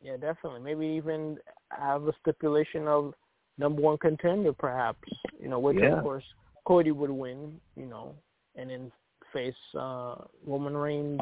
Yeah, 0.01 0.17
definitely. 0.17 0.61
Maybe 0.61 0.85
even 0.87 1.37
have 1.69 2.07
a 2.07 2.13
stipulation 2.21 2.87
of 2.87 3.13
number 3.57 3.81
one 3.81 3.97
contender, 3.99 4.51
perhaps. 4.51 5.07
You 5.39 5.47
know, 5.47 5.59
which 5.59 5.77
yeah. 5.79 5.97
of 5.97 6.03
course 6.03 6.23
Cody 6.65 6.91
would 6.91 7.11
win. 7.11 7.59
You 7.75 7.85
know, 7.85 8.15
and 8.55 8.69
then 8.69 8.91
face 9.31 9.53
uh, 9.77 10.15
Roman 10.45 10.75
Reigns, 10.75 11.21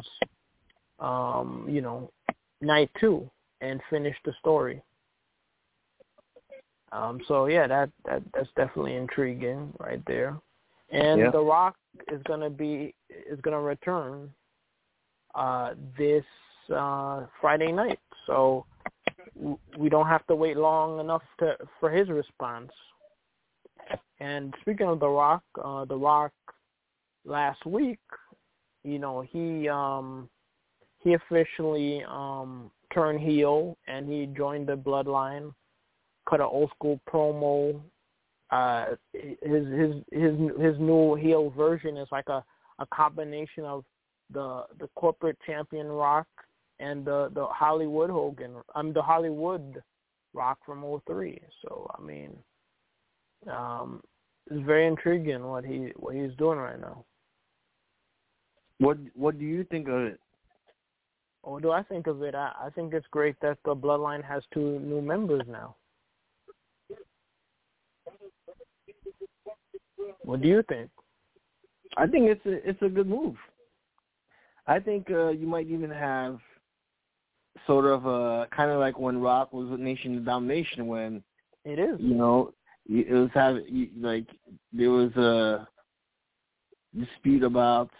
um, 0.98 1.66
you 1.68 1.82
know, 1.82 2.10
night 2.60 2.90
two 2.98 3.28
and 3.60 3.80
finish 3.90 4.16
the 4.24 4.32
story. 4.40 4.82
Um, 6.92 7.20
so 7.28 7.46
yeah, 7.46 7.66
that, 7.66 7.90
that 8.06 8.22
that's 8.32 8.48
definitely 8.56 8.94
intriguing 8.94 9.74
right 9.78 10.00
there. 10.06 10.38
And 10.90 11.20
yeah. 11.20 11.30
The 11.30 11.40
Rock 11.40 11.76
is 12.10 12.22
gonna 12.26 12.48
be 12.48 12.94
is 13.30 13.40
gonna 13.42 13.60
return 13.60 14.30
uh, 15.36 15.74
this 15.98 16.24
uh, 16.74 17.26
Friday 17.40 17.70
night, 17.70 18.00
so 18.26 18.64
we 19.78 19.88
don't 19.88 20.06
have 20.06 20.26
to 20.26 20.34
wait 20.34 20.56
long 20.56 20.98
enough 20.98 21.22
to 21.38 21.56
for 21.78 21.90
his 21.90 22.08
response. 22.08 22.70
And 24.18 24.54
speaking 24.62 24.86
of 24.86 25.00
The 25.00 25.08
Rock, 25.08 25.42
uh, 25.62 25.84
The 25.84 25.96
Rock 25.96 26.32
last 27.24 27.64
week, 27.66 27.98
you 28.82 28.98
know, 28.98 29.20
he 29.20 29.68
um 29.68 30.28
he 31.00 31.14
officially 31.14 32.02
um 32.08 32.70
turned 32.94 33.20
heel 33.20 33.76
and 33.86 34.08
he 34.08 34.26
joined 34.36 34.68
the 34.68 34.76
bloodline, 34.76 35.52
cut 36.28 36.40
an 36.40 36.48
old 36.50 36.70
school 36.70 36.98
promo. 37.08 37.80
Uh 38.50 38.86
his 39.12 39.66
his 39.66 39.92
his 40.12 40.34
his 40.58 40.78
new 40.78 41.14
heel 41.14 41.50
version 41.50 41.96
is 41.96 42.08
like 42.10 42.28
a 42.28 42.42
a 42.78 42.86
combination 42.86 43.64
of 43.64 43.84
the 44.32 44.64
the 44.78 44.88
corporate 44.96 45.38
champion 45.46 45.86
Rock 45.88 46.26
and 46.80 47.04
the 47.04 47.30
the 47.34 47.46
Hollywood 47.46 48.10
Hogan. 48.10 48.56
I'm 48.74 48.88
um, 48.88 48.92
the 48.92 49.02
Hollywood 49.02 49.82
Rock 50.34 50.58
from 50.64 50.84
03. 51.06 51.40
So 51.62 51.90
I 51.96 52.02
mean 52.02 52.36
um 53.50 54.02
it's 54.50 54.64
very 54.64 54.86
intriguing 54.86 55.44
what 55.44 55.64
he 55.64 55.92
what 55.96 56.14
he's 56.14 56.34
doing 56.36 56.58
right 56.58 56.80
now. 56.80 57.04
What 58.78 58.98
What 59.14 59.38
do 59.38 59.44
you 59.44 59.64
think 59.64 59.88
of 59.88 60.00
it? 60.02 60.20
What 61.42 61.62
do 61.62 61.70
I 61.70 61.82
think 61.84 62.08
of 62.08 62.22
it? 62.22 62.34
I, 62.34 62.50
I 62.64 62.70
think 62.70 62.92
it's 62.92 63.06
great 63.12 63.36
that 63.40 63.58
the 63.64 63.74
Bloodline 63.74 64.24
has 64.24 64.42
two 64.52 64.80
new 64.80 65.00
members 65.00 65.42
now. 65.46 65.76
What 70.22 70.42
do 70.42 70.48
you 70.48 70.62
think? 70.68 70.90
I 71.96 72.06
think 72.08 72.28
it's 72.28 72.44
a 72.46 72.68
it's 72.68 72.82
a 72.82 72.88
good 72.88 73.08
move. 73.08 73.36
I 74.66 74.80
think 74.80 75.10
uh, 75.10 75.28
you 75.28 75.46
might 75.46 75.68
even 75.68 75.90
have 75.90 76.38
sort 77.66 77.84
of 77.86 78.06
a 78.06 78.46
kind 78.54 78.70
of 78.70 78.80
like 78.80 78.98
when 78.98 79.20
Rock 79.20 79.52
was 79.52 79.68
with 79.70 79.80
Nation 79.80 80.18
of 80.18 80.24
Domination 80.24 80.86
when 80.86 81.22
it 81.64 81.78
is. 81.78 81.96
You 82.00 82.14
know, 82.14 82.52
it 82.88 83.10
was 83.10 83.30
have 83.34 83.58
like 84.00 84.26
there 84.72 84.90
was 84.90 85.12
a 85.16 85.68
dispute 86.98 87.42
about 87.42 87.90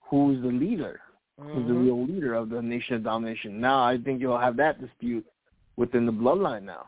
who's 0.00 0.40
the 0.42 0.48
leader, 0.48 1.00
mm-hmm. 1.40 1.52
who's 1.52 1.68
the 1.68 1.74
real 1.74 2.06
leader 2.06 2.34
of 2.34 2.50
the 2.50 2.62
Nation 2.62 2.96
of 2.96 3.04
Domination. 3.04 3.60
Now 3.60 3.84
I 3.84 3.98
think 3.98 4.20
you'll 4.20 4.38
have 4.38 4.56
that 4.56 4.80
dispute 4.80 5.26
within 5.76 6.06
the 6.06 6.12
bloodline 6.12 6.62
now, 6.62 6.86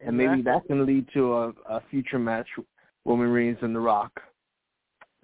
exactly. 0.00 0.06
and 0.06 0.16
maybe 0.16 0.42
that 0.42 0.66
can 0.66 0.86
lead 0.86 1.06
to 1.14 1.34
a, 1.34 1.48
a 1.68 1.82
future 1.90 2.18
match, 2.18 2.48
Roman 3.04 3.28
Reigns 3.28 3.58
and 3.62 3.74
The 3.74 3.80
Rock. 3.80 4.20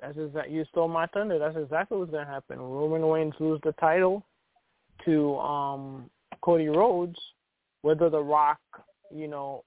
That's 0.01 0.19
exactly 0.19 0.55
you 0.55 0.65
stole 0.71 0.89
my 0.89 1.07
thunder. 1.07 1.39
That's 1.39 1.57
exactly 1.57 1.99
what's 1.99 2.11
gonna 2.11 2.27
happen. 2.27 2.59
Roman 2.59 3.05
Reigns 3.05 3.35
lose 3.39 3.61
the 3.65 3.73
title 3.73 4.25
to 5.05 5.37
um 5.39 6.11
Cody 6.43 6.69
Rhodes, 6.69 7.19
whether 7.83 8.11
The 8.11 8.23
Rock, 8.23 8.61
you 9.11 9.29
know, 9.29 9.65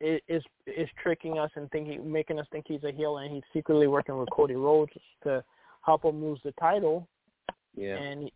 is 0.00 0.42
is 0.66 0.88
tricking 1.02 1.38
us 1.38 1.50
and 1.54 1.70
thinking, 1.70 2.10
making 2.10 2.38
us 2.38 2.46
think 2.50 2.66
he's 2.68 2.84
a 2.84 2.92
heel, 2.92 3.18
and 3.18 3.32
he's 3.32 3.44
secretly 3.52 3.86
working 3.86 4.18
with 4.18 4.28
Cody 4.30 4.56
Rhodes 4.56 4.92
to 5.22 5.44
help 5.84 6.04
him 6.04 6.22
lose 6.22 6.40
the 6.44 6.52
title. 6.52 7.08
Yeah. 7.74 7.96
And 7.96 8.30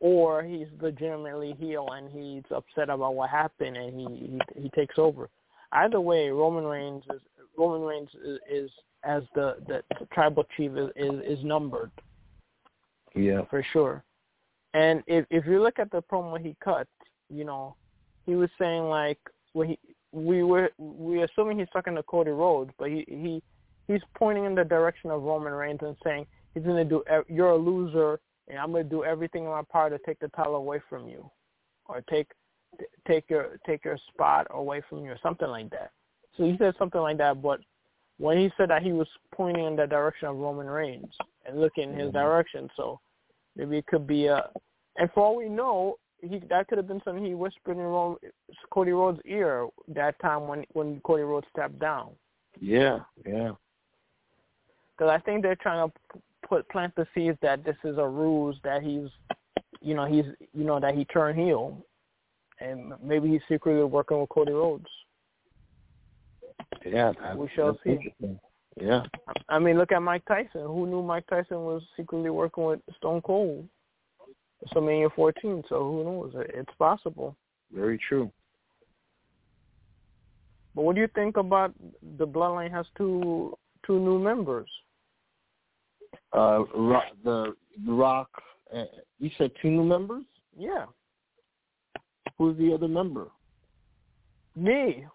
or 0.00 0.44
he's 0.44 0.68
legitimately 0.80 1.56
heel 1.58 1.88
and 1.90 2.08
he's 2.10 2.44
upset 2.54 2.88
about 2.88 3.14
what 3.14 3.30
happened 3.30 3.76
and 3.76 3.98
he 3.98 4.38
he, 4.54 4.62
he 4.62 4.68
takes 4.70 4.96
over. 4.96 5.28
Either 5.72 6.00
way, 6.00 6.28
Roman 6.30 6.64
Reigns 6.64 7.02
is 7.12 7.20
Roman 7.56 7.82
Reigns 7.82 8.10
is, 8.24 8.38
is 8.50 8.70
as 9.04 9.22
the 9.34 9.56
the 9.66 9.82
tribal 10.12 10.44
chief 10.56 10.72
is, 10.76 10.90
is 10.96 11.38
is 11.38 11.44
numbered. 11.44 11.90
Yeah, 13.14 13.42
for 13.50 13.64
sure. 13.72 14.04
And 14.74 15.02
if 15.06 15.26
if 15.30 15.46
you 15.46 15.62
look 15.62 15.78
at 15.78 15.90
the 15.90 16.02
promo 16.02 16.40
he 16.40 16.56
cut, 16.62 16.88
you 17.30 17.44
know, 17.44 17.74
he 18.26 18.34
was 18.34 18.50
saying 18.58 18.84
like 18.84 19.18
well 19.54 19.68
he 19.68 19.78
we 20.12 20.42
were 20.42 20.70
we 20.78 21.22
assuming 21.22 21.58
he's 21.58 21.68
talking 21.72 21.94
to 21.94 22.02
Cody 22.02 22.30
Rhodes, 22.30 22.70
but 22.78 22.88
he 22.88 23.04
he 23.08 23.42
he's 23.86 24.02
pointing 24.16 24.44
in 24.44 24.54
the 24.54 24.64
direction 24.64 25.10
of 25.10 25.22
Roman 25.22 25.52
Reigns 25.52 25.80
and 25.82 25.96
saying 26.04 26.26
he's 26.54 26.64
gonna 26.64 26.84
do 26.84 27.02
you're 27.28 27.50
a 27.50 27.56
loser 27.56 28.20
and 28.48 28.58
I'm 28.58 28.72
gonna 28.72 28.84
do 28.84 29.04
everything 29.04 29.44
in 29.44 29.50
my 29.50 29.62
power 29.70 29.90
to 29.90 29.98
take 30.04 30.18
the 30.20 30.28
title 30.28 30.56
away 30.56 30.80
from 30.88 31.08
you, 31.08 31.30
or 31.86 32.02
take 32.08 32.28
take 33.06 33.24
your 33.28 33.58
take 33.66 33.84
your 33.84 33.98
spot 34.12 34.46
away 34.50 34.82
from 34.88 35.04
you, 35.04 35.10
or 35.10 35.18
something 35.22 35.48
like 35.48 35.70
that. 35.70 35.92
So 36.36 36.44
he 36.44 36.56
said 36.58 36.74
something 36.78 37.00
like 37.00 37.18
that, 37.18 37.42
but 37.42 37.60
when 38.18 38.36
he 38.36 38.50
said 38.56 38.70
that 38.70 38.82
he 38.82 38.92
was 38.92 39.08
pointing 39.32 39.64
in 39.64 39.76
the 39.76 39.86
direction 39.86 40.28
of 40.28 40.36
Roman 40.36 40.66
Reigns 40.66 41.14
and 41.46 41.60
looking 41.60 41.90
in 41.90 41.96
his 41.96 42.08
mm-hmm. 42.08 42.18
direction, 42.18 42.68
so 42.76 43.00
maybe 43.56 43.78
it 43.78 43.86
could 43.86 44.06
be 44.06 44.26
a. 44.26 44.50
And 44.96 45.08
for 45.12 45.24
all 45.24 45.36
we 45.36 45.48
know, 45.48 45.96
he 46.20 46.40
that 46.50 46.66
could 46.68 46.78
have 46.78 46.88
been 46.88 47.00
something 47.04 47.24
he 47.24 47.34
whispered 47.34 47.76
in 47.76 47.78
Rome, 47.78 48.16
Cody 48.70 48.90
Rhodes' 48.90 49.20
ear 49.24 49.68
that 49.88 50.18
time 50.20 50.48
when 50.48 50.64
when 50.72 51.00
Cody 51.00 51.22
Rhodes 51.22 51.46
stepped 51.52 51.78
down. 51.78 52.10
Yeah, 52.60 53.00
yeah. 53.24 53.52
Because 54.96 55.10
I 55.12 55.18
think 55.18 55.42
they're 55.42 55.54
trying 55.54 55.88
to 55.88 56.20
put 56.48 56.68
plant 56.70 56.94
the 56.96 57.06
seeds 57.14 57.38
that 57.40 57.64
this 57.64 57.76
is 57.84 57.98
a 57.98 58.06
ruse 58.06 58.56
that 58.64 58.82
he's, 58.82 59.08
you 59.80 59.94
know, 59.94 60.06
he's 60.06 60.24
you 60.52 60.64
know 60.64 60.80
that 60.80 60.96
he 60.96 61.04
turned 61.04 61.38
heel, 61.38 61.84
and 62.60 62.94
maybe 63.00 63.28
he's 63.28 63.40
secretly 63.48 63.84
working 63.84 64.20
with 64.20 64.28
Cody 64.30 64.52
Rhodes. 64.52 64.86
Yeah, 66.84 67.12
we 67.34 67.48
shall 67.54 67.78
see. 67.84 68.12
Yeah. 68.80 69.02
I 69.48 69.58
mean, 69.58 69.76
look 69.78 69.92
at 69.92 70.02
Mike 70.02 70.24
Tyson. 70.26 70.62
Who 70.62 70.86
knew 70.86 71.02
Mike 71.02 71.26
Tyson 71.28 71.58
was 71.58 71.82
secretly 71.96 72.30
working 72.30 72.64
with 72.64 72.80
Stone 72.96 73.22
Cold? 73.22 73.68
WrestleMania 74.64 75.12
14. 75.14 75.64
So 75.68 75.78
who 75.78 76.04
knows? 76.04 76.32
It's 76.54 76.72
possible. 76.78 77.36
Very 77.72 77.98
true. 78.08 78.30
But 80.74 80.82
what 80.82 80.94
do 80.94 81.00
you 81.00 81.08
think 81.14 81.36
about 81.36 81.74
the 82.18 82.26
Bloodline 82.26 82.70
has 82.70 82.86
two 82.96 83.56
two 83.86 83.98
new 83.98 84.18
members? 84.18 84.68
Uh, 86.32 86.64
rock, 86.74 87.04
the 87.24 87.54
Rock. 87.86 88.30
Uh, 88.74 88.84
you 89.18 89.30
said 89.38 89.50
two 89.60 89.70
new 89.70 89.84
members. 89.84 90.24
Yeah. 90.56 90.84
Who's 92.36 92.56
the 92.58 92.72
other 92.72 92.88
member? 92.88 93.28
Me. 94.54 95.06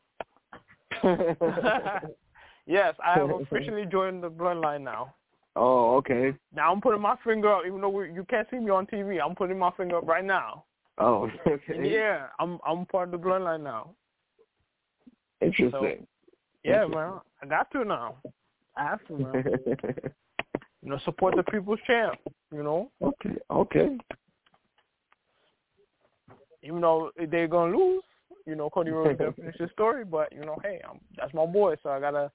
yes, 2.66 2.96
I 3.04 3.14
have 3.16 3.30
officially 3.30 3.86
joined 3.86 4.24
the 4.24 4.30
Bloodline 4.30 4.84
now. 4.84 5.14
Oh, 5.56 5.96
okay. 5.98 6.34
Now 6.56 6.72
I'm 6.72 6.82
putting 6.82 7.02
my 7.02 7.16
finger 7.24 7.54
up, 7.54 7.64
even 7.68 7.82
though 7.82 7.90
we, 7.90 8.12
you 8.12 8.26
can't 8.30 8.48
see 8.50 8.58
me 8.58 8.72
on 8.72 8.88
TV. 8.88 9.20
I'm 9.24 9.36
putting 9.36 9.60
my 9.60 9.72
finger 9.72 9.98
up 9.98 10.08
right 10.08 10.26
now. 10.26 10.64
Oh, 10.98 11.30
okay. 11.48 11.90
Yeah, 11.92 12.28
I'm 12.40 12.60
I'm 12.66 12.86
part 12.86 13.14
of 13.14 13.20
the 13.20 13.28
bloodline 13.28 13.64
now. 13.64 13.92
Interesting. 15.42 15.72
So, 15.72 16.08
yeah, 16.64 16.86
man, 16.86 17.20
I 17.42 17.46
got 17.46 17.70
to 17.72 17.84
now. 17.84 18.16
I 18.78 18.84
have 18.84 19.06
to, 19.08 19.18
man. 19.18 19.44
you 20.82 20.90
know, 20.90 21.00
support 21.06 21.36
the 21.36 21.44
people's 21.44 21.80
champ. 21.86 22.16
You 22.52 22.64
know. 22.64 22.92
Okay. 23.02 23.36
Okay. 23.52 23.98
Even 26.64 26.82
though 26.82 27.12
they're 27.30 27.48
gonna 27.48 27.76
lose, 27.76 28.04
you 28.46 28.56
know, 28.56 28.70
Cody 28.70 28.92
Rhodes 28.92 29.18
gonna 29.18 29.34
finish 29.34 29.56
his 29.58 29.72
story, 29.72 30.04
but 30.06 30.32
you 30.34 30.46
know, 30.46 30.58
hey, 30.64 30.82
I'm, 30.90 31.00
that's 31.18 31.34
my 31.34 31.46
boy, 31.46 31.76
so 31.84 31.90
I 31.90 32.00
gotta 32.00 32.32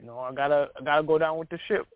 you 0.00 0.06
know, 0.06 0.18
I 0.18 0.32
gotta 0.32 0.68
I 0.80 0.84
gotta 0.84 1.02
go 1.02 1.18
down 1.18 1.38
with 1.38 1.48
the 1.48 1.58
ship. 1.68 1.86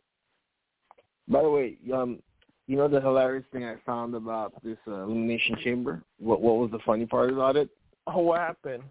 By 1.28 1.42
the 1.42 1.50
way, 1.50 1.76
um, 1.92 2.20
you 2.66 2.76
know 2.76 2.88
the 2.88 3.00
hilarious 3.00 3.44
thing 3.52 3.64
I 3.64 3.76
found 3.84 4.14
about 4.14 4.52
this 4.62 4.78
uh, 4.86 5.02
elimination 5.02 5.56
chamber. 5.62 6.02
What 6.18 6.40
what 6.40 6.56
was 6.56 6.70
the 6.70 6.78
funny 6.86 7.06
part 7.06 7.30
about 7.30 7.56
it? 7.56 7.68
Oh, 8.06 8.20
what 8.20 8.40
happened? 8.40 8.84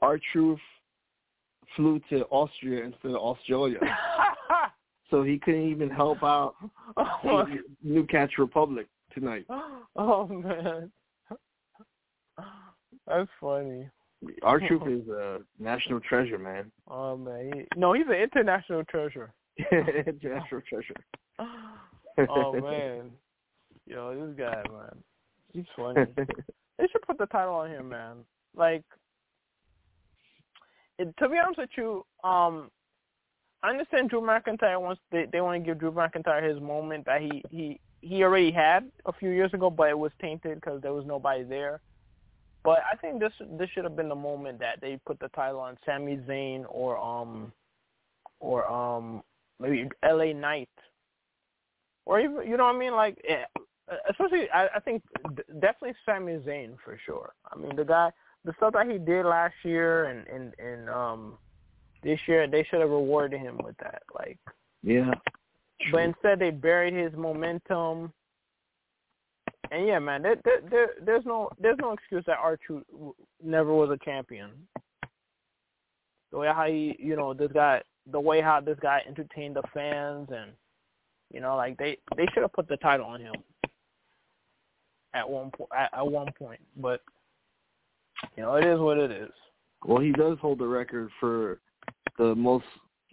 R-Truth 0.00 0.58
flew 1.76 2.00
to 2.10 2.24
Austria 2.24 2.84
instead 2.84 3.12
of 3.12 3.18
Australia, 3.18 3.78
so 5.10 5.22
he 5.22 5.38
couldn't 5.38 5.70
even 5.70 5.88
help 5.88 6.22
out 6.24 6.54
oh, 6.96 7.46
New 7.84 8.04
Catch 8.06 8.32
Republic 8.38 8.88
tonight. 9.14 9.46
Oh 9.94 10.26
man, 10.26 10.90
that's 13.06 13.28
funny. 13.40 13.88
R-Truth 14.42 14.82
is 14.88 15.08
a 15.08 15.38
national 15.58 16.00
treasure, 16.00 16.38
man. 16.38 16.70
Oh 16.88 17.16
man, 17.16 17.50
he, 17.54 17.64
no, 17.76 17.92
he's 17.92 18.06
an 18.06 18.14
international 18.14 18.84
treasure. 18.84 19.32
international 19.72 20.62
treasure. 20.68 20.94
oh 22.28 22.52
man, 22.60 23.10
yo, 23.86 24.14
this 24.14 24.36
guy, 24.38 24.62
man, 24.70 25.02
he's 25.52 25.64
funny. 25.76 26.06
they 26.16 26.86
should 26.90 27.02
put 27.02 27.18
the 27.18 27.26
title 27.26 27.54
on 27.54 27.70
him, 27.70 27.88
man. 27.88 28.18
Like, 28.54 28.84
it, 30.98 31.14
to 31.18 31.28
be 31.28 31.38
honest 31.38 31.58
with 31.58 31.70
you, 31.76 32.04
um, 32.22 32.70
I 33.62 33.70
understand 33.70 34.10
Drew 34.10 34.20
McIntyre 34.20 34.80
wants 34.80 35.00
they 35.10 35.26
they 35.32 35.40
want 35.40 35.62
to 35.62 35.66
give 35.66 35.78
Drew 35.78 35.92
McIntyre 35.92 36.48
his 36.48 36.60
moment 36.60 37.06
that 37.06 37.22
he 37.22 37.42
he 37.50 37.80
he 38.00 38.24
already 38.24 38.50
had 38.50 38.90
a 39.06 39.12
few 39.12 39.30
years 39.30 39.54
ago, 39.54 39.70
but 39.70 39.88
it 39.88 39.98
was 39.98 40.12
tainted 40.20 40.56
because 40.56 40.82
there 40.82 40.92
was 40.92 41.06
nobody 41.06 41.44
there. 41.44 41.80
But 42.64 42.80
I 42.90 42.96
think 42.96 43.20
this 43.20 43.32
this 43.58 43.68
should 43.70 43.84
have 43.84 43.96
been 43.96 44.08
the 44.08 44.14
moment 44.14 44.60
that 44.60 44.80
they 44.80 44.98
put 45.04 45.18
the 45.18 45.28
title 45.28 45.60
on 45.60 45.76
Sami 45.84 46.16
Zayn 46.28 46.64
or 46.68 46.96
um 46.98 47.52
or 48.40 48.70
um 48.70 49.22
maybe 49.58 49.88
L.A. 50.02 50.32
Knight 50.32 50.68
or 52.06 52.20
even 52.20 52.46
you 52.46 52.56
know 52.56 52.64
what 52.64 52.76
I 52.76 52.78
mean 52.78 52.92
like 52.94 53.18
yeah, 53.28 53.44
especially 54.08 54.48
I, 54.50 54.68
I 54.76 54.80
think 54.80 55.02
definitely 55.60 55.94
Sami 56.06 56.38
Zayn 56.38 56.76
for 56.84 56.98
sure. 57.04 57.32
I 57.52 57.58
mean 57.58 57.74
the 57.74 57.84
guy 57.84 58.10
the 58.44 58.52
stuff 58.56 58.74
that 58.74 58.90
he 58.90 58.98
did 58.98 59.26
last 59.26 59.54
year 59.64 60.04
and 60.06 60.26
and 60.28 60.54
and 60.58 60.88
um 60.88 61.38
this 62.02 62.20
year 62.26 62.46
they 62.46 62.64
should 62.64 62.80
have 62.80 62.90
rewarded 62.90 63.40
him 63.40 63.58
with 63.64 63.76
that 63.78 64.02
like 64.14 64.38
yeah. 64.82 65.14
But 65.90 66.02
instead 66.02 66.38
they 66.38 66.50
buried 66.50 66.94
his 66.94 67.12
momentum 67.14 68.12
and 69.70 69.86
yeah, 69.86 69.98
man, 69.98 70.22
there, 70.22 70.36
there, 70.44 70.60
there, 70.70 70.90
there's 71.04 71.24
no 71.24 71.50
there's 71.60 71.78
no 71.80 71.92
excuse 71.92 72.24
that 72.26 72.38
R-Truth 72.38 72.84
never 73.42 73.72
was 73.72 73.90
a 73.90 74.04
champion. 74.04 74.50
The 76.30 76.38
way 76.38 76.48
how 76.48 76.66
he, 76.66 76.96
you 76.98 77.14
know, 77.16 77.34
this 77.34 77.52
guy, 77.52 77.82
the 78.10 78.20
way 78.20 78.40
how 78.40 78.60
this 78.60 78.78
guy 78.80 79.02
entertained 79.06 79.56
the 79.56 79.62
fans, 79.72 80.28
and 80.30 80.52
you 81.32 81.40
know, 81.40 81.56
like 81.56 81.76
they 81.78 81.98
they 82.16 82.26
should 82.32 82.42
have 82.42 82.52
put 82.52 82.68
the 82.68 82.76
title 82.78 83.06
on 83.06 83.20
him 83.20 83.34
at 85.14 85.28
one 85.28 85.50
point. 85.50 85.70
At, 85.76 85.90
at 85.96 86.06
one 86.06 86.32
point, 86.38 86.60
but 86.76 87.00
you 88.36 88.42
know, 88.42 88.56
it 88.56 88.66
is 88.66 88.80
what 88.80 88.98
it 88.98 89.10
is. 89.10 89.30
Well, 89.84 90.00
he 90.00 90.12
does 90.12 90.38
hold 90.40 90.58
the 90.58 90.66
record 90.66 91.10
for 91.20 91.60
the 92.18 92.34
most 92.34 92.64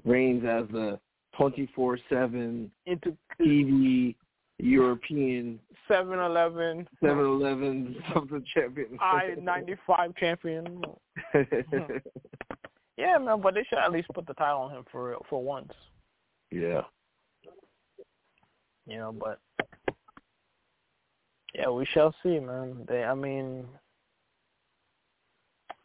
reigns 0.05 0.43
as 0.45 0.65
the 0.71 0.99
24/7 1.39 2.69
into 2.85 3.17
TV 3.39 4.15
European 4.59 5.59
Seven 5.87 6.19
Eleven. 6.19 6.87
Seven 7.01 7.25
Eleven 7.25 7.95
something 8.13 8.43
champion. 8.53 8.97
I 8.99 9.35
ninety 9.41 9.75
five 9.87 10.15
champion. 10.15 10.83
yeah, 12.97 13.17
man, 13.17 13.41
but 13.41 13.55
they 13.55 13.63
should 13.63 13.79
at 13.79 13.91
least 13.91 14.09
put 14.13 14.27
the 14.27 14.33
title 14.33 14.61
on 14.61 14.71
him 14.71 14.83
for 14.91 15.17
for 15.29 15.41
once. 15.41 15.71
Yeah. 16.51 16.81
You 18.85 18.97
know, 18.97 19.11
but 19.11 19.39
yeah, 21.53 21.69
we 21.69 21.85
shall 21.85 22.13
see, 22.21 22.39
man. 22.39 22.85
They, 22.87 23.03
I 23.03 23.13
mean, 23.13 23.65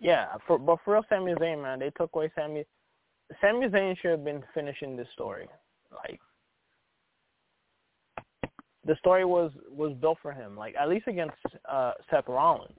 yeah, 0.01 0.29
for 0.47 0.59
but 0.59 0.79
for 0.85 0.95
real, 0.95 1.05
Sami 1.09 1.35
Zayn, 1.35 1.63
man, 1.63 1.79
they 1.79 1.91
took 1.91 2.11
away 2.15 2.31
Sami. 2.35 2.65
Sami 3.41 3.69
Zayn 3.69 3.97
should 3.99 4.11
have 4.11 4.25
been 4.25 4.43
finishing 4.53 4.97
this 4.97 5.09
story, 5.13 5.49
like 5.91 6.21
the 8.87 8.97
story 8.97 9.25
was 9.25 9.51
was 9.69 9.93
built 10.01 10.19
for 10.21 10.33
him, 10.33 10.57
like 10.57 10.75
at 10.81 10.89
least 10.89 11.07
against 11.07 11.37
uh, 11.71 11.93
Seth 12.11 12.29
Rollins. 12.29 12.79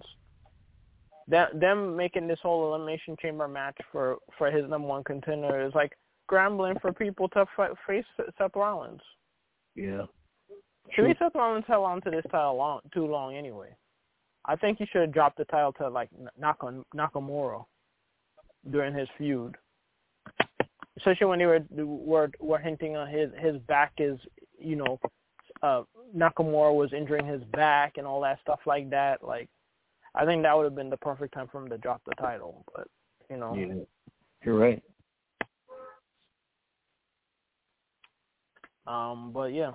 That 1.27 1.59
them 1.59 1.95
making 1.95 2.27
this 2.27 2.39
whole 2.41 2.67
elimination 2.67 3.15
chamber 3.21 3.47
match 3.47 3.77
for 3.91 4.17
for 4.37 4.51
his 4.51 4.69
number 4.69 4.87
one 4.87 5.03
contender 5.03 5.65
is 5.65 5.73
like 5.73 5.93
scrambling 6.25 6.75
for 6.81 6.93
people 6.93 7.27
to 7.29 7.45
f- 7.57 7.77
face 7.87 8.05
Seth 8.37 8.55
Rollins. 8.55 9.01
Yeah. 9.75 10.03
Should 10.91 11.05
me, 11.05 11.15
Seth 11.17 11.33
Rollins 11.33 11.65
held 11.67 11.85
on 11.85 12.01
to 12.01 12.11
this 12.11 12.25
title 12.31 12.57
long 12.57 12.81
too 12.93 13.07
long 13.07 13.35
anyway. 13.35 13.75
I 14.45 14.55
think 14.55 14.77
he 14.77 14.85
should 14.85 15.01
have 15.01 15.13
dropped 15.13 15.37
the 15.37 15.45
title 15.45 15.73
to 15.73 15.89
like 15.89 16.09
Nakamura 16.39 17.65
during 18.69 18.93
his 18.93 19.07
feud, 19.17 19.55
especially 20.97 21.27
when 21.27 21.39
they 21.39 21.45
were 21.45 21.65
were 21.71 22.29
were 22.39 22.59
hinting 22.59 22.95
on 22.95 23.07
his 23.09 23.31
his 23.39 23.57
back 23.63 23.93
is 23.97 24.19
you 24.59 24.75
know 24.75 24.99
uh 25.65 25.83
Nakamura 26.15 26.73
was 26.73 26.93
injuring 26.93 27.25
his 27.25 27.43
back 27.45 27.97
and 27.97 28.07
all 28.07 28.21
that 28.21 28.39
stuff 28.41 28.59
like 28.65 28.89
that. 28.91 29.23
Like, 29.23 29.49
I 30.13 30.25
think 30.25 30.43
that 30.43 30.55
would 30.55 30.63
have 30.63 30.75
been 30.75 30.89
the 30.89 30.97
perfect 30.97 31.33
time 31.33 31.47
for 31.51 31.61
him 31.61 31.69
to 31.69 31.77
drop 31.77 32.01
the 32.05 32.15
title. 32.15 32.63
But 32.73 32.87
you 33.29 33.37
know, 33.37 33.55
yeah, 33.55 33.83
you're 34.43 34.57
right. 34.57 34.81
Um, 38.87 39.31
but 39.33 39.53
yeah, 39.53 39.71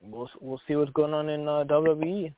we'll 0.00 0.30
we'll 0.40 0.60
see 0.66 0.76
what's 0.76 0.92
going 0.92 1.14
on 1.14 1.28
in 1.28 1.48
uh, 1.48 1.64
WWE. 1.64 2.32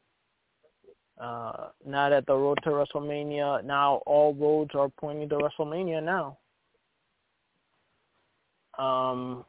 Uh, 1.21 1.69
now 1.85 2.09
that 2.09 2.27
the 2.27 2.35
road 2.35 2.59
to 2.63 2.71
WrestleMania, 2.71 3.65
now 3.65 4.01
all 4.07 4.35
roads 4.35 4.71
are 4.75 4.89
pointing 5.01 5.29
to 5.29 5.37
WrestleMania 5.37 6.03
now. 6.03 6.39
Um, 8.79 9.45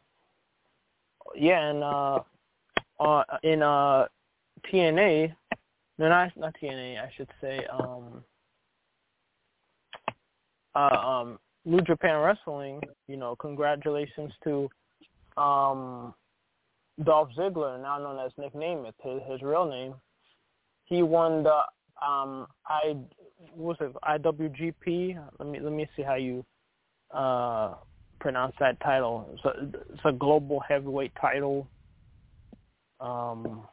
yeah, 1.35 1.69
and 1.69 1.83
uh, 1.83 2.19
uh, 2.99 3.23
in 3.43 3.61
uh, 3.61 4.05
TNA, 4.71 5.33
no, 5.97 6.09
not 6.09 6.35
not 6.37 6.55
TNA, 6.61 7.01
I 7.01 7.11
should 7.15 7.29
say. 7.41 7.65
Um, 7.71 8.23
uh, 10.75 10.79
um, 10.79 11.39
New 11.65 11.81
Japan 11.81 12.19
Wrestling. 12.19 12.81
You 13.07 13.17
know, 13.17 13.35
congratulations 13.35 14.31
to 14.43 14.69
um, 15.37 16.13
Dolph 17.03 17.29
Ziggler, 17.37 17.81
now 17.81 17.97
known 17.97 18.19
as 18.25 18.31
Nick 18.37 18.53
Nemeth, 18.53 18.93
his, 19.01 19.21
his 19.29 19.41
real 19.41 19.65
name. 19.65 19.93
He 20.85 21.03
won 21.03 21.43
the 21.43 21.59
um, 22.05 22.47
I 22.67 22.95
what's 23.53 23.79
it 23.81 23.93
IWGP. 24.03 25.21
Let 25.39 25.47
me 25.47 25.59
let 25.59 25.73
me 25.73 25.87
see 25.95 26.01
how 26.01 26.15
you 26.15 26.45
uh, 27.13 27.75
pronounce 28.19 28.55
that 28.59 28.79
title. 28.81 29.29
It's 29.33 29.45
a, 29.45 29.93
it's 29.93 30.01
a 30.05 30.11
global 30.11 30.59
heavyweight 30.59 31.11
title. 31.19 31.67
Um, 32.99 33.67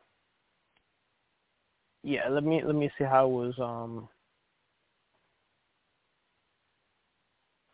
yeah, 2.03 2.29
let 2.29 2.45
me 2.45 2.63
let 2.65 2.77
me 2.77 2.91
see 2.99 3.05
how 3.05 3.27
it 3.27 3.31
was. 3.31 3.55
Um, 3.59 4.09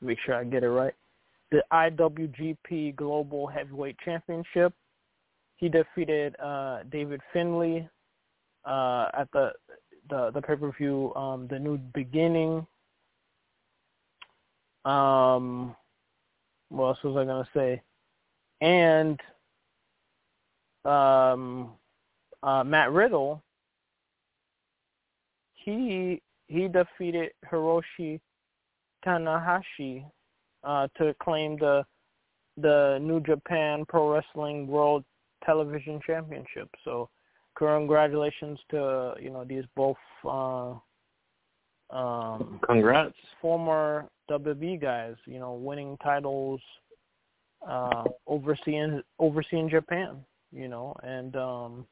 make 0.00 0.18
sure 0.24 0.34
I 0.34 0.44
get 0.44 0.64
it 0.64 0.70
right. 0.70 0.94
The 1.50 1.62
IWGP 1.72 2.96
Global 2.96 3.46
Heavyweight 3.46 3.96
Championship. 4.04 4.72
He 5.56 5.68
defeated 5.68 6.34
uh, 6.40 6.80
David 6.90 7.20
Finlay 7.32 7.88
uh, 8.64 9.08
at 9.14 9.28
the 9.32 9.52
the 10.08 10.30
the 10.32 10.40
pay 10.40 10.56
per 10.56 10.72
view, 10.72 11.14
um, 11.14 11.46
the 11.48 11.58
New 11.58 11.78
Beginning. 11.94 12.66
Um, 14.84 15.76
what 16.70 16.86
else 16.86 16.98
was 17.04 17.16
I 17.16 17.24
gonna 17.24 17.48
say? 17.54 17.82
And 18.60 19.20
um, 20.84 21.72
uh, 22.42 22.64
Matt 22.64 22.90
Riddle, 22.92 23.42
he 25.54 26.20
he 26.48 26.68
defeated 26.68 27.30
Hiroshi 27.50 28.20
Tanahashi 29.06 30.04
uh, 30.64 30.88
to 30.98 31.14
claim 31.22 31.56
the 31.58 31.84
the 32.56 32.98
New 33.00 33.20
Japan 33.20 33.84
Pro 33.88 34.12
Wrestling 34.12 34.66
World 34.66 35.04
Television 35.44 36.00
Championship. 36.06 36.68
So, 36.84 37.08
congratulations 37.56 38.58
to 38.70 39.14
you 39.20 39.30
know 39.30 39.44
these 39.44 39.64
both. 39.76 39.96
Uh, 40.24 40.74
um, 41.90 42.58
Congrats, 42.64 43.14
former 43.40 44.08
WWE 44.30 44.80
guys. 44.80 45.14
You 45.26 45.38
know, 45.38 45.54
winning 45.54 45.96
titles 46.02 46.60
uh, 47.68 48.04
overseeing 48.26 49.02
overseeing 49.18 49.68
Japan 49.68 50.24
you 50.52 50.68
know, 50.68 50.94
and 51.02 51.34
um 51.36 51.86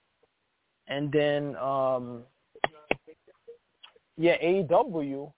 and 0.89 1.11
then 1.11 1.57
um 1.57 2.23
yeah, 4.17 4.37
AEW 4.39 5.33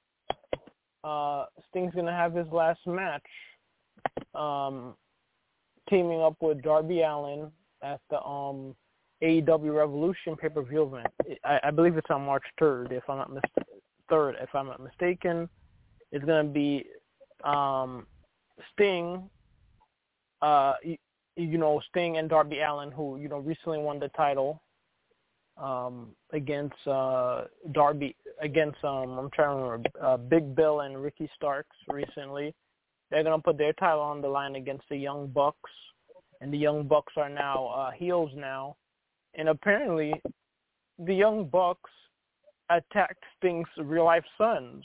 uh 1.05 1.47
Sting's 1.71 1.95
gonna 1.95 2.13
have 2.13 2.35
his 2.35 2.47
last 2.53 2.81
match 2.87 3.23
um 4.35 4.95
teaming 5.89 6.21
up 6.21 6.37
with 6.41 6.63
Darby 6.63 7.03
Allin 7.03 7.51
at 7.83 8.01
the 8.11 8.21
um 8.23 8.75
AEW 9.23 9.77
Revolution 9.77 10.37
pay 10.37 10.49
per 10.49 10.63
view 10.63 10.83
event. 10.83 11.39
I, 11.45 11.61
I 11.65 11.71
believe 11.71 11.97
it's 11.97 12.11
on 12.11 12.25
March 12.25 12.45
third, 12.59 12.91
if 12.91 13.05
I'm 13.09 13.19
not 13.19 13.31
third, 14.11 14.37
if 14.41 14.53
I'm 14.55 14.67
not 14.67 14.83
mistaken. 14.83 15.49
It's 16.11 16.25
gonna 16.25 16.45
be 16.45 16.87
um 17.45 18.07
Sting, 18.73 19.31
uh 20.41 20.75
you 21.37 21.59
know, 21.59 21.81
Sting 21.89 22.19
and 22.19 22.29
Darby 22.29 22.61
Allin, 22.61 22.91
who 22.91 23.19
you 23.19 23.29
know 23.29 23.39
recently 23.39 23.79
won 23.79 23.99
the 23.99 24.09
title 24.09 24.63
um, 25.57 26.09
against 26.33 26.87
uh, 26.87 27.45
Darby 27.73 28.17
against 28.41 28.83
um, 28.85 29.19
I'm 29.19 29.31
trying 29.31 29.57
to 29.57 29.63
remember 29.63 29.91
uh, 30.01 30.17
Big 30.17 30.55
Bill 30.55 30.81
and 30.81 31.03
Ricky 31.03 31.31
Starks 31.37 31.77
recently. 31.89 32.55
They're 33.11 33.23
gonna 33.23 33.43
put 33.43 33.59
their 33.59 33.73
title 33.75 34.01
on 34.01 34.23
the 34.23 34.29
line 34.29 34.57
against 34.57 34.85
the 34.89 34.97
Young 34.97 35.29
Bucks, 35.29 35.71
and 36.41 36.53
the 36.53 36.59
Young 36.59 36.87
Bucks 36.87 37.13
are 37.17 37.29
now 37.29 37.67
uh, 37.67 37.91
heels 37.91 38.31
now, 38.35 38.77
and 39.35 39.49
apparently 39.49 40.15
the 40.99 41.15
Young 41.15 41.47
Bucks 41.47 41.91
attacked 42.71 43.23
Sting's 43.39 43.69
real 43.79 44.05
life 44.05 44.25
sons. 44.39 44.85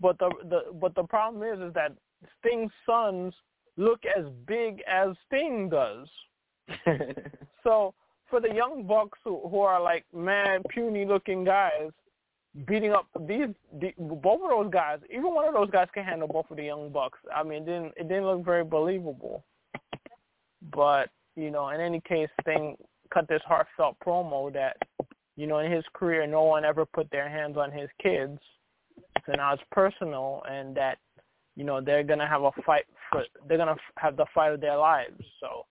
But 0.00 0.18
the 0.18 0.30
the 0.48 0.72
but 0.74 0.94
the 0.94 1.04
problem 1.04 1.42
is 1.42 1.60
is 1.60 1.74
that 1.74 1.92
Sting's 2.40 2.72
sons 2.84 3.34
look 3.76 4.00
as 4.16 4.24
big 4.46 4.82
as 4.86 5.10
Sting 5.26 5.68
does. 5.68 6.08
so 7.62 7.94
for 8.28 8.40
the 8.40 8.52
young 8.52 8.86
bucks 8.86 9.18
who, 9.24 9.40
who 9.48 9.60
are 9.60 9.80
like 9.80 10.04
mad 10.12 10.62
puny 10.70 11.04
looking 11.04 11.44
guys 11.44 11.90
beating 12.66 12.92
up 12.92 13.06
these 13.26 13.48
the, 13.80 13.92
both 13.98 14.40
of 14.42 14.50
those 14.50 14.72
guys, 14.72 14.98
even 15.10 15.34
one 15.34 15.46
of 15.46 15.54
those 15.54 15.70
guys 15.70 15.88
can 15.92 16.04
handle 16.04 16.28
both 16.28 16.50
of 16.50 16.56
the 16.56 16.64
young 16.64 16.90
bucks. 16.90 17.18
I 17.34 17.42
mean, 17.42 17.62
it 17.62 17.66
didn't 17.66 17.92
it 17.96 18.08
didn't 18.08 18.24
look 18.24 18.44
very 18.44 18.64
believable. 18.64 19.44
But 20.72 21.10
you 21.34 21.50
know, 21.50 21.68
in 21.68 21.80
any 21.80 22.00
case, 22.00 22.28
Sting 22.40 22.76
cut 23.12 23.28
this 23.28 23.42
heartfelt 23.46 23.96
promo 24.04 24.52
that 24.52 24.76
you 25.36 25.46
know 25.46 25.58
in 25.58 25.70
his 25.70 25.84
career 25.92 26.26
no 26.26 26.44
one 26.44 26.64
ever 26.64 26.86
put 26.86 27.10
their 27.10 27.28
hands 27.28 27.56
on 27.56 27.70
his 27.70 27.88
kids. 28.02 28.38
So 29.26 29.32
now 29.32 29.52
it's 29.52 29.62
personal, 29.70 30.42
and 30.48 30.74
that 30.76 30.98
you 31.56 31.64
know 31.64 31.80
they're 31.80 32.04
gonna 32.04 32.28
have 32.28 32.42
a 32.42 32.52
fight 32.64 32.86
for 33.10 33.24
they're 33.48 33.58
gonna 33.58 33.76
have 33.96 34.16
the 34.16 34.26
fight 34.34 34.52
of 34.52 34.60
their 34.60 34.76
lives. 34.76 35.22
So 35.40 35.66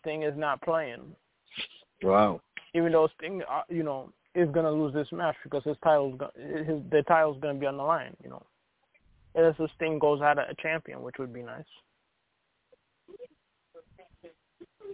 Sting 0.00 0.22
is 0.22 0.36
not 0.36 0.62
playing. 0.62 1.02
Wow. 2.02 2.40
Even 2.74 2.92
though 2.92 3.08
Sting, 3.18 3.42
uh, 3.50 3.62
you 3.68 3.82
know, 3.82 4.12
is 4.34 4.48
gonna 4.50 4.70
lose 4.70 4.94
this 4.94 5.10
match 5.12 5.36
because 5.42 5.64
his 5.64 5.76
title's 5.82 6.20
his 6.36 6.80
the 6.90 7.02
title's 7.08 7.38
gonna 7.40 7.58
be 7.58 7.66
on 7.66 7.76
the 7.76 7.82
line. 7.82 8.16
You 8.22 8.30
know, 8.30 8.42
unless 9.34 9.56
the 9.56 9.68
Sting 9.76 9.98
goes 9.98 10.20
out 10.20 10.38
a 10.38 10.54
champion, 10.60 11.02
which 11.02 11.16
would 11.18 11.32
be 11.32 11.42
nice. 11.42 11.64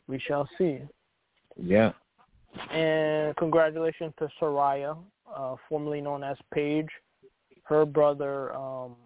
We 0.06 0.18
shall 0.18 0.48
see. 0.58 0.80
Yeah. 1.56 1.92
And 2.70 3.34
congratulations 3.36 4.12
to 4.18 4.28
Saraya, 4.40 4.96
uh, 5.34 5.56
formerly 5.68 6.00
known 6.00 6.22
as 6.22 6.36
Paige. 6.52 6.88
Her 7.64 7.86
brother 7.86 8.54
um, 8.54 8.96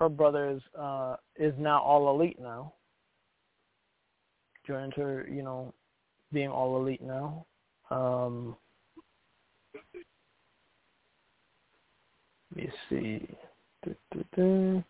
her 0.00 0.08
brother 0.08 0.50
is 0.50 0.62
uh 0.76 1.16
is 1.36 1.54
now 1.58 1.80
all 1.82 2.10
elite 2.10 2.40
now. 2.40 2.72
Joined 4.66 4.94
her, 4.94 5.28
you 5.30 5.42
know, 5.42 5.72
being 6.32 6.48
all 6.48 6.76
elite 6.80 7.02
now. 7.02 7.46
Um 7.90 8.56
let 12.56 12.64
me 12.64 12.70
see. 12.88 13.28
Du. 14.34 14.82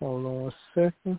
Hold 0.00 0.26
on 0.26 0.48
a 0.48 0.52
second. 0.74 1.18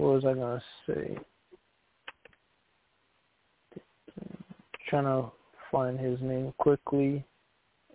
What 0.00 0.14
was 0.14 0.24
I 0.24 0.32
gonna 0.32 0.62
say? 0.86 1.18
Trying 4.88 5.04
to 5.04 5.30
find 5.70 6.00
his 6.00 6.18
name 6.22 6.54
quickly. 6.56 7.22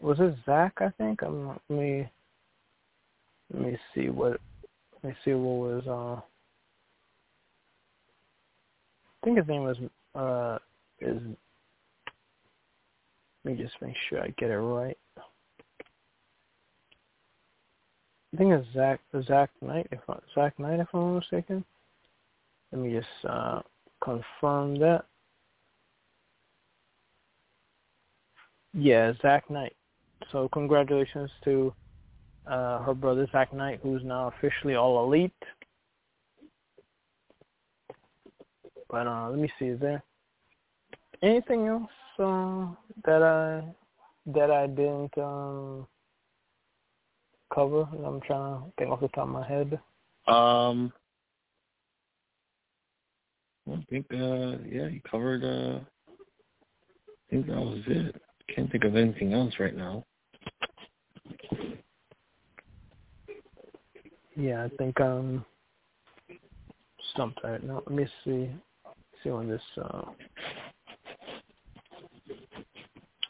Was 0.01 0.19
it 0.19 0.35
Zak? 0.45 0.73
I 0.77 0.91
think. 0.99 1.23
I'm, 1.23 1.47
let 1.47 1.59
me 1.67 2.07
let 3.51 3.63
me 3.63 3.77
see 3.95 4.09
what 4.09 4.39
let 5.01 5.03
me 5.03 5.15
see 5.25 5.33
what 5.33 5.83
was. 5.83 5.87
Uh, 5.87 6.21
I 9.07 9.25
think 9.25 9.39
his 9.39 9.47
name 9.47 9.63
was 9.63 9.77
uh 10.13 10.59
is. 11.01 11.19
Let 13.43 13.57
me 13.57 13.63
just 13.63 13.81
make 13.81 13.95
sure 14.07 14.21
I 14.21 14.27
get 14.37 14.51
it 14.51 14.57
right. 14.57 14.97
I 15.17 15.21
think 18.37 18.51
it's 18.51 18.67
Zak 18.75 18.99
Zak 19.25 19.49
Knight 19.59 19.87
if 19.91 20.01
Zak 20.35 20.59
Knight 20.59 20.81
if 20.81 20.87
I'm 20.93 21.13
not 21.13 21.21
mistaken. 21.21 21.65
Let 22.75 22.83
me 22.83 22.91
just 22.91 23.31
uh, 23.31 23.61
confirm 24.03 24.77
that. 24.79 25.05
Yeah, 28.73 29.13
Zak 29.21 29.49
Knight. 29.49 29.73
So 30.33 30.49
congratulations 30.51 31.31
to 31.45 31.73
uh, 32.45 32.79
her 32.79 32.93
brother 32.93 33.29
Zak 33.31 33.53
Knight, 33.53 33.79
who's 33.81 34.03
now 34.03 34.27
officially 34.27 34.75
all 34.75 35.05
elite. 35.05 35.31
But 38.89 39.07
uh, 39.07 39.29
let 39.29 39.39
me 39.39 39.49
see, 39.57 39.67
is 39.67 39.79
there 39.79 40.03
anything 41.21 41.67
else 41.67 41.89
uh, 42.19 42.67
that 43.05 43.23
I 43.23 43.63
that 44.33 44.51
I 44.51 44.67
didn't 44.67 45.17
um, 45.17 45.87
cover? 47.53 47.87
I'm 48.05 48.19
trying 48.19 48.59
to 48.59 48.63
think 48.77 48.91
off 48.91 48.99
the 48.99 49.07
top 49.09 49.27
of 49.27 49.29
my 49.29 49.47
head. 49.47 49.79
Um, 50.27 50.91
I 53.71 53.85
think 53.89 54.05
uh, 54.11 54.57
yeah, 54.69 54.87
you 54.87 55.01
covered. 55.09 55.43
Uh, 55.43 55.79
I 55.79 57.31
think 57.31 57.47
that 57.47 57.57
was 57.57 57.81
it. 57.87 58.21
Can't 58.53 58.71
think 58.71 58.83
of 58.83 58.95
anything 58.95 59.33
else 59.33 59.53
right 59.59 59.75
now. 59.75 60.05
Yeah, 64.37 64.65
I 64.65 64.69
think 64.77 64.99
um 65.01 65.45
stumped 67.13 67.39
right 67.43 67.63
now. 67.63 67.81
Let 67.87 67.91
me 67.91 68.05
see 68.23 68.49
see 69.23 69.29
on 69.29 69.47
this 69.47 69.61
uh 69.81 70.03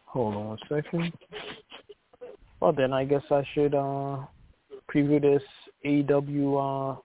hold 0.05 0.35
on 0.35 0.47
one 0.47 0.57
second. 0.67 1.13
Well 2.59 2.73
then 2.73 2.91
I 2.91 3.05
guess 3.05 3.23
I 3.31 3.43
should 3.53 3.75
uh 3.75 4.17
preview 4.93 5.21
this 5.21 5.43
AEW 5.85 6.95
uh 6.95 6.99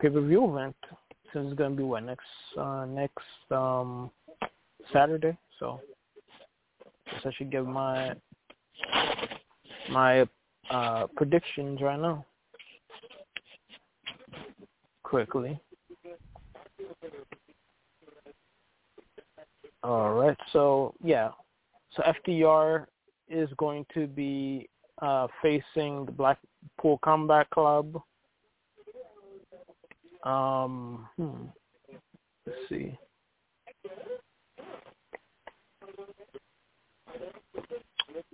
pay 0.00 0.10
per 0.10 0.20
view 0.20 0.50
event 0.50 0.76
since 1.32 1.48
it's 1.50 1.58
gonna 1.58 1.74
be 1.74 1.82
what 1.82 2.04
next 2.04 2.26
uh 2.58 2.84
next 2.86 3.24
um 3.50 4.10
Saturday, 4.92 5.36
so 5.58 5.80
I 7.24 7.32
should 7.32 7.50
give 7.50 7.66
my 7.66 8.14
my 9.90 10.26
uh 10.70 11.06
predictions 11.16 11.80
right 11.80 12.00
now 12.00 12.24
quickly. 15.02 15.58
All 19.82 20.14
right, 20.14 20.36
so 20.52 20.94
yeah, 21.02 21.30
so 21.94 22.02
FTR 22.02 22.86
is 23.28 23.48
going 23.56 23.86
to 23.94 24.06
be 24.08 24.68
uh, 25.00 25.28
facing 25.40 26.06
the 26.06 26.12
Blackpool 26.12 26.98
Combat 27.04 27.48
Club. 27.50 28.00
Um, 30.26 31.08
hmm, 31.16 31.44
let's 32.46 32.58
see. 32.68 32.98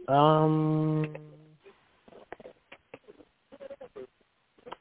Um, 0.09 1.15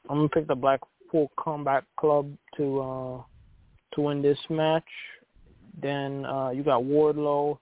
I'm 0.08 0.16
gonna 0.16 0.28
pick 0.28 0.48
the 0.48 0.54
Black 0.54 0.80
Blackpool 1.12 1.30
Combat 1.38 1.84
Club 1.98 2.32
to 2.56 2.80
uh, 2.80 3.22
to 3.94 4.00
win 4.00 4.22
this 4.22 4.38
match. 4.48 4.84
Then 5.80 6.24
uh, 6.24 6.50
you 6.50 6.62
got 6.62 6.82
Wardlow 6.82 7.58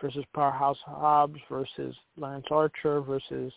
versus 0.00 0.24
Powerhouse 0.34 0.78
Hobbs 0.84 1.40
versus 1.50 1.94
Lance 2.16 2.46
Archer 2.50 3.00
versus 3.00 3.52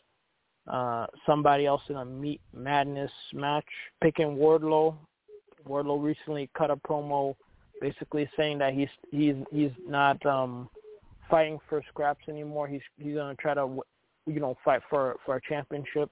uh, 0.67 1.07
somebody 1.25 1.65
else 1.65 1.81
in 1.89 1.97
a 1.97 2.05
Meat 2.05 2.41
Madness 2.53 3.11
match. 3.33 3.65
Picking 4.01 4.37
Wardlow. 4.37 4.95
Wardlow 5.67 6.01
recently 6.01 6.49
cut 6.57 6.71
a 6.71 6.75
promo, 6.75 7.35
basically 7.81 8.29
saying 8.37 8.57
that 8.59 8.73
he's 8.73 8.89
he's 9.11 9.35
he's 9.51 9.71
not 9.87 10.23
um, 10.25 10.69
fighting 11.29 11.59
for 11.69 11.81
scraps 11.89 12.27
anymore. 12.27 12.67
He's 12.67 12.81
he's 12.97 13.15
gonna 13.15 13.35
try 13.35 13.53
to 13.53 13.81
you 14.25 14.39
know 14.39 14.57
fight 14.63 14.81
for 14.89 15.17
for 15.25 15.35
a 15.35 15.41
championship 15.47 16.09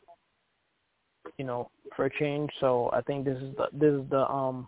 you 1.38 1.46
know, 1.46 1.70
for 1.96 2.06
a 2.06 2.20
change. 2.20 2.50
So 2.60 2.90
I 2.94 3.02
think 3.02 3.26
this 3.26 3.38
is 3.38 3.56
the 3.56 3.68
this 3.74 3.94
is 3.94 4.10
the 4.10 4.30
um 4.30 4.68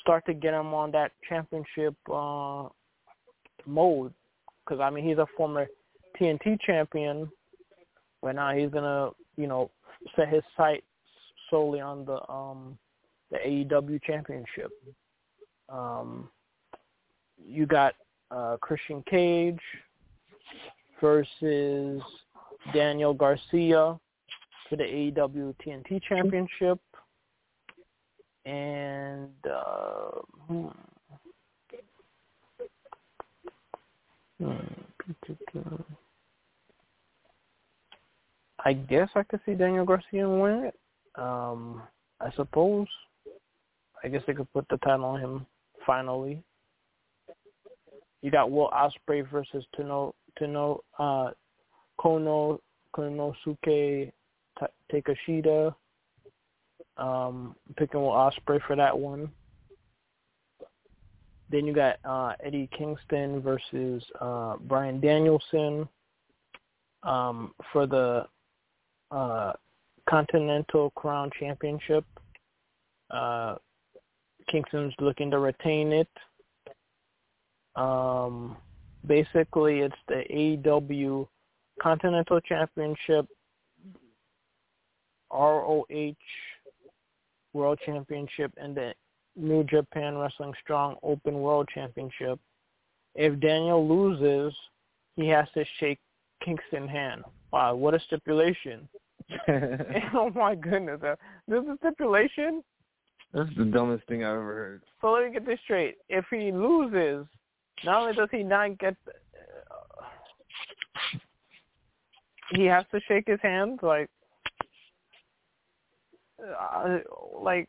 start 0.00 0.24
to 0.26 0.34
get 0.34 0.54
him 0.54 0.74
on 0.74 0.90
that 0.92 1.12
championship 1.28 1.94
uh 2.12 2.68
mode 3.66 4.12
because 4.64 4.80
I 4.80 4.90
mean 4.90 5.06
he's 5.06 5.18
a 5.18 5.26
former 5.36 5.66
TNT 6.20 6.60
champion, 6.60 7.30
but 8.22 8.34
now 8.34 8.54
he's 8.54 8.70
gonna 8.70 9.10
you 9.36 9.46
know 9.46 9.70
set 10.16 10.28
his 10.28 10.42
sights 10.56 10.86
solely 11.50 11.80
on 11.80 12.04
the 12.04 12.18
um 12.30 12.78
the 13.32 13.38
AEW 13.38 14.00
championship. 14.02 14.70
Um, 15.68 16.28
you 17.44 17.66
got 17.66 17.94
uh, 18.30 18.58
Christian 18.60 19.02
Cage 19.10 19.58
versus 21.00 22.00
Daniel 22.72 23.14
Garcia 23.14 23.98
for 24.68 24.76
the 24.76 24.84
AEW 24.84 25.54
TNT 25.66 26.00
Championship. 26.02 26.78
And 28.44 29.30
uh, 29.50 30.20
hmm. 30.48 30.66
I 38.64 38.72
guess 38.72 39.08
I 39.14 39.22
could 39.22 39.40
see 39.46 39.54
Daniel 39.54 39.84
Garcia 39.84 40.28
win 40.28 40.64
it. 40.64 40.74
Um, 41.16 41.82
I 42.20 42.30
suppose. 42.32 42.86
I 44.02 44.08
guess 44.08 44.22
they 44.26 44.34
could 44.34 44.52
put 44.52 44.66
the 44.68 44.78
title 44.78 45.04
on 45.04 45.20
him 45.20 45.46
finally. 45.86 46.42
You 48.22 48.30
got 48.30 48.50
Will 48.50 48.70
Ospreay 48.70 49.28
versus 49.30 49.64
Tano 49.76 50.12
Tano 50.40 50.80
uh 50.98 51.30
Kono 52.00 52.58
Konosuke 52.96 54.12
Takeshita. 54.92 55.74
Um, 56.96 57.56
picking 57.76 58.00
Will 58.00 58.10
Ospreay 58.10 58.60
for 58.66 58.76
that 58.76 58.96
one. 58.96 59.30
Then 61.50 61.66
you 61.66 61.74
got 61.74 61.96
uh, 62.04 62.32
Eddie 62.42 62.68
Kingston 62.76 63.42
versus 63.42 64.02
uh, 64.20 64.56
Bryan 64.56 65.00
Danielson 65.00 65.86
um, 67.02 67.52
for 67.72 67.86
the 67.86 68.26
uh, 69.10 69.52
Continental 70.08 70.90
Crown 70.90 71.30
Championship. 71.38 72.04
Kingston's 74.52 74.94
looking 75.00 75.30
to 75.30 75.38
retain 75.38 75.92
it. 75.92 76.08
Um, 77.74 78.56
basically, 79.06 79.80
it's 79.80 79.94
the 80.08 80.22
AEW 80.30 81.26
Continental 81.80 82.38
Championship 82.40 83.26
ROH 85.32 86.12
World 87.54 87.78
Championship 87.84 88.52
and 88.58 88.76
the 88.76 88.92
New 89.36 89.64
Japan 89.64 90.18
Wrestling 90.18 90.52
Strong 90.62 90.96
Open 91.02 91.40
World 91.40 91.68
Championship. 91.74 92.38
If 93.14 93.40
Daniel 93.40 93.86
loses, 93.86 94.54
he 95.16 95.26
has 95.28 95.46
to 95.54 95.64
shake 95.80 95.98
Kingston's 96.44 96.90
hand. 96.90 97.22
Wow, 97.52 97.74
what 97.74 97.94
a 97.94 98.00
stipulation. 98.00 98.88
oh 100.14 100.30
my 100.34 100.54
goodness. 100.54 101.00
Uh, 101.02 101.16
this 101.48 101.62
is 101.62 101.68
a 101.70 101.76
stipulation? 101.78 102.62
That's 103.32 103.50
the 103.56 103.64
dumbest 103.64 104.06
thing 104.08 104.24
I've 104.24 104.34
ever 104.34 104.54
heard. 104.54 104.82
So 105.00 105.12
let 105.12 105.24
me 105.24 105.32
get 105.32 105.46
this 105.46 105.58
straight. 105.64 105.96
If 106.08 106.24
he 106.30 106.52
loses, 106.52 107.26
not 107.84 108.02
only 108.02 108.14
does 108.14 108.28
he 108.30 108.42
not 108.42 108.78
get 108.78 108.96
uh, 109.08 110.04
he 112.50 112.64
has 112.66 112.84
to 112.92 113.00
shake 113.08 113.26
his 113.26 113.40
hand 113.42 113.80
like 113.82 114.10
uh, 116.42 116.98
like 117.40 117.68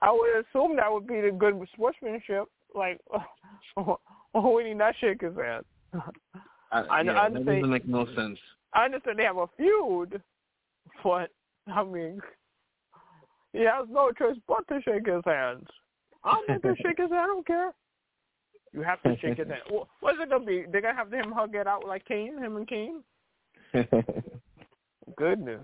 I 0.00 0.12
would 0.12 0.44
assume 0.44 0.76
that 0.76 0.92
would 0.92 1.06
be 1.06 1.20
the 1.20 1.32
good 1.32 1.60
sportsmanship. 1.72 2.44
Like, 2.74 3.00
why 3.74 3.96
would 4.34 4.66
he 4.66 4.74
not 4.74 4.94
shake 5.00 5.22
his 5.22 5.34
hand? 5.36 5.64
I, 6.70 6.80
I, 6.80 7.00
yeah, 7.00 7.20
I 7.20 7.28
that 7.30 7.44
doesn't 7.44 7.70
make 7.70 7.88
no 7.88 8.06
sense. 8.14 8.38
I 8.74 8.84
understand 8.84 9.18
they 9.18 9.24
have 9.24 9.38
a 9.38 9.46
feud, 9.56 10.22
but 11.02 11.30
I 11.66 11.82
mean, 11.82 12.20
he 13.58 13.64
has 13.64 13.86
no 13.90 14.12
choice 14.12 14.36
but 14.46 14.66
to 14.68 14.80
shake 14.82 15.06
his 15.06 15.22
hands. 15.26 15.66
I'm 16.22 16.42
not 16.48 16.62
gonna 16.62 16.76
shake 16.76 16.98
his 16.98 17.10
hand. 17.10 17.14
I 17.14 17.26
don't 17.26 17.46
care. 17.46 17.72
You 18.72 18.82
have 18.82 19.02
to 19.02 19.16
shake 19.20 19.38
his 19.38 19.48
hand. 19.48 19.62
What's 20.00 20.18
it 20.20 20.30
gonna 20.30 20.44
be? 20.44 20.64
They're 20.70 20.80
gonna 20.80 20.94
have 20.94 21.12
him 21.12 21.32
hug 21.32 21.56
it 21.56 21.66
out 21.66 21.84
like 21.84 22.04
Kane, 22.04 22.38
him 22.38 22.56
and 22.56 22.68
Kane. 22.68 23.02
Goodness. 25.16 25.60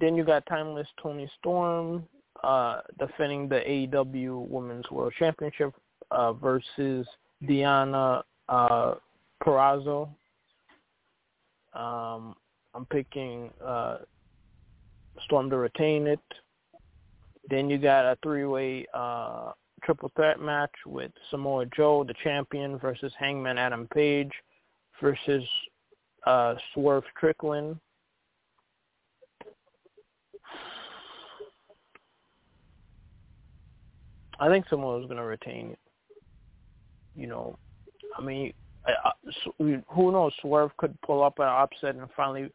Then 0.00 0.16
you 0.16 0.24
got 0.24 0.44
Timeless 0.46 0.88
Toni 1.00 1.30
Storm 1.38 2.04
uh, 2.42 2.80
defending 2.98 3.48
the 3.48 3.60
AEW 3.60 4.48
Women's 4.48 4.90
World 4.90 5.12
Championship 5.16 5.72
uh, 6.10 6.32
versus 6.32 7.06
Deonna 7.44 8.22
uh. 8.48 8.94
Um, 11.72 12.34
I'm 12.74 12.84
picking 12.90 13.50
uh, 13.64 13.98
Storm 15.24 15.50
to 15.50 15.56
retain 15.56 16.06
it. 16.06 16.20
Then 17.48 17.68
you 17.68 17.78
got 17.78 18.04
a 18.04 18.16
three-way 18.22 18.86
uh, 18.94 19.52
triple 19.82 20.10
threat 20.14 20.40
match 20.40 20.74
with 20.86 21.10
Samoa 21.30 21.66
Joe, 21.66 22.04
the 22.04 22.14
champion, 22.22 22.78
versus 22.78 23.12
Hangman 23.18 23.58
Adam 23.58 23.88
Page 23.92 24.32
versus 25.00 25.44
uh, 26.26 26.54
Swerve 26.74 27.04
Strickland. 27.16 27.78
I 34.38 34.48
think 34.48 34.66
Samoa 34.68 35.00
is 35.00 35.06
going 35.06 35.18
to 35.18 35.24
retain 35.24 35.70
it. 35.70 35.78
You 37.14 37.26
know, 37.26 37.58
I 38.16 38.22
mean, 38.22 38.52
I, 38.86 38.92
I, 39.08 39.12
who 39.58 40.12
knows? 40.12 40.32
Swerve 40.40 40.70
could 40.78 40.98
pull 41.02 41.22
up 41.22 41.38
an 41.38 41.46
upset 41.46 41.96
and 41.96 42.08
finally 42.16 42.50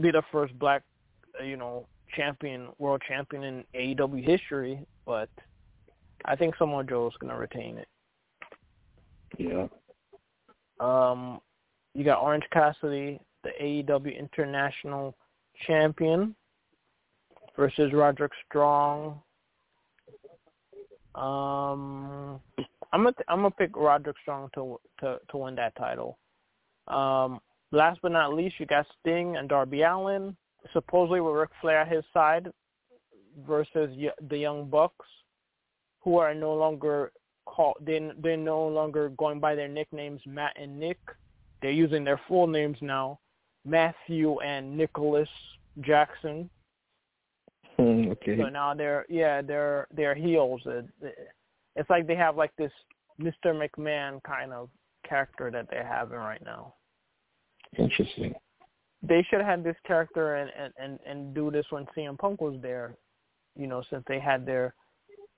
be 0.00 0.10
the 0.10 0.22
first 0.30 0.58
black, 0.58 0.82
you 1.44 1.56
know, 1.56 1.86
champion, 2.14 2.68
world 2.78 3.02
champion 3.06 3.42
in 3.42 3.64
AEW 3.74 4.24
history. 4.24 4.84
But 5.06 5.28
I 6.24 6.36
think 6.36 6.56
Samoa 6.56 6.84
Joe 6.84 7.08
is 7.08 7.14
going 7.20 7.32
to 7.32 7.38
retain 7.38 7.78
it. 7.78 7.88
Yeah. 9.38 9.66
Um, 10.80 11.40
you 11.94 12.04
got 12.04 12.22
Orange 12.22 12.44
Cassidy, 12.52 13.20
the 13.44 13.50
AEW 13.60 14.18
International 14.18 15.14
Champion, 15.66 16.34
versus 17.56 17.92
Roderick 17.92 18.32
Strong. 18.48 19.20
Um, 21.14 22.40
I'm 22.92 23.04
gonna 23.04 23.14
I'm 23.28 23.38
gonna 23.38 23.50
pick 23.50 23.76
Roderick 23.76 24.16
Strong 24.22 24.50
to 24.54 24.80
to 25.00 25.18
to 25.30 25.36
win 25.36 25.54
that 25.56 25.76
title. 25.76 26.18
Um, 26.88 27.40
last 27.70 28.00
but 28.02 28.12
not 28.12 28.34
least, 28.34 28.56
you 28.58 28.66
got 28.66 28.86
Sting 29.00 29.36
and 29.36 29.48
Darby 29.48 29.82
Allin, 29.82 30.36
supposedly 30.72 31.20
with 31.20 31.34
Ric 31.34 31.50
Flair 31.60 31.80
at 31.80 31.88
his 31.88 32.04
side, 32.12 32.48
versus 33.46 33.96
the 34.28 34.38
Young 34.38 34.68
Bucks, 34.68 35.06
who 36.00 36.18
are 36.18 36.34
no 36.34 36.54
longer 36.54 37.12
called 37.44 37.76
they 37.80 38.10
they're 38.22 38.36
no 38.36 38.66
longer 38.66 39.08
going 39.10 39.40
by 39.40 39.54
their 39.54 39.68
nicknames 39.68 40.20
Matt 40.26 40.56
and 40.60 40.78
Nick. 40.78 40.98
They're 41.60 41.70
using 41.70 42.04
their 42.04 42.20
full 42.28 42.46
names 42.46 42.76
now, 42.80 43.20
Matthew 43.64 44.40
and 44.40 44.76
Nicholas 44.76 45.28
Jackson. 45.80 46.50
Hmm, 47.76 48.10
okay. 48.10 48.36
So 48.36 48.48
now 48.48 48.74
they're 48.74 49.06
yeah 49.08 49.42
they're 49.42 49.86
they're 49.94 50.14
heels. 50.14 50.60
It's 51.74 51.90
like 51.90 52.06
they 52.06 52.16
have 52.16 52.36
like 52.36 52.54
this 52.56 52.72
Mr. 53.20 53.46
McMahon 53.46 54.22
kind 54.24 54.52
of 54.52 54.68
character 55.08 55.50
that 55.50 55.68
they're 55.70 55.86
having 55.86 56.18
right 56.18 56.42
now. 56.44 56.74
Interesting. 57.78 58.34
They 59.02 59.26
should 59.28 59.40
have 59.40 59.48
had 59.48 59.64
this 59.64 59.76
character 59.86 60.36
and 60.36 60.50
and 60.56 60.72
and, 60.78 60.98
and 61.06 61.34
do 61.34 61.50
this 61.50 61.66
when 61.70 61.86
CM 61.96 62.18
Punk 62.18 62.40
was 62.40 62.56
there. 62.62 62.94
You 63.56 63.66
know, 63.66 63.82
since 63.90 64.04
they 64.06 64.18
had 64.18 64.46
their 64.46 64.74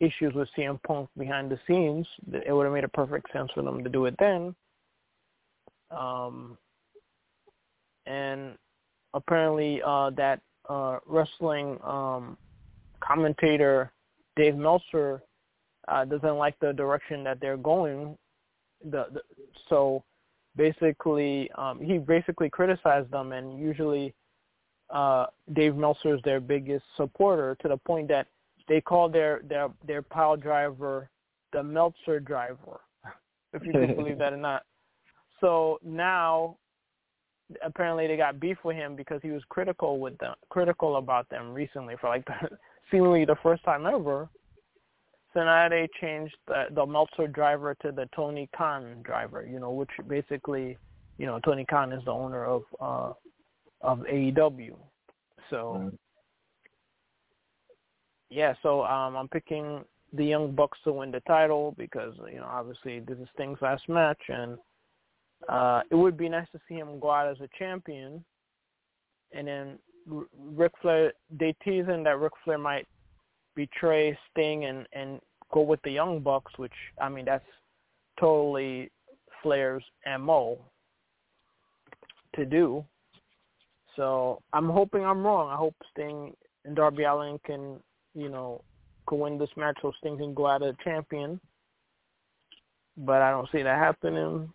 issues 0.01 0.35
with 0.35 0.49
CM 0.57 0.83
Punk 0.83 1.09
behind 1.19 1.51
the 1.51 1.59
scenes, 1.67 2.07
it 2.33 2.53
would 2.53 2.65
have 2.65 2.75
made 2.75 2.85
a 2.85 2.89
perfect 2.89 3.33
sense 3.33 3.51
for 3.55 3.62
them 3.62 3.83
to 3.83 3.91
do 3.91 4.07
it 4.07 4.15
then. 4.19 4.55
Um, 5.91 6.59
and 8.07 8.57
apparently, 9.15 9.81
uh, 9.85 10.11
that 10.11 10.41
uh, 10.69 10.99
wrestling 11.07 11.79
um, 11.83 12.37
commentator 13.01 13.93
Dave 14.37 14.57
Meltzer 14.57 15.23
uh, 15.89 16.05
doesn't 16.05 16.37
like 16.37 16.59
the 16.61 16.73
direction 16.73 17.25
that 17.25 17.41
they're 17.41 17.57
going. 17.57 18.17
The, 18.85 19.07
the 19.12 19.21
so 19.69 20.05
basically, 20.57 21.50
um, 21.52 21.80
he 21.80 21.98
basically 21.98 22.50
criticized 22.50 23.11
them, 23.11 23.32
and 23.32 23.59
usually 23.59 24.14
uh, 24.90 25.26
Dave 25.52 25.76
Meltzer 25.76 26.14
is 26.14 26.20
their 26.24 26.40
biggest 26.40 26.84
supporter 26.96 27.57
to 27.62 27.68
the 27.68 27.76
point 27.76 28.09
that 28.09 28.26
they 28.68 28.80
call 28.80 29.09
their 29.09 29.42
their 29.48 29.68
their 29.86 30.02
pile 30.02 30.36
driver 30.36 31.11
the 31.55 31.62
Meltzer 31.62 32.20
driver, 32.20 32.80
if 33.55 33.64
you 33.64 33.72
can 33.72 33.94
believe 33.94 34.18
that 34.18 34.32
or 34.32 34.36
not. 34.36 34.64
So 35.40 35.78
now, 35.82 36.57
apparently, 37.64 38.07
they 38.07 38.16
got 38.16 38.40
beef 38.40 38.59
with 38.64 38.76
him 38.76 38.96
because 38.96 39.20
he 39.22 39.30
was 39.30 39.42
critical 39.48 39.98
with 40.00 40.18
them, 40.18 40.34
critical 40.50 40.96
about 40.96 41.28
them 41.30 41.55
recently 41.55 41.94
for 42.00 42.11
like 42.11 42.24
the, 42.26 42.34
seemingly 42.90 43.24
the 43.24 43.36
first 43.42 43.64
time 43.64 43.86
ever. 43.86 44.28
They 45.35 45.89
changed 46.01 46.37
the, 46.47 46.66
the 46.74 46.87
Meltzer 46.87 47.26
driver 47.26 47.76
to 47.82 47.93
the 47.93 48.09
Tony 48.14 48.49
Khan 48.57 48.97
driver. 49.03 49.47
You 49.51 49.61
know, 49.61 49.70
which 49.70 49.91
basically, 50.09 50.78
you 51.18 51.26
know, 51.26 51.41
Tony 51.45 51.64
Khan 51.64 51.93
is 51.93 52.05
the 52.05 52.12
owner 52.12 52.45
of 52.45 52.62
uh 52.80 53.12
of 53.80 53.99
AEW. 54.01 54.76
So. 55.51 55.57
Mm-hmm 55.57 55.97
yeah, 58.35 58.55
so 58.62 58.85
um, 58.85 59.16
I'm 59.16 59.28
picking 59.28 59.85
the 60.12 60.24
Young 60.24 60.53
Bucks 60.53 60.78
to 60.85 60.93
win 60.93 61.12
the 61.12 61.20
title 61.20 61.74
because 61.78 62.14
you 62.30 62.39
know 62.39 62.49
obviously 62.49 63.01
this 63.01 63.18
is 63.18 63.28
Sting's 63.35 63.59
last 63.62 63.89
match, 63.89 64.20
and 64.28 64.59
uh, 65.49 65.82
it 65.91 65.95
would 65.95 66.16
be 66.16 66.28
nice 66.28 66.49
to 66.53 66.61
see 66.68 66.74
him 66.74 66.99
go 66.99 67.11
out 67.11 67.28
as 67.28 67.41
a 67.41 67.49
champion. 67.57 68.24
And 69.32 69.47
then 69.47 69.78
Ric 70.37 70.72
Flair, 70.82 71.12
they 71.30 71.55
teasing 71.64 72.03
that 72.05 72.18
Ric 72.18 72.32
Flair 72.45 72.59
might 72.59 72.87
betray 73.55 74.16
Sting 74.30 74.64
and 74.64 74.86
and 74.92 75.20
go 75.52 75.61
with 75.61 75.80
the 75.82 75.90
Young 75.90 76.20
Bucks, 76.20 76.52
which 76.57 76.72
I 77.00 77.09
mean 77.09 77.24
that's 77.24 77.44
totally 78.18 78.90
Flair's 79.42 79.84
mo 80.20 80.59
to 82.34 82.44
do. 82.44 82.84
So 83.96 84.42
I'm 84.52 84.68
hoping 84.68 85.05
I'm 85.05 85.24
wrong. 85.24 85.48
I 85.50 85.57
hope 85.57 85.74
Sting 85.92 86.34
and 86.64 86.74
Darby 86.74 87.05
Allin 87.05 87.38
can 87.44 87.78
you 88.14 88.28
know, 88.28 88.62
could 89.07 89.16
win 89.16 89.38
this 89.38 89.50
match 89.57 89.76
so 89.82 89.92
Sting 89.98 90.16
can 90.16 90.34
go 90.34 90.46
out 90.46 90.62
as 90.62 90.74
champion. 90.82 91.40
But 92.96 93.22
I 93.22 93.30
don't 93.30 93.48
see 93.50 93.62
that 93.62 93.78
happening. 93.78 94.52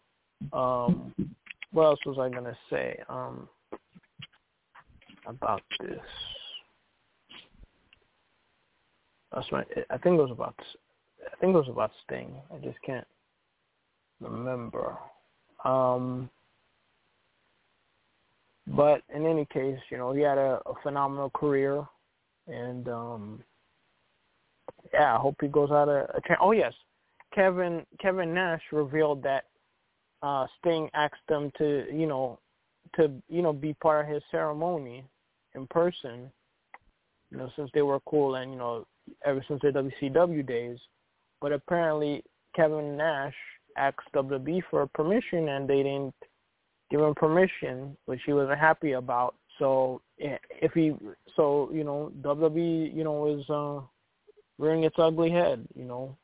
Um, 0.54 1.14
what 1.72 1.84
else 1.84 2.00
was 2.06 2.18
I 2.18 2.30
gonna 2.30 2.58
say 2.70 2.98
um, 3.10 3.50
about 5.26 5.62
this? 5.82 6.00
That's 9.34 9.52
my. 9.52 9.64
I 9.90 9.98
think 9.98 10.18
it 10.18 10.22
was 10.22 10.32
about. 10.32 10.56
I 11.26 11.36
think 11.40 11.54
it 11.54 11.58
was 11.58 11.70
about 11.70 11.92
Sting. 12.06 12.34
I 12.54 12.58
just 12.64 12.82
can't 12.86 13.08
remember. 14.20 14.98
Um, 15.66 16.30
but 18.68 19.02
in 19.14 19.26
any 19.26 19.46
case, 19.46 19.80
you 19.90 19.98
know, 19.98 20.14
he 20.14 20.22
had 20.22 20.38
a, 20.38 20.62
a 20.66 20.74
phenomenal 20.84 21.30
career, 21.32 21.86
and 22.48 22.88
um, 22.88 23.44
yeah, 24.94 25.16
I 25.16 25.20
hope 25.20 25.36
he 25.42 25.48
goes 25.48 25.72
out 25.72 25.90
a, 25.90 26.08
a 26.16 26.22
tra- 26.26 26.38
oh 26.42 26.52
yes, 26.52 26.74
Kevin 27.34 27.86
Kevin 28.00 28.34
Nash 28.34 28.62
revealed 28.72 29.24
that 29.24 29.46
uh 30.22 30.48
Sting 30.60 30.90
asked 30.94 31.28
them 31.28 31.52
to 31.58 31.86
you 31.92 32.06
know 32.06 32.40
to 32.96 33.12
you 33.30 33.42
know 33.42 33.54
be 33.54 33.74
part 33.76 34.06
of 34.06 34.14
his 34.14 34.24
ceremony 34.32 35.04
in 35.56 35.68
person, 35.68 36.32
you 37.32 37.38
know 37.38 37.50
since 37.56 37.70
they 37.74 37.82
were 37.82 38.00
cool 38.02 38.36
and 38.36 38.52
you 38.52 38.58
know 38.58 38.86
ever 39.26 39.44
since 39.48 39.62
their 39.62 39.72
WCW 39.72 40.46
days, 40.46 40.78
but 41.42 41.52
apparently 41.52 42.24
Kevin 42.56 42.98
Nash 42.98 43.36
asked 43.78 44.14
WWE 44.14 44.62
for 44.70 44.88
permission 44.88 45.50
and 45.50 45.68
they 45.68 45.84
didn't 45.84 46.14
give 46.90 47.02
him 47.02 47.14
permission, 47.16 47.96
which 48.06 48.22
he 48.26 48.34
wasn't 48.34 48.60
happy 48.60 48.94
about. 48.94 49.36
So 49.58 50.02
if 50.18 50.72
he, 50.74 50.94
so 51.36 51.70
you 51.74 51.84
know, 51.84 52.12
WWE, 52.22 52.96
you 52.96 53.04
know, 53.04 53.28
is 53.28 53.50
uh, 53.50 53.82
rearing 54.58 54.84
its 54.84 54.96
ugly 54.98 55.32
head. 55.32 55.68
You 55.76 55.86
know, 55.86 56.18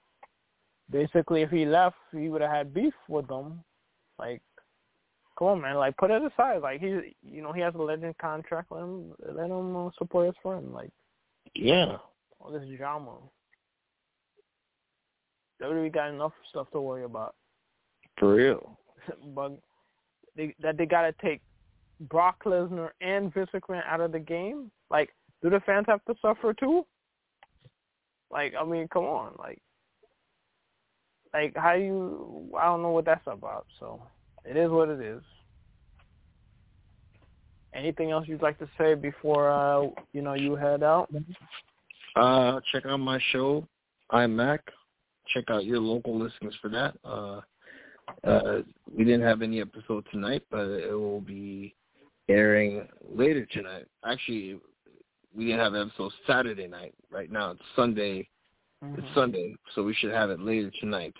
basically, 0.89 1.41
if 1.41 1.49
he 1.49 1.65
left, 1.65 1.97
he 2.11 2.29
would 2.29 2.41
have 2.41 2.51
had 2.51 2.73
beef 2.73 2.93
with 3.09 3.27
them. 3.27 3.63
Like, 4.17 4.41
come 5.37 5.47
on, 5.47 5.61
man! 5.61 5.75
Like, 5.75 5.97
put 5.97 6.11
it 6.11 6.21
aside. 6.21 6.61
Like, 6.61 6.79
he, 6.79 7.15
you 7.23 7.41
know, 7.41 7.51
he 7.51 7.61
has 7.61 7.75
a 7.75 7.81
legend 7.81 8.17
contract. 8.17 8.71
Let 8.71 8.83
him, 8.83 9.13
let 9.33 9.49
him 9.49 9.75
uh, 9.75 9.89
support 9.97 10.27
his 10.27 10.35
friend. 10.41 10.73
Like, 10.73 10.91
yeah, 11.53 11.97
all 12.39 12.51
this 12.51 12.67
drama. 12.77 13.17
WWE 15.61 15.93
got 15.93 16.09
enough 16.09 16.33
stuff 16.49 16.67
to 16.71 16.81
worry 16.81 17.03
about. 17.03 17.35
For 18.17 18.35
real. 18.35 18.77
but 19.35 19.57
they, 20.35 20.53
that 20.61 20.77
they 20.77 20.85
got 20.85 21.03
to 21.03 21.13
take 21.21 21.41
Brock 22.01 22.43
Lesnar 22.45 22.89
and 23.01 23.33
Vince 23.33 23.49
McMahon 23.53 23.85
out 23.87 24.01
of 24.01 24.11
the 24.11 24.19
game. 24.19 24.71
Like, 24.89 25.09
do 25.41 25.49
the 25.49 25.61
fans 25.61 25.85
have 25.87 26.03
to 26.05 26.15
suffer 26.21 26.53
too? 26.53 26.85
Like, 28.31 28.53
I 28.59 28.65
mean, 28.65 28.87
come 28.87 29.05
on, 29.05 29.33
like, 29.37 29.61
like 31.33 31.53
how 31.55 31.73
you? 31.73 32.49
I 32.57 32.65
don't 32.65 32.81
know 32.81 32.89
what 32.89 33.05
that's 33.05 33.25
about. 33.27 33.65
So 33.79 34.01
it 34.43 34.57
is 34.57 34.69
what 34.69 34.89
it 34.89 34.99
is. 34.99 35.21
Anything 37.73 38.11
else 38.11 38.25
you'd 38.27 38.41
like 38.41 38.57
to 38.59 38.69
say 38.77 38.95
before 38.95 39.51
uh, 39.51 39.87
you 40.13 40.21
know 40.21 40.33
you 40.33 40.55
head 40.55 40.81
out? 40.81 41.13
Uh, 42.15 42.59
check 42.71 42.85
out 42.85 42.97
my 42.97 43.19
show, 43.31 43.67
I'm 44.09 44.35
Mac. 44.35 44.61
Check 45.33 45.45
out 45.49 45.65
your 45.65 45.79
local 45.79 46.17
listings 46.17 46.53
for 46.61 46.69
that. 46.69 46.95
Uh, 47.03 47.41
uh, 48.23 48.61
we 48.95 49.03
didn't 49.03 49.23
have 49.23 49.41
any 49.41 49.59
episode 49.59 50.05
tonight, 50.11 50.43
but 50.49 50.67
it 50.67 50.93
will 50.93 51.21
be 51.21 51.75
airing 52.29 52.87
later 53.09 53.45
tonight. 53.45 53.85
Actually, 54.05 54.59
we 55.35 55.45
didn't 55.45 55.59
have 55.59 55.73
an 55.73 55.89
episode 55.89 56.11
Saturday 56.25 56.67
night. 56.67 56.93
Right 57.09 57.31
now 57.31 57.51
it's 57.51 57.61
Sunday. 57.75 58.29
Mm-hmm. 58.83 58.99
It's 58.99 59.15
Sunday, 59.15 59.55
so 59.73 59.83
we 59.83 59.93
should 59.95 60.11
have 60.11 60.29
it 60.29 60.39
later 60.39 60.71
tonight. 60.79 61.13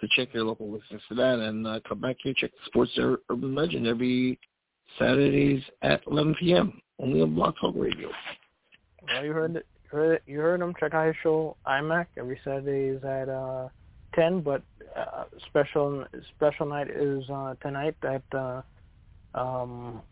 So 0.00 0.06
check 0.16 0.34
your 0.34 0.44
local 0.44 0.70
listings 0.70 1.02
for 1.08 1.14
that, 1.14 1.38
and 1.38 1.66
uh, 1.66 1.80
come 1.88 2.00
back 2.00 2.16
here 2.22 2.34
check 2.36 2.50
Sports 2.66 2.92
Urban 2.98 3.54
Legend 3.54 3.86
every 3.86 4.38
Saturdays 4.98 5.62
at 5.82 6.02
11 6.06 6.36
p.m. 6.38 6.80
only 6.98 7.22
on 7.22 7.34
Blog 7.34 7.54
Talk 7.60 7.74
Radio. 7.76 8.10
Well, 9.06 9.24
you 9.24 9.32
heard 9.32 9.56
it. 9.56 9.66
You 9.92 9.98
heard, 9.98 10.20
you 10.26 10.40
heard 10.40 10.60
him. 10.60 10.74
Check 10.78 10.94
out 10.94 11.06
his 11.06 11.16
show 11.22 11.56
IMAC 11.66 12.06
every 12.16 12.40
Saturdays 12.44 13.02
at 13.04 13.28
uh, 13.28 13.68
10, 14.14 14.40
but 14.40 14.62
uh, 14.94 15.24
special 15.46 16.04
special 16.34 16.66
night 16.66 16.90
is 16.90 17.28
uh, 17.30 17.54
tonight 17.62 17.96
at 18.02 18.22
uh, 18.34 18.62
um, 19.34 20.02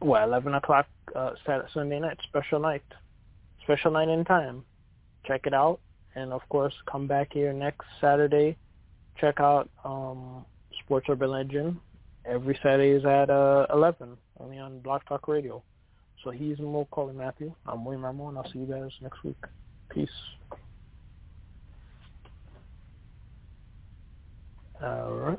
well 0.00 0.28
11 0.28 0.54
o'clock 0.54 0.86
uh, 1.14 1.30
Saturday, 1.46 1.68
Sunday 1.72 2.00
night. 2.00 2.18
Special 2.24 2.60
night, 2.60 2.82
special 3.62 3.90
night 3.90 4.08
in 4.08 4.24
time. 4.24 4.64
Check 5.26 5.46
it 5.46 5.54
out, 5.54 5.80
and 6.14 6.32
of 6.32 6.46
course 6.48 6.74
come 6.90 7.06
back 7.06 7.32
here 7.32 7.52
next 7.52 7.86
Saturday. 8.00 8.56
Check 9.18 9.40
out 9.40 9.70
um, 9.84 10.44
Sports 10.84 11.06
Urban 11.08 11.30
Legend 11.30 11.78
every 12.26 12.58
Saturday 12.62 12.90
is 12.90 13.04
at 13.04 13.30
uh, 13.30 13.66
11 13.72 14.16
only 14.40 14.58
on 14.58 14.80
Blog 14.80 15.02
Talk 15.08 15.28
Radio. 15.28 15.62
So 16.24 16.30
he's 16.30 16.56
Maccorley 16.56 17.14
Mathieu. 17.14 17.54
I'm 17.66 17.84
William 17.84 18.02
Rameau, 18.02 18.30
and 18.30 18.38
I'll 18.38 18.50
see 18.50 18.60
you 18.60 18.66
guys 18.66 18.90
next 19.02 19.22
week. 19.22 19.36
Peace. 19.92 20.08
All 24.82 25.12
right. 25.12 25.38